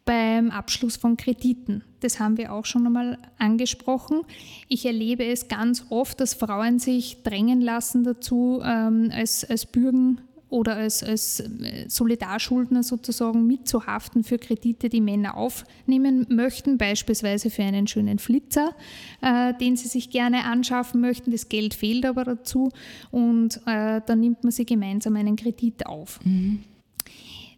beim 0.04 0.50
Abschluss 0.50 0.96
von 0.96 1.16
Krediten. 1.16 1.84
Das 2.00 2.18
haben 2.18 2.36
wir 2.36 2.52
auch 2.52 2.64
schon 2.64 2.86
einmal 2.86 3.18
angesprochen. 3.38 4.22
Ich 4.68 4.86
erlebe 4.86 5.24
es 5.24 5.48
ganz 5.48 5.86
oft, 5.90 6.20
dass 6.20 6.34
Frauen 6.34 6.78
sich 6.78 7.22
drängen 7.22 7.60
lassen 7.60 8.04
dazu, 8.04 8.60
ähm, 8.64 9.12
als, 9.14 9.44
als 9.44 9.66
Bürgen 9.66 10.20
oder 10.50 10.76
als, 10.76 11.02
als 11.02 11.40
äh, 11.40 11.88
Solidarschuldner 11.88 12.82
sozusagen 12.82 13.46
mitzuhaften 13.46 14.24
für 14.24 14.38
Kredite, 14.38 14.88
die 14.88 15.00
Männer 15.00 15.36
aufnehmen 15.36 16.26
möchten, 16.28 16.76
beispielsweise 16.76 17.50
für 17.50 17.62
einen 17.62 17.86
schönen 17.86 18.18
Flitzer, 18.18 18.74
äh, 19.22 19.54
den 19.54 19.76
sie 19.76 19.88
sich 19.88 20.10
gerne 20.10 20.44
anschaffen 20.44 21.00
möchten. 21.00 21.30
Das 21.30 21.48
Geld 21.48 21.74
fehlt 21.74 22.04
aber 22.04 22.24
dazu 22.24 22.70
und 23.10 23.60
äh, 23.66 24.00
dann 24.04 24.20
nimmt 24.20 24.42
man 24.42 24.50
sie 24.50 24.66
gemeinsam 24.66 25.16
einen 25.16 25.36
Kredit 25.36 25.86
auf. 25.86 26.20
Mhm. 26.24 26.64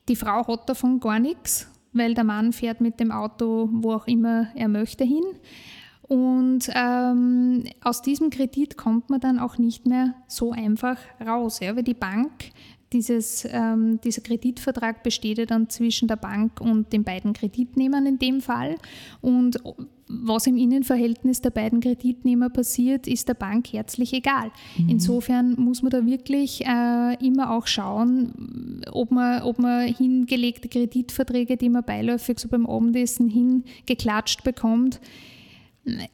Die 0.09 0.17
Frau 0.17 0.47
hat 0.47 0.69
davon 0.69 1.01
gar 1.01 1.19
nichts, 1.19 1.69
weil 1.93 2.15
der 2.15 2.25
Mann 2.25 2.53
fährt 2.53 2.81
mit 2.81 3.01
dem 3.01 3.11
Auto, 3.11 3.69
wo 3.73 3.93
auch 3.93 4.07
immer 4.07 4.49
er 4.55 4.69
möchte, 4.69 5.05
hin. 5.05 5.25
Und 6.13 6.69
ähm, 6.75 7.65
aus 7.83 8.03
diesem 8.03 8.29
Kredit 8.29 8.77
kommt 8.77 9.09
man 9.09 9.21
dann 9.21 9.39
auch 9.39 9.57
nicht 9.57 9.87
mehr 9.87 10.15
so 10.27 10.53
einfach 10.53 10.99
raus, 11.25 11.61
ja, 11.61 11.75
weil 11.75 11.85
die 11.85 11.95
Bank 11.95 12.31
dieses, 12.93 13.47
ähm, 13.51 14.01
dieser 14.03 14.23
Kreditvertrag 14.23 15.03
besteht 15.03 15.39
ja 15.39 15.47
dann 15.47 15.69
zwischen 15.69 16.09
der 16.09 16.17
Bank 16.17 16.61
und 16.61 16.93
den 16.93 17.05
beiden 17.05 17.33
Kreditnehmern 17.33 18.07
in 18.07 18.19
dem 18.19 18.41
Fall. 18.41 18.77
Und 19.21 19.59
was 20.09 20.47
im 20.47 20.57
Innenverhältnis 20.57 21.41
der 21.41 21.51
beiden 21.51 21.81
Kreditnehmer 21.81 22.51
passiert, 22.51 23.07
ist 23.07 23.29
der 23.29 23.35
Bank 23.35 23.73
herzlich 23.73 24.13
egal. 24.13 24.51
Mhm. 24.77 24.89
Insofern 24.91 25.55
muss 25.55 25.83
man 25.83 25.91
da 25.91 26.05
wirklich 26.05 26.65
äh, 26.67 27.27
immer 27.27 27.51
auch 27.53 27.67
schauen, 27.67 28.83
ob 28.93 29.11
man, 29.11 29.43
ob 29.43 29.59
man 29.59 29.87
hingelegte 29.89 30.69
Kreditverträge, 30.69 31.57
die 31.57 31.71
man 31.71 31.85
beiläufig 31.85 32.39
so 32.39 32.49
beim 32.49 32.67
Abendessen 32.67 33.29
hingeklatscht 33.29 34.45
bekommt, 34.45 35.01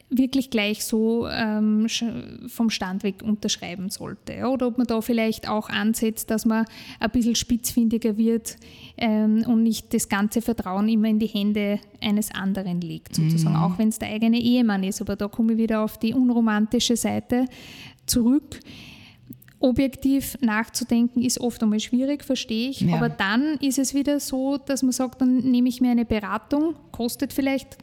wirklich 0.08 0.48
gleich 0.48 0.84
so 0.84 1.28
ähm, 1.28 1.86
vom 2.46 2.70
Stand 2.70 3.02
weg 3.02 3.22
unterschreiben 3.22 3.90
sollte. 3.90 4.46
Oder 4.48 4.68
ob 4.68 4.78
man 4.78 4.86
da 4.86 5.00
vielleicht 5.02 5.48
auch 5.48 5.68
ansetzt, 5.68 6.30
dass 6.30 6.46
man 6.46 6.64
ein 7.00 7.10
bisschen 7.10 7.34
spitzfindiger 7.34 8.16
wird 8.16 8.56
ähm, 8.96 9.44
und 9.46 9.62
nicht 9.62 9.92
das 9.92 10.08
ganze 10.08 10.40
Vertrauen 10.40 10.88
immer 10.88 11.08
in 11.08 11.18
die 11.18 11.26
Hände 11.26 11.80
eines 12.00 12.34
anderen 12.34 12.80
legt, 12.80 13.14
sozusagen, 13.16 13.56
mhm. 13.56 13.62
auch 13.62 13.78
wenn 13.78 13.88
es 13.88 13.98
der 13.98 14.08
eigene 14.08 14.40
Ehemann 14.40 14.84
ist. 14.84 15.02
Aber 15.02 15.16
da 15.16 15.28
komme 15.28 15.52
ich 15.52 15.58
wieder 15.58 15.82
auf 15.82 15.98
die 15.98 16.14
unromantische 16.14 16.96
Seite 16.96 17.44
zurück 18.06 18.60
objektiv 19.60 20.38
nachzudenken 20.40 21.22
ist 21.22 21.40
oft 21.40 21.62
einmal 21.62 21.80
schwierig, 21.80 22.24
verstehe 22.24 22.70
ich. 22.70 22.80
Ja. 22.80 22.94
Aber 22.96 23.08
dann 23.08 23.54
ist 23.60 23.78
es 23.78 23.92
wieder 23.92 24.20
so, 24.20 24.56
dass 24.56 24.82
man 24.82 24.92
sagt, 24.92 25.20
dann 25.20 25.38
nehme 25.38 25.68
ich 25.68 25.80
mir 25.80 25.90
eine 25.90 26.04
Beratung, 26.04 26.76
kostet 26.92 27.32
vielleicht 27.32 27.76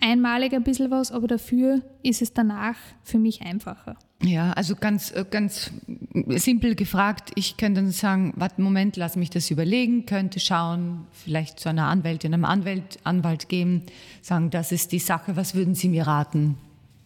einmalig 0.00 0.52
ein 0.54 0.62
bisschen 0.62 0.90
was, 0.90 1.12
aber 1.12 1.26
dafür 1.26 1.82
ist 2.02 2.22
es 2.22 2.32
danach 2.32 2.76
für 3.02 3.18
mich 3.18 3.42
einfacher. 3.42 3.96
Ja, 4.22 4.52
also 4.52 4.74
ganz, 4.76 5.10
äh, 5.10 5.24
ganz 5.30 5.70
simpel 6.28 6.74
gefragt, 6.74 7.32
ich 7.34 7.58
könnte 7.58 7.82
dann 7.82 7.90
sagen, 7.90 8.32
warte, 8.36 8.62
Moment, 8.62 8.96
lass 8.96 9.16
mich 9.16 9.28
das 9.28 9.50
überlegen, 9.50 10.06
könnte 10.06 10.40
schauen, 10.40 11.06
vielleicht 11.12 11.60
zu 11.60 11.68
einer 11.68 11.86
Anwältin, 11.86 12.32
einem 12.32 12.46
Anwalt, 12.46 12.98
Anwalt 13.04 13.48
gehen, 13.48 13.82
sagen, 14.22 14.50
das 14.50 14.72
ist 14.72 14.92
die 14.92 14.98
Sache, 15.00 15.36
was 15.36 15.54
würden 15.54 15.74
Sie 15.74 15.88
mir 15.88 16.06
raten? 16.06 16.56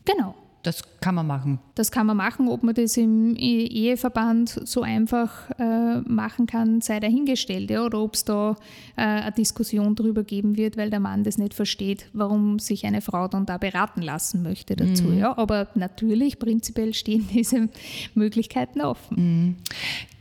Genau. 0.05 0.35
Das 0.63 0.83
kann 1.01 1.15
man 1.15 1.27
machen. 1.27 1.59
Das 1.75 1.91
kann 1.91 2.07
man 2.07 2.19
machen. 2.19 2.49
Ob 2.49 2.63
man 2.63 2.75
das 2.75 2.97
im 2.99 3.35
e- 3.37 3.65
Eheverband 3.67 4.61
so 4.65 4.83
einfach 4.83 5.51
äh, 5.59 6.01
machen 6.01 6.47
kann, 6.47 6.83
sei 6.83 7.01
dahingestellt. 7.01 7.71
Ja? 7.71 7.85
Oder 7.85 8.01
ob 8.01 8.15
es 8.15 8.25
da 8.27 8.57
äh, 8.97 9.03
eine 9.03 9.33
Diskussion 9.33 9.95
darüber 9.95 10.23
geben 10.23 10.59
wird, 10.59 10.77
weil 10.77 10.91
der 10.91 11.01
Mann 11.01 11.25
das 11.25 11.39
nicht 11.39 11.55
versteht, 11.55 12.07
warum 12.13 12.59
sich 12.59 12.85
eine 12.85 13.01
Frau 13.01 13.27
dann 13.27 13.47
da 13.47 13.57
beraten 13.57 14.03
lassen 14.03 14.43
möchte 14.43 14.77
dazu. 14.77 15.05
Mhm. 15.05 15.19
Ja? 15.19 15.39
Aber 15.39 15.69
natürlich, 15.75 16.39
prinzipiell 16.39 16.93
stehen 16.93 17.27
diese 17.33 17.71
Möglichkeiten 18.15 18.83
offen. 18.83 19.17
Mhm. 19.17 19.57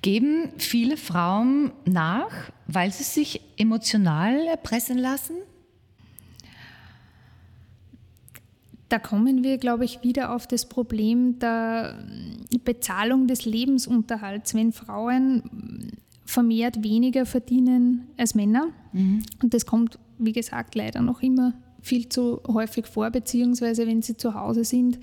Geben 0.01 0.49
viele 0.57 0.95
Frauen 0.95 1.71
nach, 1.83 2.31
weil 2.67 2.91
sie 2.93 3.03
sich 3.03 3.41
emotional 3.57 4.47
erpressen 4.47 4.97
lassen? 4.97 5.35
Da 8.89 8.97
kommen 8.97 9.43
wir, 9.43 9.57
glaube 9.57 9.85
ich, 9.85 10.03
wieder 10.03 10.35
auf 10.35 10.47
das 10.47 10.67
Problem 10.67 11.37
der 11.39 12.03
Bezahlung 12.65 13.27
des 13.27 13.45
Lebensunterhalts. 13.45 14.55
Wenn 14.55 14.71
Frauen 14.71 15.43
vermehrt 16.25 16.83
weniger 16.83 17.25
verdienen 17.25 18.07
als 18.17 18.35
Männer. 18.35 18.67
Mhm. 18.93 19.23
Und 19.41 19.53
das 19.53 19.65
kommt, 19.65 19.99
wie 20.17 20.33
gesagt, 20.33 20.75
leider 20.75 21.01
noch 21.01 21.21
immer 21.21 21.53
viel 21.81 22.09
zu 22.09 22.41
häufig 22.47 22.85
vor, 22.87 23.09
beziehungsweise 23.09 23.87
wenn 23.87 24.01
sie 24.01 24.17
zu 24.17 24.33
Hause 24.33 24.63
sind, 24.63 24.99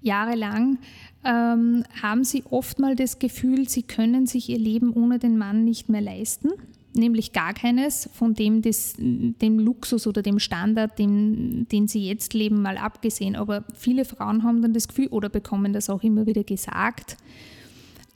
jahrelang, 0.00 0.78
ähm, 1.24 1.84
haben 2.00 2.24
sie 2.24 2.44
oft 2.50 2.78
mal 2.78 2.96
das 2.96 3.18
Gefühl, 3.18 3.68
sie 3.68 3.82
können 3.82 4.26
sich 4.26 4.48
ihr 4.48 4.58
Leben 4.58 4.92
ohne 4.92 5.18
den 5.18 5.38
Mann 5.38 5.64
nicht 5.64 5.88
mehr 5.88 6.00
leisten 6.00 6.50
nämlich 6.94 7.32
gar 7.32 7.54
keines 7.54 8.08
von 8.12 8.34
dem, 8.34 8.62
des, 8.62 8.94
dem 8.98 9.58
Luxus 9.58 10.06
oder 10.06 10.22
dem 10.22 10.38
Standard, 10.38 10.98
dem, 10.98 11.66
den 11.68 11.88
sie 11.88 12.06
jetzt 12.06 12.34
leben, 12.34 12.62
mal 12.62 12.76
abgesehen. 12.76 13.36
Aber 13.36 13.64
viele 13.74 14.04
Frauen 14.04 14.42
haben 14.42 14.62
dann 14.62 14.72
das 14.72 14.88
Gefühl 14.88 15.08
oder 15.08 15.28
bekommen 15.28 15.72
das 15.72 15.88
auch 15.90 16.02
immer 16.02 16.26
wieder 16.26 16.44
gesagt, 16.44 17.16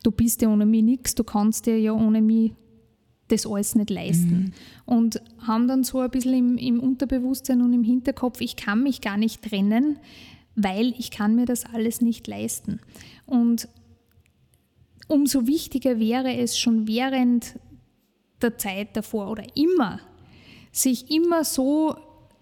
du 0.02 0.10
bist 0.10 0.42
ja 0.42 0.48
ohne 0.48 0.66
mich 0.66 0.82
nichts, 0.82 1.14
du 1.14 1.24
kannst 1.24 1.66
dir 1.66 1.78
ja 1.78 1.92
ohne 1.92 2.20
mich 2.20 2.52
das 3.28 3.46
alles 3.46 3.74
nicht 3.74 3.90
leisten. 3.90 4.36
Mhm. 4.36 4.52
Und 4.84 5.22
haben 5.40 5.66
dann 5.66 5.82
so 5.82 6.00
ein 6.00 6.10
bisschen 6.10 6.34
im, 6.34 6.58
im 6.58 6.80
Unterbewusstsein 6.80 7.62
und 7.62 7.72
im 7.72 7.82
Hinterkopf, 7.82 8.40
ich 8.40 8.56
kann 8.56 8.82
mich 8.82 9.00
gar 9.00 9.16
nicht 9.16 9.42
trennen, 9.42 9.98
weil 10.54 10.94
ich 10.98 11.10
kann 11.10 11.34
mir 11.34 11.44
das 11.44 11.64
alles 11.66 12.00
nicht 12.00 12.26
leisten. 12.26 12.80
Und 13.26 13.68
umso 15.08 15.46
wichtiger 15.46 15.98
wäre 15.98 16.36
es 16.36 16.58
schon 16.58 16.86
während 16.86 17.58
der 18.42 18.58
Zeit 18.58 18.96
davor 18.96 19.30
oder 19.30 19.44
immer, 19.54 20.00
sich 20.72 21.10
immer 21.10 21.44
so 21.44 21.96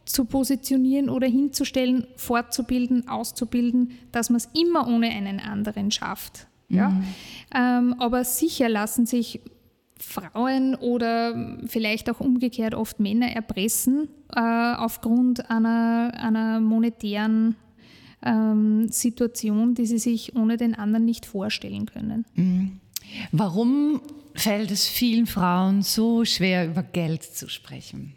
zu 0.05 0.27
positionieren 0.27 1.09
oder 1.09 1.27
hinzustellen, 1.27 2.07
fortzubilden, 2.17 3.09
auszubilden, 3.09 3.93
dass 4.13 4.31
man 4.31 4.37
es 4.37 4.49
immer 4.55 4.87
ohne 4.89 5.09
einen 5.11 5.41
anderen 5.41 5.91
schafft. 5.91 6.47
Ja? 6.69 6.91
Mhm. 6.91 7.05
Ähm, 7.55 7.95
aber 7.99 8.25
sicher 8.25 8.69
lassen 8.69 9.07
sich 9.07 9.41
Frauen 9.99 10.75
oder 10.75 11.59
vielleicht 11.67 12.11
auch 12.11 12.21
umgekehrt 12.21 12.75
oft 12.75 13.01
Männer 13.01 13.29
erpressen 13.29 14.09
äh, 14.35 14.41
aufgrund 14.41 15.51
einer, 15.51 16.13
einer 16.15 16.61
monetären 16.61 17.57
ähm, 18.23 18.89
Situation, 18.89 19.75
die 19.75 19.87
sie 19.87 19.99
sich 19.99 20.37
ohne 20.37 20.57
den 20.57 20.75
anderen 20.75 21.05
nicht 21.05 21.27
vorstellen 21.27 21.87
können. 21.87 22.27
Mhm. 22.35 22.81
Warum 23.33 24.01
fällt 24.35 24.71
es 24.71 24.87
vielen 24.87 25.27
Frauen 25.27 25.83
so 25.83 26.25
schwer, 26.25 26.67
über 26.67 26.83
Geld 26.83 27.23
zu 27.23 27.49
sprechen? 27.49 28.15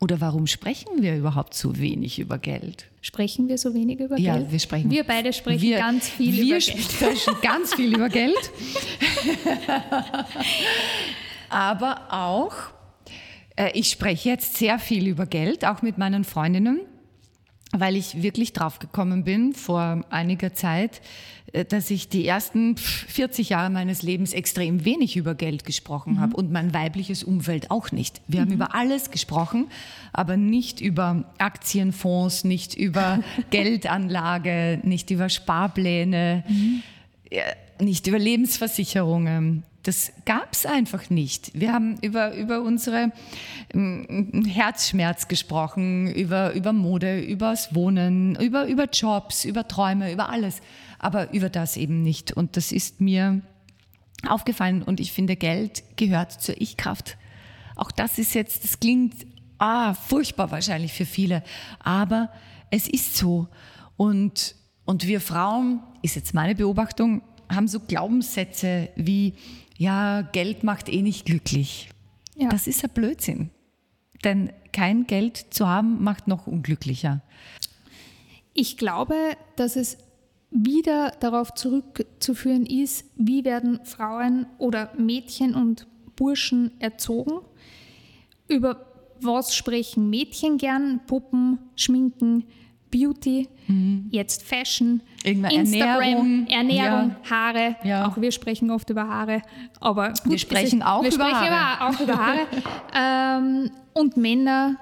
Oder 0.00 0.20
warum 0.20 0.46
sprechen 0.46 1.02
wir 1.02 1.14
überhaupt 1.14 1.52
so 1.52 1.78
wenig 1.78 2.18
über 2.18 2.38
Geld? 2.38 2.86
Sprechen 3.02 3.48
wir 3.48 3.58
so 3.58 3.74
wenig 3.74 4.00
über 4.00 4.18
ja, 4.18 4.34
Geld? 4.34 4.46
Ja, 4.46 4.52
wir 4.52 4.58
sprechen. 4.58 4.90
Wir 4.90 5.04
beide 5.04 5.32
sprechen 5.34 5.60
wir, 5.60 5.78
ganz 5.78 6.08
viel 6.08 6.34
über 6.34 6.58
Geld. 6.58 6.74
Wir 6.74 6.80
sprechen 6.80 7.34
ganz 7.42 7.74
viel 7.74 7.94
über 7.94 8.08
Geld. 8.08 8.50
Aber 11.50 12.06
auch, 12.10 12.54
äh, 13.56 13.72
ich 13.74 13.90
spreche 13.90 14.30
jetzt 14.30 14.56
sehr 14.56 14.78
viel 14.78 15.06
über 15.06 15.26
Geld, 15.26 15.66
auch 15.66 15.82
mit 15.82 15.98
meinen 15.98 16.24
Freundinnen 16.24 16.80
weil 17.72 17.96
ich 17.96 18.22
wirklich 18.22 18.52
draufgekommen 18.52 19.24
bin 19.24 19.52
vor 19.52 20.04
einiger 20.10 20.54
Zeit, 20.54 21.00
äh, 21.52 21.64
dass 21.64 21.90
ich 21.90 22.08
die 22.08 22.26
ersten 22.26 22.76
40 22.76 23.50
Jahre 23.50 23.70
meines 23.70 24.02
Lebens 24.02 24.32
extrem 24.32 24.84
wenig 24.84 25.16
über 25.16 25.34
Geld 25.34 25.64
gesprochen 25.64 26.14
mhm. 26.14 26.20
habe 26.20 26.36
und 26.36 26.50
mein 26.50 26.74
weibliches 26.74 27.22
Umfeld 27.22 27.70
auch 27.70 27.92
nicht. 27.92 28.20
Wir 28.26 28.40
mhm. 28.40 28.44
haben 28.44 28.52
über 28.52 28.74
alles 28.74 29.10
gesprochen, 29.10 29.68
aber 30.12 30.36
nicht 30.36 30.80
über 30.80 31.24
Aktienfonds, 31.38 32.44
nicht 32.44 32.74
über 32.74 33.20
Geldanlage, 33.50 34.80
nicht 34.82 35.10
über 35.10 35.28
Sparpläne, 35.28 36.44
mhm. 36.48 36.82
nicht 37.80 38.06
über 38.06 38.18
Lebensversicherungen 38.18 39.62
das 39.82 40.12
gab 40.26 40.52
es 40.52 40.66
einfach 40.66 41.08
nicht. 41.08 41.52
Wir 41.58 41.72
haben 41.72 41.96
über, 42.02 42.34
über 42.34 42.60
unsere 42.60 43.12
ähm, 43.72 44.44
Herzschmerz 44.46 45.28
gesprochen, 45.28 46.12
über, 46.12 46.52
über 46.52 46.72
Mode, 46.72 47.20
übers 47.20 47.74
Wohnen, 47.74 48.36
über, 48.36 48.66
über 48.66 48.88
Jobs, 48.90 49.44
über 49.44 49.66
Träume, 49.66 50.12
über 50.12 50.28
alles. 50.28 50.60
Aber 50.98 51.32
über 51.32 51.48
das 51.48 51.76
eben 51.76 52.02
nicht. 52.02 52.32
Und 52.32 52.56
das 52.56 52.72
ist 52.72 53.00
mir 53.00 53.40
aufgefallen. 54.26 54.82
Und 54.82 55.00
ich 55.00 55.12
finde, 55.12 55.36
Geld 55.36 55.82
gehört 55.96 56.32
zur 56.32 56.60
Ich-Kraft. 56.60 57.16
Auch 57.76 57.90
das 57.90 58.18
ist 58.18 58.34
jetzt, 58.34 58.64
das 58.64 58.80
klingt 58.80 59.14
ah, 59.58 59.94
furchtbar 59.94 60.50
wahrscheinlich 60.50 60.92
für 60.92 61.06
viele. 61.06 61.42
Aber 61.78 62.30
es 62.70 62.86
ist 62.86 63.16
so. 63.16 63.48
Und, 63.96 64.56
und 64.84 65.06
wir 65.06 65.22
Frauen, 65.22 65.80
ist 66.02 66.16
jetzt 66.16 66.34
meine 66.34 66.54
Beobachtung, 66.54 67.22
haben 67.48 67.68
so 67.68 67.80
Glaubenssätze 67.80 68.90
wie, 68.96 69.34
ja, 69.80 70.20
Geld 70.20 70.62
macht 70.62 70.90
eh 70.90 71.00
nicht 71.00 71.24
glücklich. 71.24 71.88
Ja. 72.36 72.50
Das 72.50 72.66
ist 72.66 72.84
ein 72.84 72.90
Blödsinn. 72.90 73.48
Denn 74.22 74.52
kein 74.74 75.06
Geld 75.06 75.38
zu 75.38 75.66
haben 75.66 76.04
macht 76.04 76.28
noch 76.28 76.46
unglücklicher. 76.46 77.22
Ich 78.52 78.76
glaube, 78.76 79.14
dass 79.56 79.76
es 79.76 79.96
wieder 80.50 81.12
darauf 81.20 81.54
zurückzuführen 81.54 82.66
ist, 82.66 83.06
wie 83.16 83.42
werden 83.46 83.80
Frauen 83.86 84.44
oder 84.58 84.92
Mädchen 84.98 85.54
und 85.54 85.86
Burschen 86.14 86.78
erzogen. 86.78 87.40
Über 88.48 88.84
was 89.22 89.54
sprechen 89.54 90.10
Mädchen 90.10 90.58
gern? 90.58 91.00
Puppen, 91.06 91.58
Schminken, 91.74 92.44
Beauty, 92.90 93.48
mhm. 93.66 94.06
jetzt 94.10 94.42
Fashion, 94.42 95.00
Irgendeine 95.22 95.54
Instagram, 95.54 96.00
Ernährung, 96.00 96.46
Ernährung 96.48 97.16
ja. 97.24 97.30
Haare. 97.30 97.76
Ja. 97.84 98.08
Auch 98.08 98.20
wir 98.20 98.32
sprechen 98.32 98.70
oft 98.70 98.90
über 98.90 99.06
Haare, 99.06 99.42
aber 99.80 100.08
gut, 100.08 100.32
wir 100.32 100.38
sprechen 100.38 100.82
auch 100.82 101.02
wir 101.02 101.12
über 101.12 101.24
sprechen 101.24 101.50
Haare. 101.50 101.94
auch 101.94 102.00
über 102.00 102.18
Haare. 102.18 102.46
ähm, 102.94 103.70
und 103.92 104.16
Männer 104.16 104.76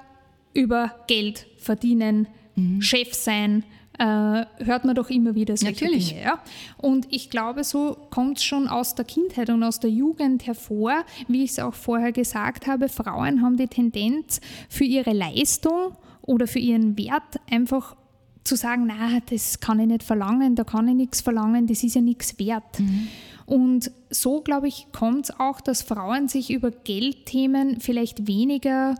über 0.53 0.95
Geld 1.07 1.47
verdienen, 1.57 2.27
mhm. 2.55 2.81
Chef 2.81 3.13
sein. 3.13 3.63
Äh, 3.97 4.45
hört 4.63 4.85
man 4.85 4.95
doch 4.95 5.09
immer 5.09 5.35
wieder 5.35 5.57
solche 5.57 5.83
Natürlich. 5.83 6.09
Dinge. 6.09 6.21
Ja? 6.23 6.39
Und 6.77 7.07
ich 7.09 7.29
glaube, 7.29 7.65
so 7.65 7.97
kommt 8.11 8.37
es 8.37 8.45
schon 8.45 8.69
aus 8.69 8.95
der 8.95 9.03
Kindheit 9.03 9.49
und 9.49 9.61
aus 9.61 9.81
der 9.81 9.89
Jugend 9.89 10.47
hervor. 10.47 11.03
Wie 11.27 11.43
ich 11.43 11.51
es 11.51 11.59
auch 11.59 11.73
vorher 11.73 12.13
gesagt 12.13 12.65
habe, 12.65 12.87
Frauen 12.87 13.41
haben 13.41 13.57
die 13.57 13.67
Tendenz 13.67 14.39
für 14.69 14.85
ihre 14.85 15.11
Leistung 15.11 15.97
oder 16.29 16.45
für 16.45 16.59
ihren 16.59 16.95
Wert 16.95 17.39
einfach 17.49 17.95
zu 18.43 18.55
sagen, 18.55 18.85
na, 18.85 19.19
das 19.31 19.59
kann 19.59 19.79
ich 19.79 19.87
nicht 19.87 20.03
verlangen, 20.03 20.55
da 20.55 20.63
kann 20.63 20.87
ich 20.87 20.93
nichts 20.93 21.21
verlangen, 21.21 21.65
das 21.65 21.83
ist 21.83 21.95
ja 21.95 22.01
nichts 22.01 22.37
wert. 22.37 22.79
Mhm. 22.79 23.07
Und 23.47 23.91
so, 24.11 24.41
glaube 24.41 24.67
ich, 24.67 24.87
kommt 24.91 25.25
es 25.25 25.39
auch, 25.39 25.59
dass 25.59 25.81
Frauen 25.81 26.27
sich 26.27 26.51
über 26.51 26.69
Geldthemen 26.69 27.79
vielleicht 27.79 28.27
weniger, 28.27 28.93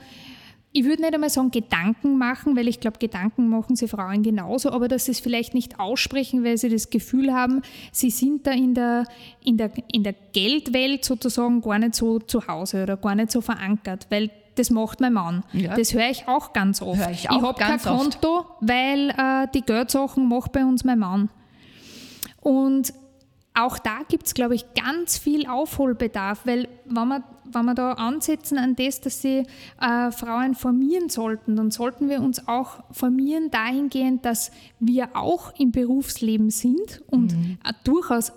ich 0.72 0.86
würde 0.86 1.04
nicht 1.04 1.14
einmal 1.14 1.30
sagen 1.30 1.52
Gedanken 1.52 2.18
machen, 2.18 2.56
weil 2.56 2.68
ich 2.68 2.80
glaube, 2.80 2.98
Gedanken 2.98 3.48
machen 3.48 3.76
sie 3.76 3.88
Frauen 3.88 4.24
genauso, 4.24 4.72
aber 4.72 4.88
dass 4.88 5.06
sie 5.06 5.12
es 5.12 5.20
vielleicht 5.20 5.54
nicht 5.54 5.80
aussprechen, 5.80 6.44
weil 6.44 6.58
sie 6.58 6.70
das 6.70 6.90
Gefühl 6.90 7.32
haben, 7.32 7.62
sie 7.92 8.10
sind 8.10 8.48
da 8.48 8.52
in 8.52 8.74
der, 8.74 9.06
in 9.44 9.58
der, 9.58 9.72
in 9.92 10.02
der 10.02 10.16
Geldwelt 10.34 11.06
sozusagen 11.06 11.62
gar 11.62 11.78
nicht 11.78 11.94
so 11.94 12.18
zu 12.18 12.48
Hause 12.48 12.84
oder 12.84 12.98
gar 12.98 13.14
nicht 13.14 13.32
so 13.32 13.42
verankert, 13.42 14.08
weil 14.10 14.32
das 14.60 14.70
macht 14.70 15.00
mein 15.00 15.14
Mann. 15.14 15.44
Ja. 15.54 15.76
Das 15.76 15.94
höre 15.94 16.10
ich 16.10 16.28
auch 16.28 16.54
ganz 16.54 16.82
oft. 16.82 17.00
Hör 17.00 17.10
ich 17.10 17.24
ich 17.24 17.30
habe 17.30 17.54
kein 17.54 17.82
Konto, 17.82 18.46
weil 18.60 19.10
äh, 19.12 19.48
die 19.54 19.62
Geldsachen 19.62 20.28
macht 20.28 20.52
bei 20.52 20.66
uns 20.66 20.84
mein 20.84 21.00
Mann. 21.00 21.30
Und 22.42 22.94
auch 23.54 23.78
da 23.80 24.00
gibt 24.08 24.28
es, 24.28 24.34
glaube 24.34 24.56
ich, 24.56 24.66
ganz 24.74 25.18
viel 25.18 25.48
Aufholbedarf, 25.48 26.46
weil 26.46 26.68
wenn 26.86 27.08
wir, 27.08 27.24
wenn 27.46 27.66
wir 27.66 27.74
da 27.74 27.94
ansetzen 27.94 28.58
an 28.58 28.76
das, 28.76 29.02
dass 29.02 29.22
sie 29.22 29.46
äh, 29.82 30.12
Frauen 30.12 30.56
formieren 30.56 31.10
sollten, 31.10 31.56
dann 31.56 31.72
sollten 31.72 32.10
wir 32.10 32.22
uns 32.22 32.48
auch 32.48 32.84
formieren 32.92 33.50
dahingehend, 33.52 34.24
dass 34.26 34.52
wir 34.80 35.16
auch 35.16 35.54
im 35.58 35.72
Berufsleben 35.72 36.52
sind 36.52 37.02
und 37.08 37.34
mhm. 37.34 37.58
durchaus 37.84 38.32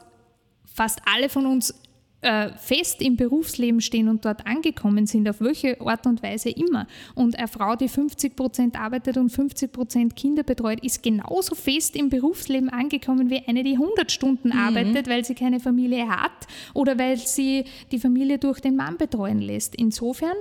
fast 0.64 1.02
alle 1.12 1.28
von 1.28 1.46
uns 1.46 1.74
äh, 2.22 2.50
fest 2.56 3.02
im 3.02 3.16
Berufsleben 3.16 3.80
stehen 3.80 4.08
und 4.08 4.24
dort 4.24 4.46
angekommen 4.46 5.06
sind, 5.06 5.28
auf 5.28 5.40
welche 5.40 5.80
Art 5.80 6.06
und 6.06 6.22
Weise 6.22 6.50
immer. 6.50 6.86
Und 7.14 7.36
eine 7.36 7.48
Frau, 7.48 7.76
die 7.76 7.88
50 7.88 8.36
Prozent 8.36 8.78
arbeitet 8.78 9.16
und 9.16 9.30
50 9.30 9.72
Prozent 9.72 10.16
Kinder 10.16 10.42
betreut, 10.42 10.82
ist 10.84 11.02
genauso 11.02 11.54
fest 11.54 11.96
im 11.96 12.08
Berufsleben 12.08 12.68
angekommen 12.68 13.28
wie 13.28 13.42
eine, 13.46 13.64
die 13.64 13.74
100 13.74 14.10
Stunden 14.10 14.48
mhm. 14.48 14.58
arbeitet, 14.58 15.08
weil 15.08 15.24
sie 15.24 15.34
keine 15.34 15.60
Familie 15.60 16.08
hat 16.08 16.46
oder 16.74 16.98
weil 16.98 17.16
sie 17.16 17.64
die 17.90 17.98
Familie 17.98 18.38
durch 18.38 18.60
den 18.60 18.76
Mann 18.76 18.96
betreuen 18.96 19.40
lässt. 19.40 19.74
Insofern 19.74 20.36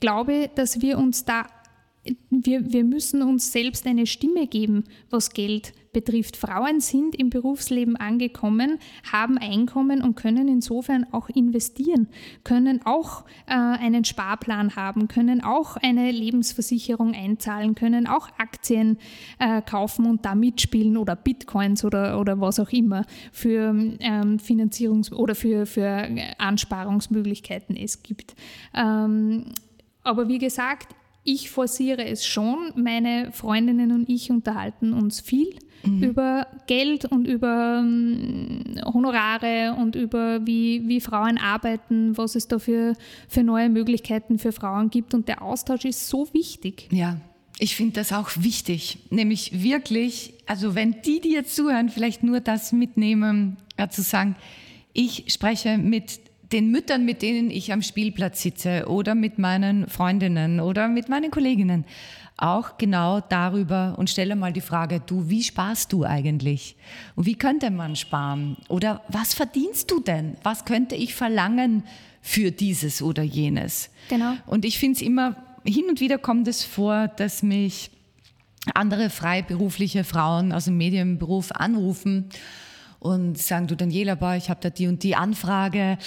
glaube 0.00 0.34
ich, 0.34 0.50
dass 0.54 0.80
wir 0.80 0.98
uns 0.98 1.24
da 1.24 1.46
wir, 2.30 2.72
wir 2.72 2.84
müssen 2.84 3.22
uns 3.22 3.52
selbst 3.52 3.86
eine 3.86 4.06
Stimme 4.06 4.46
geben, 4.46 4.84
was 5.10 5.30
Geld 5.30 5.72
betrifft. 5.92 6.36
Frauen 6.36 6.80
sind 6.80 7.16
im 7.16 7.30
Berufsleben 7.30 7.96
angekommen, 7.96 8.78
haben 9.10 9.38
Einkommen 9.38 10.02
und 10.02 10.14
können 10.16 10.48
insofern 10.48 11.06
auch 11.12 11.28
investieren, 11.28 12.08
können 12.44 12.80
auch 12.84 13.24
äh, 13.46 13.54
einen 13.54 14.04
Sparplan 14.04 14.76
haben, 14.76 15.08
können 15.08 15.42
auch 15.42 15.76
eine 15.76 16.10
Lebensversicherung 16.10 17.14
einzahlen, 17.14 17.74
können 17.74 18.06
auch 18.06 18.28
Aktien 18.38 18.98
äh, 19.38 19.62
kaufen 19.62 20.06
und 20.06 20.24
da 20.24 20.34
mitspielen 20.34 20.96
oder 20.96 21.16
Bitcoins 21.16 21.84
oder, 21.84 22.20
oder 22.20 22.40
was 22.40 22.60
auch 22.60 22.70
immer 22.70 23.04
für 23.32 23.74
ähm, 24.00 24.38
Finanzierungs- 24.38 25.12
oder 25.12 25.34
für, 25.34 25.66
für 25.66 26.08
Ansparungsmöglichkeiten 26.38 27.76
es 27.76 28.02
gibt. 28.02 28.34
Ähm, 28.74 29.46
aber 30.02 30.28
wie 30.28 30.38
gesagt, 30.38 30.94
ich 31.24 31.50
forciere 31.50 32.06
es 32.06 32.26
schon. 32.26 32.72
Meine 32.76 33.30
Freundinnen 33.32 33.92
und 33.92 34.08
ich 34.08 34.30
unterhalten 34.30 34.92
uns 34.92 35.20
viel 35.20 35.54
mhm. 35.84 36.02
über 36.02 36.46
Geld 36.66 37.04
und 37.04 37.26
über 37.26 37.80
um, 37.80 38.64
Honorare 38.84 39.76
und 39.78 39.96
über 39.96 40.46
wie, 40.46 40.86
wie 40.88 41.00
Frauen 41.00 41.38
arbeiten, 41.38 42.16
was 42.16 42.34
es 42.34 42.48
da 42.48 42.58
für, 42.58 42.94
für 43.28 43.42
neue 43.42 43.68
Möglichkeiten 43.68 44.38
für 44.38 44.52
Frauen 44.52 44.90
gibt. 44.90 45.14
Und 45.14 45.28
der 45.28 45.42
Austausch 45.42 45.84
ist 45.84 46.08
so 46.08 46.28
wichtig. 46.32 46.88
Ja, 46.90 47.20
ich 47.58 47.74
finde 47.74 47.94
das 47.94 48.12
auch 48.12 48.30
wichtig, 48.36 48.98
nämlich 49.10 49.62
wirklich, 49.62 50.34
also 50.46 50.74
wenn 50.74 51.02
die, 51.02 51.20
die 51.20 51.32
jetzt 51.32 51.56
zuhören, 51.56 51.88
vielleicht 51.88 52.22
nur 52.22 52.40
das 52.40 52.72
mitnehmen, 52.72 53.56
ja, 53.76 53.88
zu 53.90 54.02
sagen, 54.02 54.36
ich 54.92 55.24
spreche 55.28 55.76
mit 55.76 56.20
den 56.52 56.70
Müttern, 56.70 57.04
mit 57.04 57.22
denen 57.22 57.50
ich 57.50 57.72
am 57.72 57.82
Spielplatz 57.82 58.42
sitze 58.42 58.86
oder 58.88 59.14
mit 59.14 59.38
meinen 59.38 59.86
Freundinnen 59.88 60.60
oder 60.60 60.88
mit 60.88 61.08
meinen 61.08 61.30
Kolleginnen 61.30 61.84
auch 62.38 62.78
genau 62.78 63.20
darüber 63.20 63.96
und 63.98 64.08
stelle 64.08 64.36
mal 64.36 64.52
die 64.52 64.60
Frage, 64.60 65.00
du, 65.04 65.28
wie 65.28 65.42
sparst 65.42 65.92
du 65.92 66.04
eigentlich? 66.04 66.76
Und 67.16 67.26
wie 67.26 67.34
könnte 67.34 67.70
man 67.70 67.96
sparen? 67.96 68.56
Oder 68.68 69.02
was 69.08 69.34
verdienst 69.34 69.90
du 69.90 70.00
denn? 70.00 70.36
Was 70.44 70.64
könnte 70.64 70.94
ich 70.94 71.14
verlangen 71.14 71.82
für 72.22 72.52
dieses 72.52 73.02
oder 73.02 73.24
jenes? 73.24 73.90
Genau. 74.08 74.34
Und 74.46 74.64
ich 74.64 74.78
finde 74.78 74.96
es 74.96 75.02
immer, 75.02 75.36
hin 75.64 75.86
und 75.88 76.00
wieder 76.00 76.16
kommt 76.16 76.46
es 76.46 76.64
vor, 76.64 77.08
dass 77.08 77.42
mich 77.42 77.90
andere 78.74 79.10
freiberufliche 79.10 80.04
Frauen 80.04 80.52
aus 80.52 80.66
dem 80.66 80.76
Medienberuf 80.76 81.50
anrufen 81.52 82.30
und 83.00 83.38
sagen, 83.38 83.66
du 83.66 83.76
Daniela, 83.76 84.14
boah, 84.14 84.34
ich 84.34 84.50
habe 84.50 84.60
da 84.60 84.70
die 84.70 84.86
und 84.86 85.02
die 85.02 85.14
Anfrage, 85.14 85.98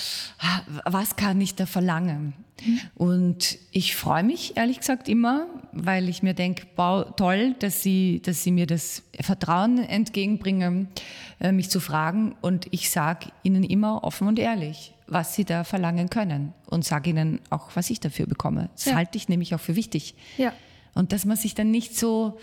was 0.85 1.15
kann 1.15 1.39
ich 1.39 1.55
da 1.55 1.65
verlangen? 1.65 2.33
Mhm. 2.63 2.79
Und 2.95 3.57
ich 3.71 3.95
freue 3.95 4.23
mich 4.23 4.57
ehrlich 4.57 4.79
gesagt 4.79 5.09
immer, 5.09 5.47
weil 5.71 6.09
ich 6.09 6.21
mir 6.21 6.33
denke, 6.33 6.67
toll, 6.75 7.55
dass 7.59 7.81
sie, 7.81 8.21
dass 8.23 8.43
sie 8.43 8.51
mir 8.51 8.67
das 8.67 9.03
Vertrauen 9.19 9.79
entgegenbringen, 9.79 10.89
äh, 11.39 11.51
mich 11.51 11.69
zu 11.69 11.79
fragen. 11.79 12.35
Und 12.41 12.67
ich 12.71 12.89
sage 12.89 13.27
ihnen 13.43 13.63
immer 13.63 14.03
offen 14.03 14.27
und 14.27 14.37
ehrlich, 14.37 14.93
was 15.07 15.35
sie 15.35 15.45
da 15.45 15.63
verlangen 15.63 16.09
können 16.09 16.53
und 16.67 16.85
sage 16.85 17.09
ihnen 17.09 17.39
auch, 17.49 17.69
was 17.75 17.89
ich 17.89 17.99
dafür 17.99 18.27
bekomme. 18.27 18.69
Das 18.75 18.85
ja. 18.85 18.95
halte 18.95 19.17
ich 19.17 19.29
nämlich 19.29 19.55
auch 19.55 19.59
für 19.59 19.75
wichtig. 19.75 20.15
Ja. 20.37 20.53
Und 20.93 21.13
dass 21.13 21.25
man 21.25 21.37
sich 21.37 21.55
dann 21.55 21.71
nicht 21.71 21.97
so 21.97 22.37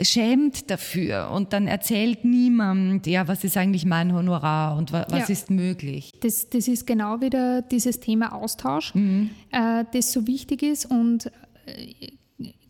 schämt 0.00 0.70
dafür 0.70 1.30
und 1.30 1.52
dann 1.52 1.66
erzählt 1.66 2.24
niemand, 2.24 3.06
ja, 3.06 3.28
was 3.28 3.44
ist 3.44 3.56
eigentlich 3.56 3.86
mein 3.86 4.12
Honorar 4.12 4.76
und 4.76 4.92
was 4.92 5.10
ja. 5.10 5.24
ist 5.24 5.50
möglich. 5.50 6.12
Das, 6.20 6.50
das 6.50 6.68
ist 6.68 6.86
genau 6.86 7.20
wieder 7.20 7.62
dieses 7.62 8.00
Thema 8.00 8.32
Austausch, 8.34 8.94
mhm. 8.94 9.30
äh, 9.50 9.84
das 9.92 10.12
so 10.12 10.26
wichtig 10.26 10.62
ist 10.62 10.86
und 10.86 11.30
äh, 11.66 12.12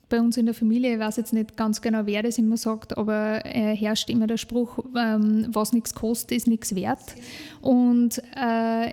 bei 0.08 0.20
uns 0.20 0.36
in 0.36 0.46
der 0.46 0.54
Familie, 0.54 0.94
ich 0.94 1.00
weiß 1.00 1.16
jetzt 1.16 1.32
nicht 1.32 1.56
ganz 1.56 1.80
genau, 1.80 2.02
wer 2.04 2.22
das 2.22 2.38
immer 2.38 2.56
sagt, 2.56 2.96
aber 2.96 3.44
äh, 3.44 3.74
herrscht 3.74 4.10
immer 4.10 4.28
der 4.28 4.36
Spruch, 4.36 4.78
ähm, 4.96 5.46
was 5.48 5.72
nichts 5.72 5.94
kostet, 5.94 6.36
ist 6.36 6.46
nichts 6.46 6.74
wert. 6.74 7.16
Und 7.60 8.22
äh, 8.36 8.92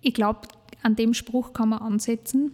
ich 0.00 0.14
glaube, 0.14 0.40
an 0.82 0.96
dem 0.96 1.14
Spruch 1.14 1.52
kann 1.52 1.68
man 1.68 1.80
ansetzen 1.80 2.52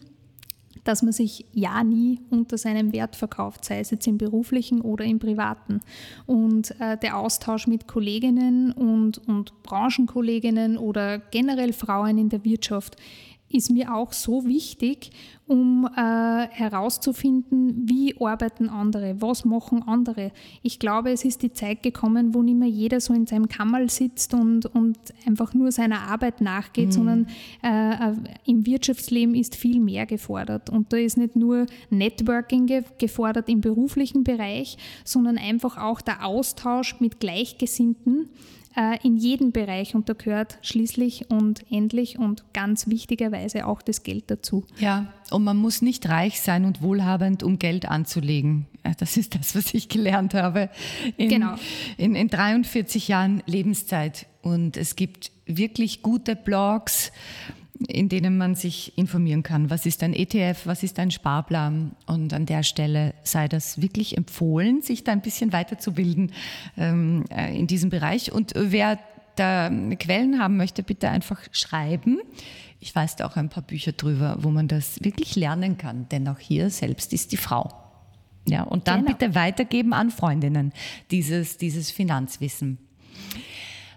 dass 0.87 1.03
man 1.03 1.13
sich 1.13 1.47
ja 1.53 1.83
nie 1.83 2.21
unter 2.31 2.59
seinem 2.59 2.93
Wert 2.93 3.17
verkauft, 3.17 3.65
sei 3.65 3.81
es 3.81 3.91
jetzt 3.91 4.07
im 4.07 4.19
beruflichen 4.19 4.81
oder 4.81 5.05
im 5.05 5.19
privaten. 5.19 5.81
Und 6.27 6.79
äh, 6.81 6.97
der 6.97 7.17
Austausch 7.19 7.67
mit 7.67 7.87
Kolleginnen 7.89 8.73
und, 8.73 9.19
und 9.27 9.63
Branchenkolleginnen 9.63 10.79
oder 10.79 11.19
generell 11.19 11.73
Frauen 11.73 12.19
in 12.19 12.29
der 12.29 12.45
Wirtschaft 12.45 12.97
ist 13.49 13.71
mir 13.71 13.95
auch 13.95 14.13
so 14.13 14.45
wichtig, 14.45 15.11
um 15.47 15.89
äh, 15.97 16.49
herauszufinden, 16.49 17.89
wie 17.89 18.21
arbeiten 18.21 18.69
andere, 18.69 19.21
was 19.21 19.45
machen 19.45 19.85
andere. 19.85 20.33
Ich 20.63 20.81
glaube, 20.81 21.13
es 21.13 21.25
ist 21.25 21.43
die 21.43 21.53
Zeit 21.53 21.85
gekommen, 21.85 22.35
wo 22.35 22.43
nicht 22.43 22.59
mehr 22.59 22.69
jeder 22.69 23.01
so 23.01 23.15
in 23.15 23.27
seinem 23.27 23.49
Kammerl 23.49 23.89
sitzt 23.89 24.35
und, 24.35 24.67
und 24.67 24.99
einfach 25.25 25.55
nur 25.55 25.71
seiner 25.71 26.01
Arbeit 26.03 26.41
nachgeht, 26.41 26.89
mhm. 26.89 26.93
sondern 26.93 27.27
äh, 27.63 28.11
äh 28.11 28.15
im 28.45 28.67
Wirtschaftsleben 28.67 29.35
ist 29.35 29.55
viel 29.55 29.81
mehr 29.81 30.07
gefordert. 30.07 30.69
Und 30.69 30.93
da 30.93 30.97
ist 30.97 31.17
nicht 31.17 31.37
nur 31.37 31.67
Networking 31.91 32.67
ge 32.67 32.83
gefordert 32.99 33.49
im 33.49 33.61
beruflichen 33.61 34.25
Bereich, 34.25 34.79
sondern 35.05 35.39
einfach 35.39 35.79
auch 35.79 36.01
der 36.01 36.27
Austausch 36.27 37.01
mit 37.01 37.21
Gleichgesinnten 37.21 38.29
äh, 38.77 38.99
in 39.03 39.17
jedem 39.17 39.53
Bereich 39.53 39.95
und 39.95 40.09
da 40.09 40.13
gehört 40.13 40.59
schließlich 40.63 41.31
und 41.31 41.65
endlich 41.71 42.19
und 42.19 42.45
ganz 42.53 42.89
wichtigerweise 42.89 43.67
auch 43.67 43.83
das 43.83 44.03
Geld 44.03 44.25
dazu. 44.31 44.65
Ja, 44.79 45.13
und 45.31 45.45
man 45.45 45.57
muss 45.57 45.83
nicht 45.83 46.09
reich 46.09 46.41
sein 46.41 46.65
und 46.65 46.83
wohlhabend, 46.83 47.43
um 47.43 47.59
Geld 47.59 47.87
anzulegen. 47.87 48.67
Das 48.99 49.17
ist 49.17 49.35
das, 49.35 49.57
was 49.57 49.75
ich 49.75 49.89
gelernt 49.89 50.35
habe 50.35 50.71
in, 51.17 51.29
genau. 51.29 51.55
in, 51.97 52.15
in 52.15 52.29
43 52.29 53.09
Jahren 53.09 53.43
Lebenszeit. 53.47 54.27
Und 54.43 54.77
es 54.77 54.95
gibt 54.95 55.33
wirklich 55.47 56.03
gute 56.03 56.37
Blogs, 56.37 57.11
in 57.89 58.09
denen 58.09 58.39
man 58.39 58.55
sich 58.55 58.97
informieren 58.97 59.43
kann. 59.43 59.71
Was 59.71 59.87
ist 59.87 60.03
ein 60.03 60.15
ETF, 60.15 60.67
was 60.67 60.83
ist 60.83 60.99
ein 60.99 61.11
Sparplan? 61.11 61.95
Und 62.07 62.33
an 62.33 62.47
der 62.47 62.63
Stelle 62.63 63.15
sei 63.23 63.49
das 63.49 63.81
wirklich 63.81 64.17
empfohlen, 64.17 64.83
sich 64.83 65.05
da 65.05 65.13
ein 65.13 65.21
bisschen 65.21 65.53
weiterzubilden 65.53 66.33
ähm, 66.77 67.25
äh, 67.31 67.57
in 67.57 67.67
diesem 67.67 67.91
Bereich. 67.91 68.33
Und 68.33 68.53
wer 68.57 68.99
da 69.37 69.71
Quellen 69.99 70.39
haben 70.39 70.57
möchte, 70.57 70.83
bitte 70.83 71.11
einfach 71.11 71.41
schreiben. 71.53 72.19
Ich 72.81 72.95
weiß 72.95 73.17
da 73.17 73.27
auch 73.27 73.37
ein 73.37 73.49
paar 73.49 73.63
Bücher 73.63 73.93
drüber, 73.93 74.39
wo 74.41 74.51
man 74.51 74.69
das 74.69 75.03
wirklich 75.03 75.37
lernen 75.37 75.77
kann, 75.77 76.09
denn 76.09 76.29
auch 76.29 76.39
hier 76.39 76.71
selbst 76.71 77.13
ist 77.13 77.33
die 77.33 77.37
Frau. 77.37 77.71
Ja, 78.49 78.63
und 78.63 78.87
dann 78.87 79.05
genau. 79.05 79.17
bitte 79.17 79.35
weitergeben 79.35 79.93
an 79.93 80.11
Freundinnen 80.11 80.73
dieses, 81.11 81.57
dieses 81.57 81.91
Finanzwissen. 81.91 82.79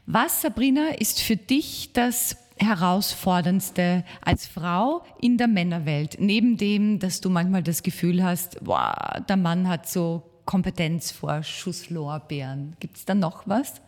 Was, 0.08 0.42
Sabrina, 0.42 0.90
ist 0.98 1.22
für 1.22 1.38
dich 1.38 1.92
das 1.94 2.36
herausforderndste 2.60 4.04
als 4.22 4.46
Frau 4.48 5.04
in 5.20 5.38
der 5.38 5.48
Männerwelt? 5.48 6.18
Neben 6.20 6.58
dem, 6.58 7.00
dass 7.00 7.22
du 7.22 7.30
manchmal 7.30 7.64
das 7.64 7.84
Gefühl 7.84 8.22
hast, 8.24 8.62
boah, 8.64 9.24
der 9.28 9.38
Mann 9.38 9.68
hat 9.68 9.90
so 9.90 10.24
Kompetenzvorschusslorbeeren. 10.46 12.76
Gibt 12.80 12.98
es 12.98 13.06
da 13.06 13.16
noch 13.16 13.48
was? 13.48 13.82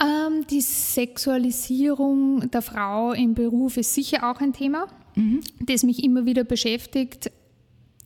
Ähm, 0.00 0.46
die 0.48 0.60
Sexualisierung 0.60 2.50
der 2.50 2.62
Frau 2.62 3.12
im 3.12 3.34
Beruf 3.34 3.76
ist 3.76 3.94
sicher 3.94 4.30
auch 4.30 4.40
ein 4.40 4.52
Thema, 4.52 4.86
mhm. 5.14 5.40
das 5.60 5.82
mich 5.82 6.04
immer 6.04 6.24
wieder 6.24 6.44
beschäftigt, 6.44 7.32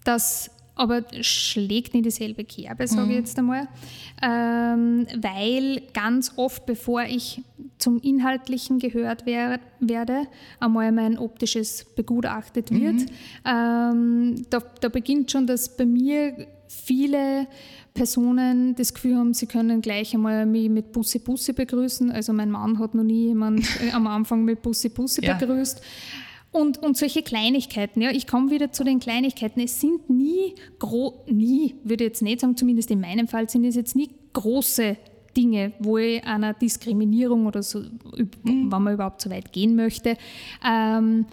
dass 0.04 0.50
aber 0.74 1.02
schlägt 1.20 1.94
in 1.94 2.02
dieselbe 2.02 2.44
Kerbe, 2.44 2.86
sage 2.86 3.02
ich 3.02 3.08
mhm. 3.08 3.14
jetzt 3.14 3.38
einmal, 3.38 3.68
ähm, 4.22 5.06
weil 5.20 5.82
ganz 5.92 6.32
oft, 6.36 6.64
bevor 6.66 7.02
ich 7.02 7.42
zum 7.78 8.00
Inhaltlichen 8.00 8.78
gehört 8.78 9.26
wer 9.26 9.60
werde, 9.80 10.26
einmal 10.60 10.92
mein 10.92 11.18
optisches 11.18 11.84
begutachtet 11.96 12.70
wird. 12.70 12.94
Mhm. 12.94 13.06
Ähm, 13.44 14.46
da, 14.50 14.60
da 14.80 14.88
beginnt 14.88 15.30
schon, 15.30 15.46
dass 15.46 15.76
bei 15.76 15.84
mir 15.84 16.46
viele 16.68 17.46
Personen 17.94 18.74
das 18.74 18.94
Gefühl 18.94 19.16
haben, 19.16 19.34
sie 19.34 19.46
können 19.46 19.82
gleich 19.82 20.14
einmal 20.14 20.46
mich 20.46 20.70
mit 20.70 20.92
Bussi 20.92 21.18
Bussi 21.18 21.52
begrüßen. 21.52 22.10
Also 22.10 22.32
mein 22.32 22.50
Mann 22.50 22.78
hat 22.78 22.94
noch 22.94 23.04
nie 23.04 23.26
jemand 23.26 23.66
äh, 23.82 23.90
am 23.92 24.06
Anfang 24.06 24.44
mit 24.44 24.62
Bussi 24.62 24.88
Bussi 24.88 25.24
ja. 25.24 25.34
begrüßt. 25.34 25.82
Und, 26.52 26.82
und 26.82 26.98
solche 26.98 27.22
Kleinigkeiten, 27.22 28.02
ja, 28.02 28.10
ich 28.10 28.26
komme 28.26 28.50
wieder 28.50 28.70
zu 28.72 28.84
den 28.84 29.00
Kleinigkeiten. 29.00 29.60
Es 29.60 29.80
sind 29.80 30.10
nie, 30.10 30.54
gro 30.78 31.24
nie, 31.26 31.76
würde 31.82 32.04
ich 32.04 32.10
jetzt 32.10 32.22
nicht 32.22 32.40
sagen, 32.40 32.56
zumindest 32.58 32.90
in 32.90 33.00
meinem 33.00 33.26
Fall 33.26 33.48
sind 33.48 33.64
es 33.64 33.74
jetzt 33.74 33.96
nie 33.96 34.10
große 34.34 34.98
Dinge, 35.34 35.72
wo 35.78 35.96
ich 35.96 36.22
einer 36.24 36.52
Diskriminierung 36.52 37.46
oder 37.46 37.62
so, 37.62 37.80
mhm. 37.80 38.30
wenn 38.42 38.68
man 38.68 38.92
überhaupt 38.92 39.22
so 39.22 39.30
weit 39.30 39.50
gehen 39.52 39.74
möchte. 39.76 40.18
Ähm, 40.62 41.24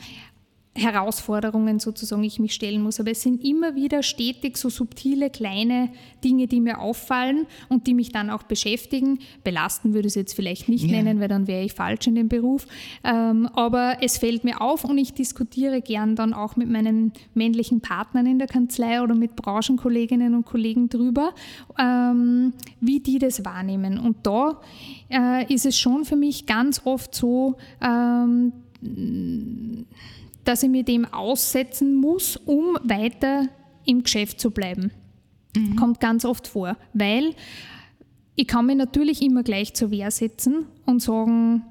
Herausforderungen 0.76 1.80
sozusagen 1.80 2.24
ich 2.24 2.40
mich 2.40 2.54
stellen 2.54 2.82
muss. 2.82 3.00
Aber 3.00 3.12
es 3.12 3.22
sind 3.22 3.44
immer 3.44 3.76
wieder 3.76 4.04
stetig 4.04 4.58
so 4.58 4.70
subtile 4.70 5.30
kleine 5.30 5.90
Dinge, 6.24 6.48
die 6.48 6.62
mir 6.62 6.80
auffallen 6.80 7.48
und 7.70 7.88
die 7.88 7.94
mich 7.94 8.12
dann 8.12 8.30
auch 8.30 8.44
beschäftigen. 8.44 9.20
Belasten 9.44 9.94
würde 9.94 10.08
ich 10.08 10.12
es 10.12 10.16
jetzt 10.16 10.34
vielleicht 10.34 10.70
nicht 10.70 10.86
ja. 10.86 10.92
nennen, 10.92 11.20
weil 11.20 11.28
dann 11.28 11.48
wäre 11.48 11.64
ich 11.64 11.74
falsch 11.74 12.08
in 12.08 12.16
dem 12.16 12.30
Beruf. 12.30 12.68
Ähm, 13.04 13.48
aber 13.54 13.98
es 14.02 14.20
fällt 14.20 14.44
mir 14.44 14.62
auf 14.62 14.84
und 14.84 14.98
ich 14.98 15.14
diskutiere 15.14 15.82
gern 15.82 16.16
dann 16.16 16.34
auch 16.34 16.56
mit 16.56 16.70
meinen 16.70 17.14
männlichen 17.34 17.82
Partnern 17.82 18.26
in 18.26 18.40
der 18.40 18.48
Kanzlei 18.48 19.02
oder 19.02 19.16
mit 19.16 19.36
Branchenkolleginnen 19.36 20.34
und 20.36 20.46
Kollegen 20.46 20.88
drüber, 20.88 21.34
ähm, 21.78 22.54
wie 22.80 23.00
die 23.00 23.20
das 23.20 23.44
wahrnehmen. 23.44 24.00
Und 24.00 24.18
da 24.24 24.62
äh, 25.10 25.52
ist 25.54 25.66
es 25.66 25.78
schon 25.78 26.06
für 26.06 26.16
mich 26.16 26.46
ganz 26.46 26.82
oft 26.86 27.14
so, 27.14 27.56
ähm, 27.82 28.54
dass 30.44 30.64
ich 30.64 30.70
mir 30.70 30.84
dem 30.84 31.06
aussetzen 31.06 31.96
muss, 31.96 32.38
um 32.38 32.78
weiter 32.84 33.48
im 33.86 34.04
Geschäft 34.04 34.40
zu 34.40 34.52
bleiben. 34.52 34.92
Mhm. 35.56 35.76
Kommt 35.76 36.00
ganz 36.00 36.26
oft 36.26 36.48
vor, 36.48 36.78
weil 36.94 37.36
ich 38.36 38.48
kann 38.48 38.66
mich 38.66 38.78
natürlich 38.78 39.22
immer 39.22 39.44
gleich 39.44 39.74
zur 39.74 39.92
Wehr 39.92 40.12
setzen 40.12 40.66
und 40.86 41.02
sagen, 41.02 41.64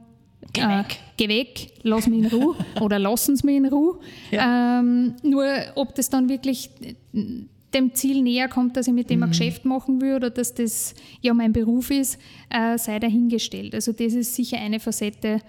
Geh 0.52 0.62
weg. 0.62 0.86
Äh, 0.90 0.94
geh 1.16 1.28
weg, 1.28 1.72
lass 1.82 2.06
mich 2.06 2.20
in 2.20 2.26
Ruhe 2.26 2.56
oder 2.80 2.98
lassen 2.98 3.36
Sie 3.36 3.44
mich 3.44 3.56
in 3.56 3.66
Ruhe. 3.66 3.98
Ja. 4.30 4.78
Ähm, 4.80 5.14
nur 5.22 5.46
ob 5.74 5.94
das 5.94 6.10
dann 6.10 6.28
wirklich 6.28 6.70
dem 7.74 7.94
Ziel 7.94 8.22
näher 8.22 8.48
kommt, 8.48 8.76
dass 8.76 8.86
ich 8.86 8.94
mit 8.94 9.10
dem 9.10 9.18
mhm. 9.18 9.24
ein 9.24 9.30
Geschäft 9.30 9.64
machen 9.64 10.00
will 10.00 10.14
oder 10.14 10.30
dass 10.30 10.54
das 10.54 10.94
ja 11.20 11.34
mein 11.34 11.52
Beruf 11.52 11.90
ist, 11.90 12.18
äh, 12.50 12.78
sei 12.78 12.98
dahingestellt. 12.98 13.74
Also 13.74 13.92
das 13.92 14.14
ist 14.14 14.34
sicher 14.34 14.58
eine 14.58 14.80
Facette, 14.80 15.40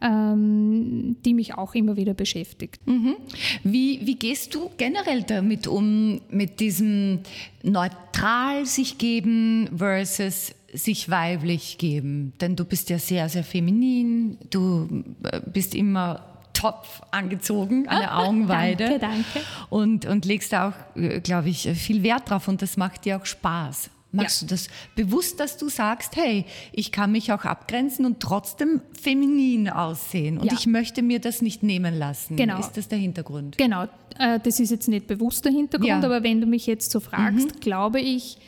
ähm, 0.00 1.16
die 1.24 1.34
mich 1.34 1.54
auch 1.54 1.74
immer 1.74 1.96
wieder 1.96 2.14
beschäftigt. 2.14 2.86
Mhm. 2.86 3.16
Wie, 3.62 4.00
wie 4.04 4.16
gehst 4.16 4.54
du 4.54 4.70
generell 4.76 5.22
damit 5.22 5.66
um, 5.66 6.20
mit 6.30 6.60
diesem 6.60 7.20
neutral 7.62 8.66
sich 8.66 8.98
geben 8.98 9.70
versus 9.76 10.54
sich 10.72 11.08
weiblich 11.08 11.78
geben? 11.78 12.34
Denn 12.40 12.56
du 12.56 12.64
bist 12.64 12.90
ja 12.90 12.98
sehr, 12.98 13.28
sehr 13.28 13.44
feminin, 13.44 14.38
du 14.50 15.04
äh, 15.24 15.40
bist 15.40 15.74
immer 15.74 16.36
top 16.52 16.86
angezogen 17.10 17.88
an 17.88 18.00
der 18.00 18.18
Augenweide. 18.18 18.98
danke, 18.98 18.98
danke. 18.98 19.40
Und, 19.70 20.06
und 20.06 20.24
legst 20.24 20.52
da 20.52 20.68
auch, 20.68 20.98
äh, 21.00 21.20
glaube 21.20 21.48
ich, 21.48 21.68
viel 21.74 22.02
Wert 22.02 22.30
drauf 22.30 22.48
und 22.48 22.62
das 22.62 22.76
macht 22.76 23.04
dir 23.04 23.18
auch 23.18 23.26
Spaß. 23.26 23.90
Machst 24.16 24.42
ja. 24.42 24.48
du 24.48 24.54
das 24.54 24.68
bewusst, 24.94 25.40
dass 25.40 25.56
du 25.56 25.68
sagst, 25.68 26.16
hey, 26.16 26.44
ich 26.72 26.92
kann 26.92 27.12
mich 27.12 27.32
auch 27.32 27.44
abgrenzen 27.44 28.04
und 28.04 28.20
trotzdem 28.20 28.80
feminin 29.00 29.68
aussehen 29.68 30.38
und 30.38 30.46
ja. 30.46 30.54
ich 30.58 30.66
möchte 30.66 31.02
mir 31.02 31.20
das 31.20 31.42
nicht 31.42 31.62
nehmen 31.62 31.98
lassen? 31.98 32.36
Genau. 32.36 32.58
Ist 32.58 32.72
das 32.72 32.88
der 32.88 32.98
Hintergrund? 32.98 33.58
Genau, 33.58 33.84
äh, 34.18 34.40
das 34.42 34.60
ist 34.60 34.70
jetzt 34.70 34.88
nicht 34.88 35.06
bewusst 35.06 35.44
der 35.44 35.52
Hintergrund, 35.52 35.88
ja. 35.88 36.02
aber 36.02 36.22
wenn 36.22 36.40
du 36.40 36.46
mich 36.46 36.66
jetzt 36.66 36.90
so 36.90 37.00
fragst, 37.00 37.54
mhm. 37.54 37.60
glaube 37.60 38.00
ich, 38.00 38.38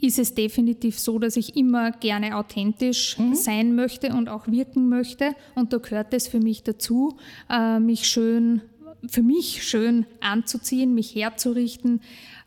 ist 0.00 0.18
es 0.18 0.34
definitiv 0.34 0.98
so, 0.98 1.18
dass 1.18 1.36
ich 1.36 1.56
immer 1.56 1.90
gerne 1.90 2.36
authentisch 2.36 3.18
mhm. 3.18 3.34
sein 3.34 3.74
möchte 3.74 4.12
und 4.12 4.28
auch 4.28 4.46
wirken 4.46 4.88
möchte. 4.88 5.34
Und 5.54 5.72
da 5.72 5.78
gehört 5.78 6.14
es 6.14 6.28
für 6.28 6.40
mich 6.40 6.62
dazu, 6.62 7.16
äh, 7.50 7.80
mich 7.80 8.06
schön, 8.06 8.62
für 9.06 9.22
mich 9.22 9.62
schön 9.62 10.06
anzuziehen, 10.20 10.94
mich 10.94 11.14
herzurichten, 11.14 12.00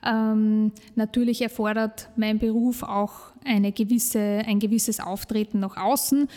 ähm, 0.04 0.72
natürlich 0.96 1.42
erfordert 1.42 2.10
mein 2.16 2.40
Beruf 2.40 2.84
auch 2.84 3.32
eine 3.46 3.72
gewisse, 3.72 4.20
ein 4.20 4.60
gewisses 4.60 5.00
Auftreten 5.00 5.60
nach 5.60 5.78
außen 5.78 6.28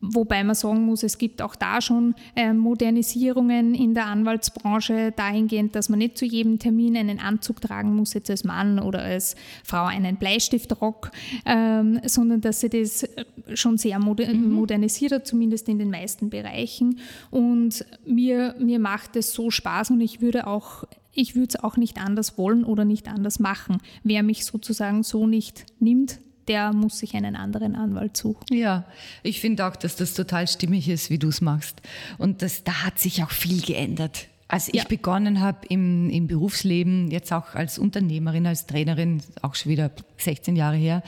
Wobei 0.00 0.44
man 0.44 0.54
sagen 0.54 0.84
muss, 0.84 1.02
es 1.02 1.16
gibt 1.16 1.40
auch 1.40 1.56
da 1.56 1.80
schon 1.80 2.14
äh, 2.34 2.52
Modernisierungen 2.52 3.74
in 3.74 3.94
der 3.94 4.06
Anwaltsbranche 4.06 5.12
dahingehend, 5.16 5.74
dass 5.74 5.88
man 5.88 5.98
nicht 5.98 6.18
zu 6.18 6.26
jedem 6.26 6.58
Termin 6.58 6.96
einen 6.96 7.18
Anzug 7.18 7.62
tragen 7.62 7.94
muss, 7.94 8.12
jetzt 8.12 8.30
als 8.30 8.44
Mann 8.44 8.78
oder 8.78 9.00
als 9.00 9.36
Frau 9.64 9.84
einen 9.84 10.16
Bleistiftrock, 10.16 11.10
ähm, 11.46 12.00
sondern 12.04 12.42
dass 12.42 12.60
sie 12.60 12.68
das 12.68 13.08
schon 13.54 13.78
sehr 13.78 13.98
moder 13.98 14.32
mhm. 14.32 14.52
modernisiert 14.52 15.12
hat, 15.12 15.26
zumindest 15.26 15.68
in 15.68 15.78
den 15.78 15.90
meisten 15.90 16.28
Bereichen. 16.28 16.98
Und 17.30 17.84
mir, 18.04 18.54
mir 18.58 18.78
macht 18.78 19.16
es 19.16 19.32
so 19.32 19.50
Spaß 19.50 19.90
und 19.90 20.00
ich 20.02 20.20
würde 20.20 20.46
auch 20.46 20.84
ich 21.18 21.34
würde 21.34 21.48
es 21.48 21.64
auch 21.64 21.78
nicht 21.78 21.96
anders 21.96 22.36
wollen 22.36 22.62
oder 22.62 22.84
nicht 22.84 23.08
anders 23.08 23.38
machen. 23.38 23.78
Wer 24.04 24.22
mich 24.22 24.44
sozusagen 24.44 25.02
so 25.02 25.26
nicht 25.26 25.64
nimmt, 25.80 26.20
der 26.48 26.72
muss 26.72 26.98
sich 26.98 27.14
einen 27.14 27.36
anderen 27.36 27.74
Anwalt 27.74 28.16
suchen. 28.16 28.44
Ja, 28.50 28.84
ich 29.22 29.40
finde 29.40 29.66
auch, 29.66 29.76
dass 29.76 29.96
das 29.96 30.14
total 30.14 30.46
stimmig 30.48 30.88
ist, 30.88 31.10
wie 31.10 31.18
du 31.18 31.28
es 31.28 31.40
machst. 31.40 31.80
Und 32.18 32.42
das, 32.42 32.64
da 32.64 32.84
hat 32.84 32.98
sich 32.98 33.22
auch 33.22 33.30
viel 33.30 33.60
geändert. 33.60 34.28
Als 34.48 34.68
ich 34.68 34.74
ja. 34.74 34.84
begonnen 34.84 35.40
habe 35.40 35.66
im, 35.68 36.08
im 36.08 36.28
Berufsleben, 36.28 37.10
jetzt 37.10 37.32
auch 37.32 37.54
als 37.54 37.78
Unternehmerin, 37.78 38.46
als 38.46 38.66
Trainerin, 38.66 39.20
auch 39.42 39.56
schon 39.56 39.72
wieder 39.72 39.90
16 40.22 40.56
Jahre 40.56 40.76
her, 40.76 41.02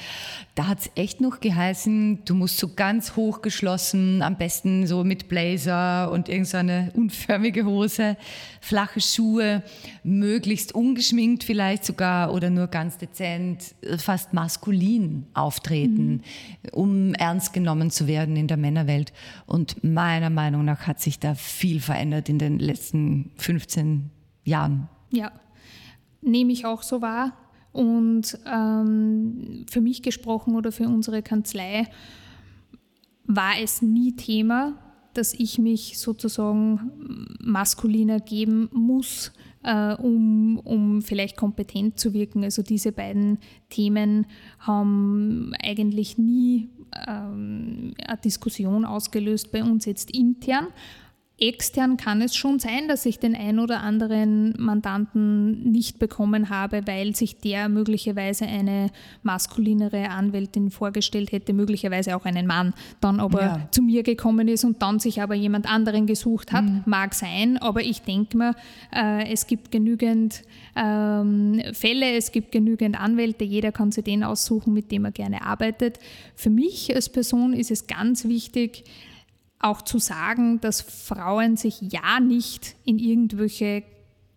da 0.54 0.66
hat 0.66 0.80
es 0.80 0.90
echt 0.94 1.20
noch 1.20 1.40
geheißen, 1.40 2.24
du 2.24 2.34
musst 2.34 2.58
so 2.58 2.74
ganz 2.74 3.16
hochgeschlossen, 3.16 4.22
am 4.22 4.36
besten 4.36 4.86
so 4.86 5.04
mit 5.04 5.28
Blazer 5.28 6.10
und 6.10 6.28
irgendeine 6.28 6.92
unförmige 6.94 7.64
Hose, 7.64 8.16
flache 8.60 9.00
Schuhe, 9.00 9.62
möglichst 10.02 10.74
ungeschminkt 10.74 11.44
vielleicht 11.44 11.84
sogar 11.84 12.32
oder 12.32 12.50
nur 12.50 12.66
ganz 12.66 12.98
dezent, 12.98 13.74
fast 13.98 14.32
maskulin 14.32 15.26
auftreten, 15.34 16.12
mhm. 16.12 16.20
um 16.72 17.14
ernst 17.14 17.52
genommen 17.52 17.90
zu 17.90 18.06
werden 18.06 18.36
in 18.36 18.48
der 18.48 18.56
Männerwelt. 18.56 19.12
Und 19.46 19.82
meiner 19.84 20.30
Meinung 20.30 20.64
nach 20.64 20.86
hat 20.86 21.00
sich 21.00 21.18
da 21.18 21.34
viel 21.34 21.80
verändert 21.80 22.28
in 22.28 22.38
den 22.38 22.58
letzten 22.58 23.30
15 23.36 24.10
Jahren. 24.44 24.88
Ja, 25.10 25.32
nehme 26.20 26.52
ich 26.52 26.66
auch 26.66 26.82
so 26.82 27.00
wahr. 27.00 27.32
Und 27.72 28.38
ähm, 28.46 29.64
für 29.70 29.80
mich 29.80 30.02
gesprochen 30.02 30.56
oder 30.56 30.72
für 30.72 30.88
unsere 30.88 31.22
Kanzlei 31.22 31.86
war 33.24 33.52
es 33.62 33.82
nie 33.82 34.16
Thema, 34.16 34.74
dass 35.14 35.34
ich 35.34 35.58
mich 35.58 35.98
sozusagen 35.98 37.36
maskuliner 37.40 38.20
geben 38.20 38.68
muss, 38.72 39.32
äh, 39.62 39.94
um, 39.94 40.58
um 40.58 41.02
vielleicht 41.02 41.36
kompetent 41.36 41.98
zu 41.98 42.14
wirken. 42.14 42.44
Also 42.44 42.62
diese 42.62 42.92
beiden 42.92 43.38
Themen 43.68 44.26
haben 44.58 45.52
eigentlich 45.62 46.18
nie 46.18 46.68
ähm, 47.06 47.94
eine 48.02 48.18
Diskussion 48.18 48.84
ausgelöst 48.84 49.52
bei 49.52 49.62
uns 49.62 49.84
jetzt 49.84 50.10
intern. 50.10 50.68
Extern 51.40 51.96
kann 51.96 52.20
es 52.20 52.34
schon 52.34 52.58
sein, 52.58 52.88
dass 52.88 53.06
ich 53.06 53.20
den 53.20 53.36
ein 53.36 53.60
oder 53.60 53.80
anderen 53.80 54.54
Mandanten 54.58 55.70
nicht 55.70 56.00
bekommen 56.00 56.50
habe, 56.50 56.86
weil 56.86 57.14
sich 57.14 57.38
der 57.38 57.68
möglicherweise 57.68 58.44
eine 58.44 58.90
maskulinere 59.22 60.10
Anwältin 60.10 60.70
vorgestellt 60.70 61.30
hätte, 61.30 61.52
möglicherweise 61.52 62.16
auch 62.16 62.24
einen 62.24 62.48
Mann, 62.48 62.74
dann 63.00 63.20
aber 63.20 63.40
ja. 63.40 63.68
zu 63.70 63.82
mir 63.82 64.02
gekommen 64.02 64.48
ist 64.48 64.64
und 64.64 64.82
dann 64.82 64.98
sich 64.98 65.22
aber 65.22 65.36
jemand 65.36 65.70
anderen 65.70 66.06
gesucht 66.06 66.52
hat. 66.52 66.64
Mhm. 66.64 66.82
Mag 66.86 67.14
sein, 67.14 67.56
aber 67.58 67.82
ich 67.82 68.02
denke 68.02 68.36
mir, 68.36 68.54
äh, 68.92 69.30
es 69.30 69.46
gibt 69.46 69.70
genügend 69.70 70.42
ähm, 70.74 71.62
Fälle, 71.72 72.16
es 72.16 72.32
gibt 72.32 72.50
genügend 72.50 72.98
Anwälte, 72.98 73.44
jeder 73.44 73.70
kann 73.70 73.92
sich 73.92 74.02
den 74.02 74.24
aussuchen, 74.24 74.74
mit 74.74 74.90
dem 74.90 75.04
er 75.04 75.12
gerne 75.12 75.42
arbeitet. 75.42 76.00
Für 76.34 76.50
mich 76.50 76.92
als 76.92 77.08
Person 77.08 77.52
ist 77.52 77.70
es 77.70 77.86
ganz 77.86 78.24
wichtig, 78.24 78.82
auch 79.60 79.82
zu 79.82 79.98
sagen, 79.98 80.60
dass 80.60 80.80
Frauen 80.80 81.56
sich 81.56 81.80
ja 81.80 82.20
nicht 82.20 82.76
in 82.84 82.98
irgendwelche 82.98 83.82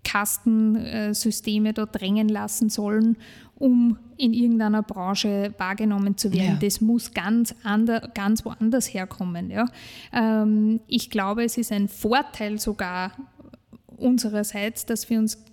Kastensysteme 0.04 1.74
dort 1.74 2.00
drängen 2.00 2.28
lassen 2.28 2.70
sollen, 2.70 3.18
um 3.56 4.00
in 4.18 4.34
irgendeiner 4.34 4.82
Branche 4.82 5.54
wahrgenommen 5.58 6.18
zu 6.18 6.34
werden. 6.34 6.58
Ja. 6.60 6.60
Das 6.60 6.82
muss 6.82 7.14
ganz, 7.14 7.54
ander, 7.64 8.10
ganz 8.14 8.44
woanders 8.44 8.92
herkommen. 8.94 9.52
Ja. 9.52 9.68
Ähm, 10.12 10.80
ich 10.88 11.12
glaube, 11.12 11.44
es 11.44 11.58
ist 11.58 11.72
ein 11.72 11.88
Vorteil 11.88 12.60
sogar 12.60 13.12
unsererseits, 13.98 14.88
dass 14.88 15.10
wir 15.10 15.20
uns 15.20 15.44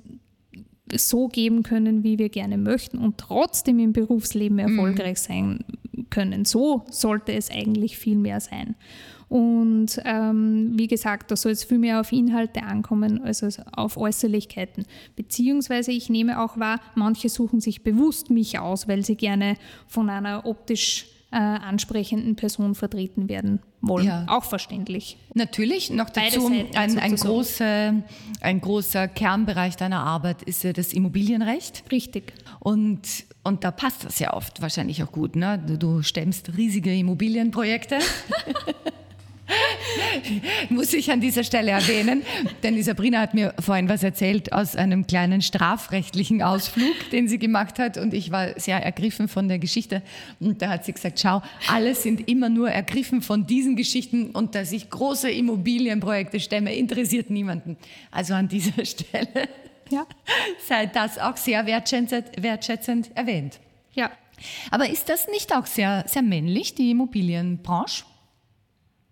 so 0.95 1.29
geben 1.29 1.63
können, 1.63 2.03
wie 2.03 2.19
wir 2.19 2.31
gerne 2.31 2.57
möchten 2.57 2.97
und 2.97 3.19
trotzdem 3.19 3.79
im 3.79 3.93
Berufsleben 3.93 4.55
mhm. 4.55 4.79
erfolgreich 4.79 5.21
sein 5.21 5.65
können. 6.09 6.47
So 6.47 6.85
sollte 6.91 7.35
es 7.35 7.51
eigentlich 7.51 7.99
viel 7.99 8.17
mehr 8.17 8.41
sein. 8.41 8.75
Und 9.29 10.01
ähm, 10.05 10.73
wie 10.75 10.87
gesagt, 10.87 11.31
da 11.31 11.37
soll 11.37 11.53
es 11.53 11.65
viel 11.65 11.79
mehr 11.79 12.01
auf 12.01 12.13
Inhalte 12.13 12.63
ankommen 12.63 13.23
als 13.23 13.43
auf 13.73 13.97
Äußerlichkeiten. 13.97 14.87
Beziehungsweise 15.17 15.93
ich 15.93 16.09
nehme 16.09 16.43
auch 16.43 16.59
wahr, 16.59 16.81
manche 16.95 17.29
suchen 17.29 17.61
sich 17.61 17.83
bewusst 17.83 18.31
mich 18.31 18.59
aus, 18.59 18.89
weil 18.89 19.05
sie 19.05 19.17
gerne 19.17 19.57
von 19.87 20.09
einer 20.09 20.47
optisch 20.47 21.07
äh, 21.31 21.37
ansprechenden 21.37 22.37
Person 22.37 22.75
vertreten 22.75 23.29
werden 23.29 23.61
wollen. 23.83 24.07
Ja. 24.07 24.25
Auch 24.29 24.45
verständlich. 24.45 25.19
Natürlich, 25.35 25.91
noch 25.91 26.09
dazu 26.09 26.47
ein, 26.75 26.99
ein, 26.99 27.17
großer, 27.17 27.95
ein 28.41 28.61
großer 28.63 29.09
Kernbereich 29.09 29.77
deiner 29.77 30.01
Arbeit 30.01 30.43
ist 30.43 30.65
ja 30.65 30.73
das 30.73 30.95
Immobilienrecht. 30.95 31.85
Richtig. 31.93 32.33
Und, 32.61 33.01
und 33.45 33.63
da 33.63 33.71
passt 33.71 34.05
das 34.05 34.19
ja 34.21 34.33
oft 34.33 34.63
wahrscheinlich 34.63 35.03
auch 35.03 35.13
gut. 35.13 35.37
Ne? 35.37 35.63
Du, 35.67 35.77
du 35.77 36.03
stemmst 36.03 36.57
riesige 36.57 36.95
Immobilienprojekte. 36.95 37.99
muss 40.69 40.93
ich 40.93 41.11
an 41.11 41.21
dieser 41.21 41.45
Stelle 41.45 41.71
erwähnen, 41.71 42.23
denn 42.63 42.75
die 42.75 42.83
Sabrina 42.83 43.21
hat 43.21 43.35
mir 43.35 43.55
vorhin 43.59 43.89
was 43.89 44.03
erzählt 44.03 44.53
aus 44.53 44.77
einem 44.77 45.07
kleinen 45.07 45.43
strafrechtlichen 45.43 46.43
Ausflug, 46.43 47.11
den 47.13 47.29
sie 47.29 47.39
gemacht 47.39 47.79
hat 47.79 47.97
und 47.97 48.15
ich 48.15 48.31
war 48.31 48.59
sehr 48.59 48.83
ergriffen 48.83 49.29
von 49.29 49.49
der 49.49 49.59
Geschichte 49.59 50.03
und 50.41 50.63
da 50.63 50.71
hat 50.71 50.85
sie 50.85 50.93
gesagt, 50.93 51.21
schau, 51.21 51.43
alle 51.69 51.95
sind 51.95 52.29
immer 52.29 52.49
nur 52.49 52.71
ergriffen 52.71 53.23
von 53.23 53.47
diesen 53.47 53.77
Geschichten 53.77 54.31
und 54.31 54.55
dass 54.55 54.73
ich 54.73 54.91
große 54.91 55.31
Immobilienprojekte 55.31 56.41
stemme, 56.41 56.75
interessiert 56.75 57.31
niemanden. 57.31 57.77
Also 58.11 58.35
an 58.35 58.49
dieser 58.49 58.85
Stelle 58.85 59.49
ja. 59.91 60.07
sei 60.67 60.87
das 60.87 61.19
auch 61.19 61.37
sehr 61.37 61.67
wertschätzend, 61.67 62.43
wertschätzend 62.43 63.11
erwähnt. 63.17 63.59
Ja. 63.93 64.11
Aber 64.71 64.89
ist 64.89 65.09
das 65.09 65.27
nicht 65.29 65.55
auch 65.55 65.67
sehr, 65.67 66.05
sehr 66.07 66.23
männlich, 66.23 66.75
die 66.75 66.93
Immobilienbranche? 66.93 68.05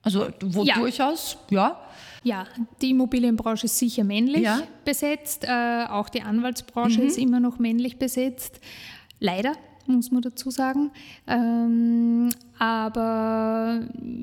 Also 0.06 0.28
wo 0.40 0.62
ja. 0.62 0.76
durchaus, 0.76 1.36
ja. 1.50 1.80
Ja, 2.22 2.46
die 2.80 2.90
Immobilienbranche 2.90 3.66
ist 3.66 3.76
sicher 3.76 4.04
männlich 4.04 4.42
ja. 4.42 4.60
besetzt. 4.84 5.44
Äh, 5.44 5.86
auch 5.88 6.08
die 6.08 6.22
Anwaltsbranche 6.22 7.00
mhm. 7.00 7.06
ist 7.08 7.18
immer 7.18 7.40
noch 7.40 7.58
männlich 7.58 7.98
besetzt. 7.98 8.60
Leider, 9.18 9.52
muss 9.86 10.12
man 10.12 10.22
dazu 10.22 10.50
sagen. 10.50 10.92
Ähm, 11.26 12.30
aber 12.56 13.80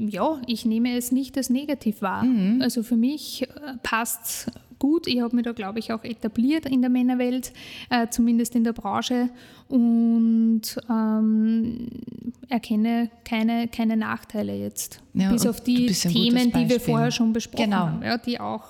ja, 0.07 0.41
ich 0.47 0.63
nehme 0.63 0.95
es 0.95 1.11
nicht 1.11 1.35
als 1.35 1.49
negativ 1.49 2.01
wahr. 2.01 2.23
Mhm. 2.23 2.61
Also 2.61 2.81
für 2.81 2.95
mich 2.95 3.43
äh, 3.43 3.47
passt 3.83 4.51
gut. 4.83 5.07
Ich 5.07 5.21
habe 5.21 5.33
mich 5.33 5.45
da, 5.45 5.53
glaube 5.53 5.79
ich, 5.79 5.93
auch 5.93 6.03
etabliert 6.03 6.65
in 6.65 6.81
der 6.81 6.89
Männerwelt, 6.89 7.53
äh, 7.89 8.07
zumindest 8.09 8.53
in 8.53 8.65
der 8.65 8.73
Branche 8.73 9.29
und 9.69 10.61
ähm, 10.89 11.87
erkenne 12.49 13.09
keine, 13.23 13.69
keine 13.69 13.95
Nachteile 13.95 14.53
jetzt. 14.53 15.01
Ja, 15.13 15.31
Bis 15.31 15.47
auf 15.47 15.61
die 15.61 15.85
Themen, 15.87 16.51
die 16.51 16.67
wir 16.67 16.81
vorher 16.81 17.11
schon 17.11 17.31
besprochen 17.31 17.63
genau. 17.63 17.77
haben, 17.77 18.03
ja, 18.03 18.17
die 18.17 18.41
auch 18.41 18.65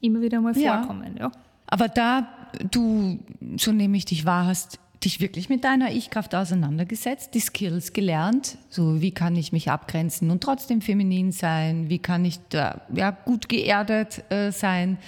immer 0.00 0.20
wieder 0.20 0.40
mal 0.40 0.52
vorkommen. 0.52 1.14
Ja. 1.16 1.30
Aber 1.68 1.86
da 1.86 2.26
du, 2.70 3.20
so 3.56 3.70
nehme 3.70 3.96
ich 3.96 4.04
dich 4.04 4.26
wahr, 4.26 4.46
hast 4.46 4.80
dich 5.04 5.20
wirklich 5.20 5.48
mit 5.48 5.64
deiner 5.64 5.92
Ich-Kraft 5.92 6.34
auseinandergesetzt, 6.34 7.34
die 7.34 7.40
Skills 7.40 7.92
gelernt, 7.92 8.58
so 8.68 9.00
wie 9.00 9.10
kann 9.10 9.36
ich 9.36 9.52
mich 9.52 9.70
abgrenzen 9.70 10.30
und 10.30 10.42
trotzdem 10.42 10.80
feminin 10.80 11.32
sein, 11.32 11.88
wie 11.88 11.98
kann 11.98 12.24
ich 12.24 12.38
da 12.48 12.82
ja, 12.94 13.10
gut 13.10 13.48
geerdet 13.48 14.30
äh, 14.30 14.50
sein. 14.50 14.98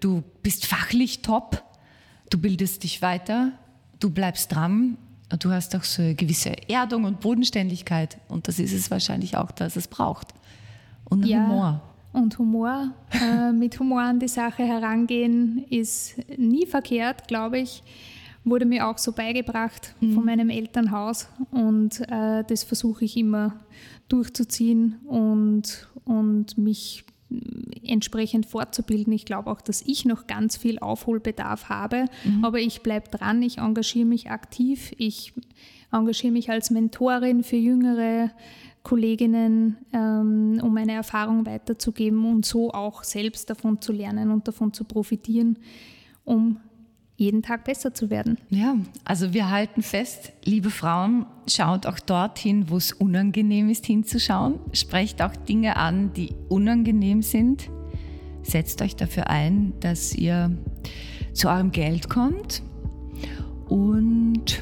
Du 0.00 0.22
bist 0.42 0.66
fachlich 0.66 1.22
top, 1.22 1.62
du 2.30 2.38
bildest 2.38 2.84
dich 2.84 3.02
weiter, 3.02 3.52
du 3.98 4.10
bleibst 4.10 4.54
dran, 4.54 4.96
du 5.38 5.50
hast 5.50 5.74
auch 5.76 5.84
so 5.84 6.02
eine 6.02 6.14
gewisse 6.14 6.52
Erdung 6.68 7.04
und 7.04 7.20
Bodenständigkeit 7.20 8.18
und 8.28 8.48
das 8.48 8.58
ist 8.58 8.72
es 8.72 8.90
wahrscheinlich 8.90 9.36
auch, 9.36 9.50
dass 9.50 9.76
es 9.76 9.88
braucht. 9.88 10.28
Und 11.08 11.24
ja. 11.24 11.46
Humor. 11.46 11.82
Und 12.12 12.38
Humor, 12.38 12.92
äh, 13.12 13.52
mit 13.52 13.78
Humor 13.78 14.02
an 14.02 14.18
die 14.18 14.26
Sache 14.26 14.64
herangehen, 14.64 15.64
ist 15.70 16.16
nie 16.36 16.66
verkehrt, 16.66 17.28
glaube 17.28 17.60
ich 17.60 17.84
wurde 18.44 18.64
mir 18.64 18.88
auch 18.88 18.98
so 18.98 19.12
beigebracht 19.12 19.94
mhm. 20.00 20.14
von 20.14 20.24
meinem 20.24 20.50
Elternhaus 20.50 21.28
und 21.50 22.00
äh, 22.10 22.44
das 22.46 22.64
versuche 22.64 23.04
ich 23.04 23.16
immer 23.16 23.60
durchzuziehen 24.08 25.00
und, 25.06 25.88
und 26.04 26.56
mich 26.58 27.04
entsprechend 27.84 28.46
fortzubilden. 28.46 29.12
Ich 29.12 29.24
glaube 29.24 29.50
auch, 29.50 29.60
dass 29.60 29.82
ich 29.82 30.04
noch 30.04 30.26
ganz 30.26 30.56
viel 30.56 30.78
Aufholbedarf 30.78 31.68
habe, 31.68 32.06
mhm. 32.24 32.44
aber 32.44 32.58
ich 32.58 32.82
bleibe 32.82 33.08
dran, 33.08 33.42
ich 33.42 33.58
engagiere 33.58 34.06
mich 34.06 34.30
aktiv, 34.30 34.92
ich 34.98 35.32
engagiere 35.92 36.32
mich 36.32 36.50
als 36.50 36.70
Mentorin 36.70 37.44
für 37.44 37.56
jüngere 37.56 38.30
Kolleginnen, 38.82 39.76
ähm, 39.92 40.60
um 40.62 40.72
meine 40.72 40.92
Erfahrung 40.92 41.44
weiterzugeben 41.46 42.24
und 42.24 42.46
so 42.46 42.72
auch 42.72 43.04
selbst 43.04 43.50
davon 43.50 43.80
zu 43.80 43.92
lernen 43.92 44.30
und 44.30 44.48
davon 44.48 44.72
zu 44.72 44.84
profitieren, 44.84 45.58
um 46.24 46.58
jeden 47.20 47.42
Tag 47.42 47.64
besser 47.64 47.92
zu 47.92 48.08
werden. 48.08 48.38
Ja, 48.48 48.76
also 49.04 49.34
wir 49.34 49.50
halten 49.50 49.82
fest, 49.82 50.32
liebe 50.42 50.70
Frauen, 50.70 51.26
schaut 51.46 51.84
auch 51.84 52.00
dorthin, 52.00 52.70
wo 52.70 52.78
es 52.78 52.92
unangenehm 52.92 53.68
ist, 53.68 53.84
hinzuschauen. 53.84 54.58
Sprecht 54.72 55.20
auch 55.20 55.36
Dinge 55.36 55.76
an, 55.76 56.14
die 56.14 56.34
unangenehm 56.48 57.20
sind. 57.20 57.68
Setzt 58.42 58.80
euch 58.80 58.96
dafür 58.96 59.28
ein, 59.28 59.74
dass 59.80 60.14
ihr 60.14 60.56
zu 61.34 61.48
eurem 61.50 61.72
Geld 61.72 62.08
kommt 62.08 62.62
und 63.68 64.58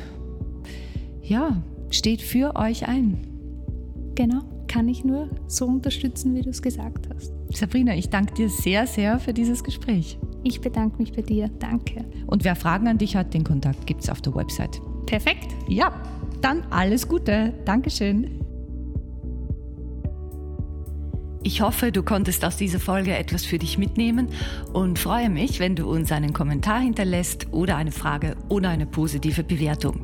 ja, 1.22 1.62
steht 1.90 2.22
für 2.22 2.56
euch 2.56 2.88
ein. 2.88 3.18
Genau, 4.16 4.40
kann 4.66 4.88
ich 4.88 5.04
nur 5.04 5.30
so 5.46 5.64
unterstützen, 5.66 6.34
wie 6.34 6.42
du 6.42 6.50
es 6.50 6.60
gesagt 6.60 7.08
hast. 7.14 7.32
Sabrina, 7.54 7.94
ich 7.94 8.08
danke 8.08 8.34
dir 8.34 8.50
sehr, 8.50 8.88
sehr 8.88 9.20
für 9.20 9.32
dieses 9.32 9.62
Gespräch. 9.62 10.18
Ich 10.42 10.60
bedanke 10.60 10.98
mich 10.98 11.12
bei 11.12 11.22
dir. 11.22 11.48
Danke. 11.58 12.04
Und 12.26 12.44
wer 12.44 12.56
Fragen 12.56 12.88
an 12.88 12.98
dich 12.98 13.16
hat, 13.16 13.34
den 13.34 13.44
Kontakt 13.44 13.86
gibt 13.86 14.02
es 14.02 14.10
auf 14.10 14.20
der 14.20 14.34
Website. 14.34 14.80
Perfekt. 15.06 15.48
Ja, 15.68 15.92
dann 16.40 16.62
alles 16.70 17.08
Gute. 17.08 17.52
Dankeschön. 17.64 18.47
Ich 21.48 21.62
hoffe, 21.62 21.90
du 21.92 22.02
konntest 22.02 22.44
aus 22.44 22.58
dieser 22.58 22.78
Folge 22.78 23.16
etwas 23.16 23.46
für 23.46 23.58
dich 23.58 23.78
mitnehmen 23.78 24.28
und 24.74 24.98
freue 24.98 25.30
mich, 25.30 25.60
wenn 25.60 25.76
du 25.76 25.90
uns 25.90 26.12
einen 26.12 26.34
Kommentar 26.34 26.80
hinterlässt 26.80 27.46
oder 27.52 27.76
eine 27.76 27.90
Frage 27.90 28.36
oder 28.50 28.68
eine 28.68 28.84
positive 28.84 29.44
Bewertung. 29.44 29.98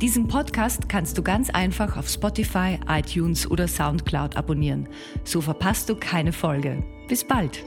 Diesen 0.00 0.28
Podcast 0.28 0.88
kannst 0.88 1.18
du 1.18 1.22
ganz 1.22 1.50
einfach 1.50 1.96
auf 1.96 2.08
Spotify, 2.08 2.78
iTunes 2.88 3.50
oder 3.50 3.68
SoundCloud 3.68 4.36
abonnieren. 4.36 4.88
So 5.24 5.40
verpasst 5.40 5.88
du 5.88 5.94
keine 5.94 6.32
Folge. 6.32 6.82
Bis 7.08 7.24
bald! 7.24 7.64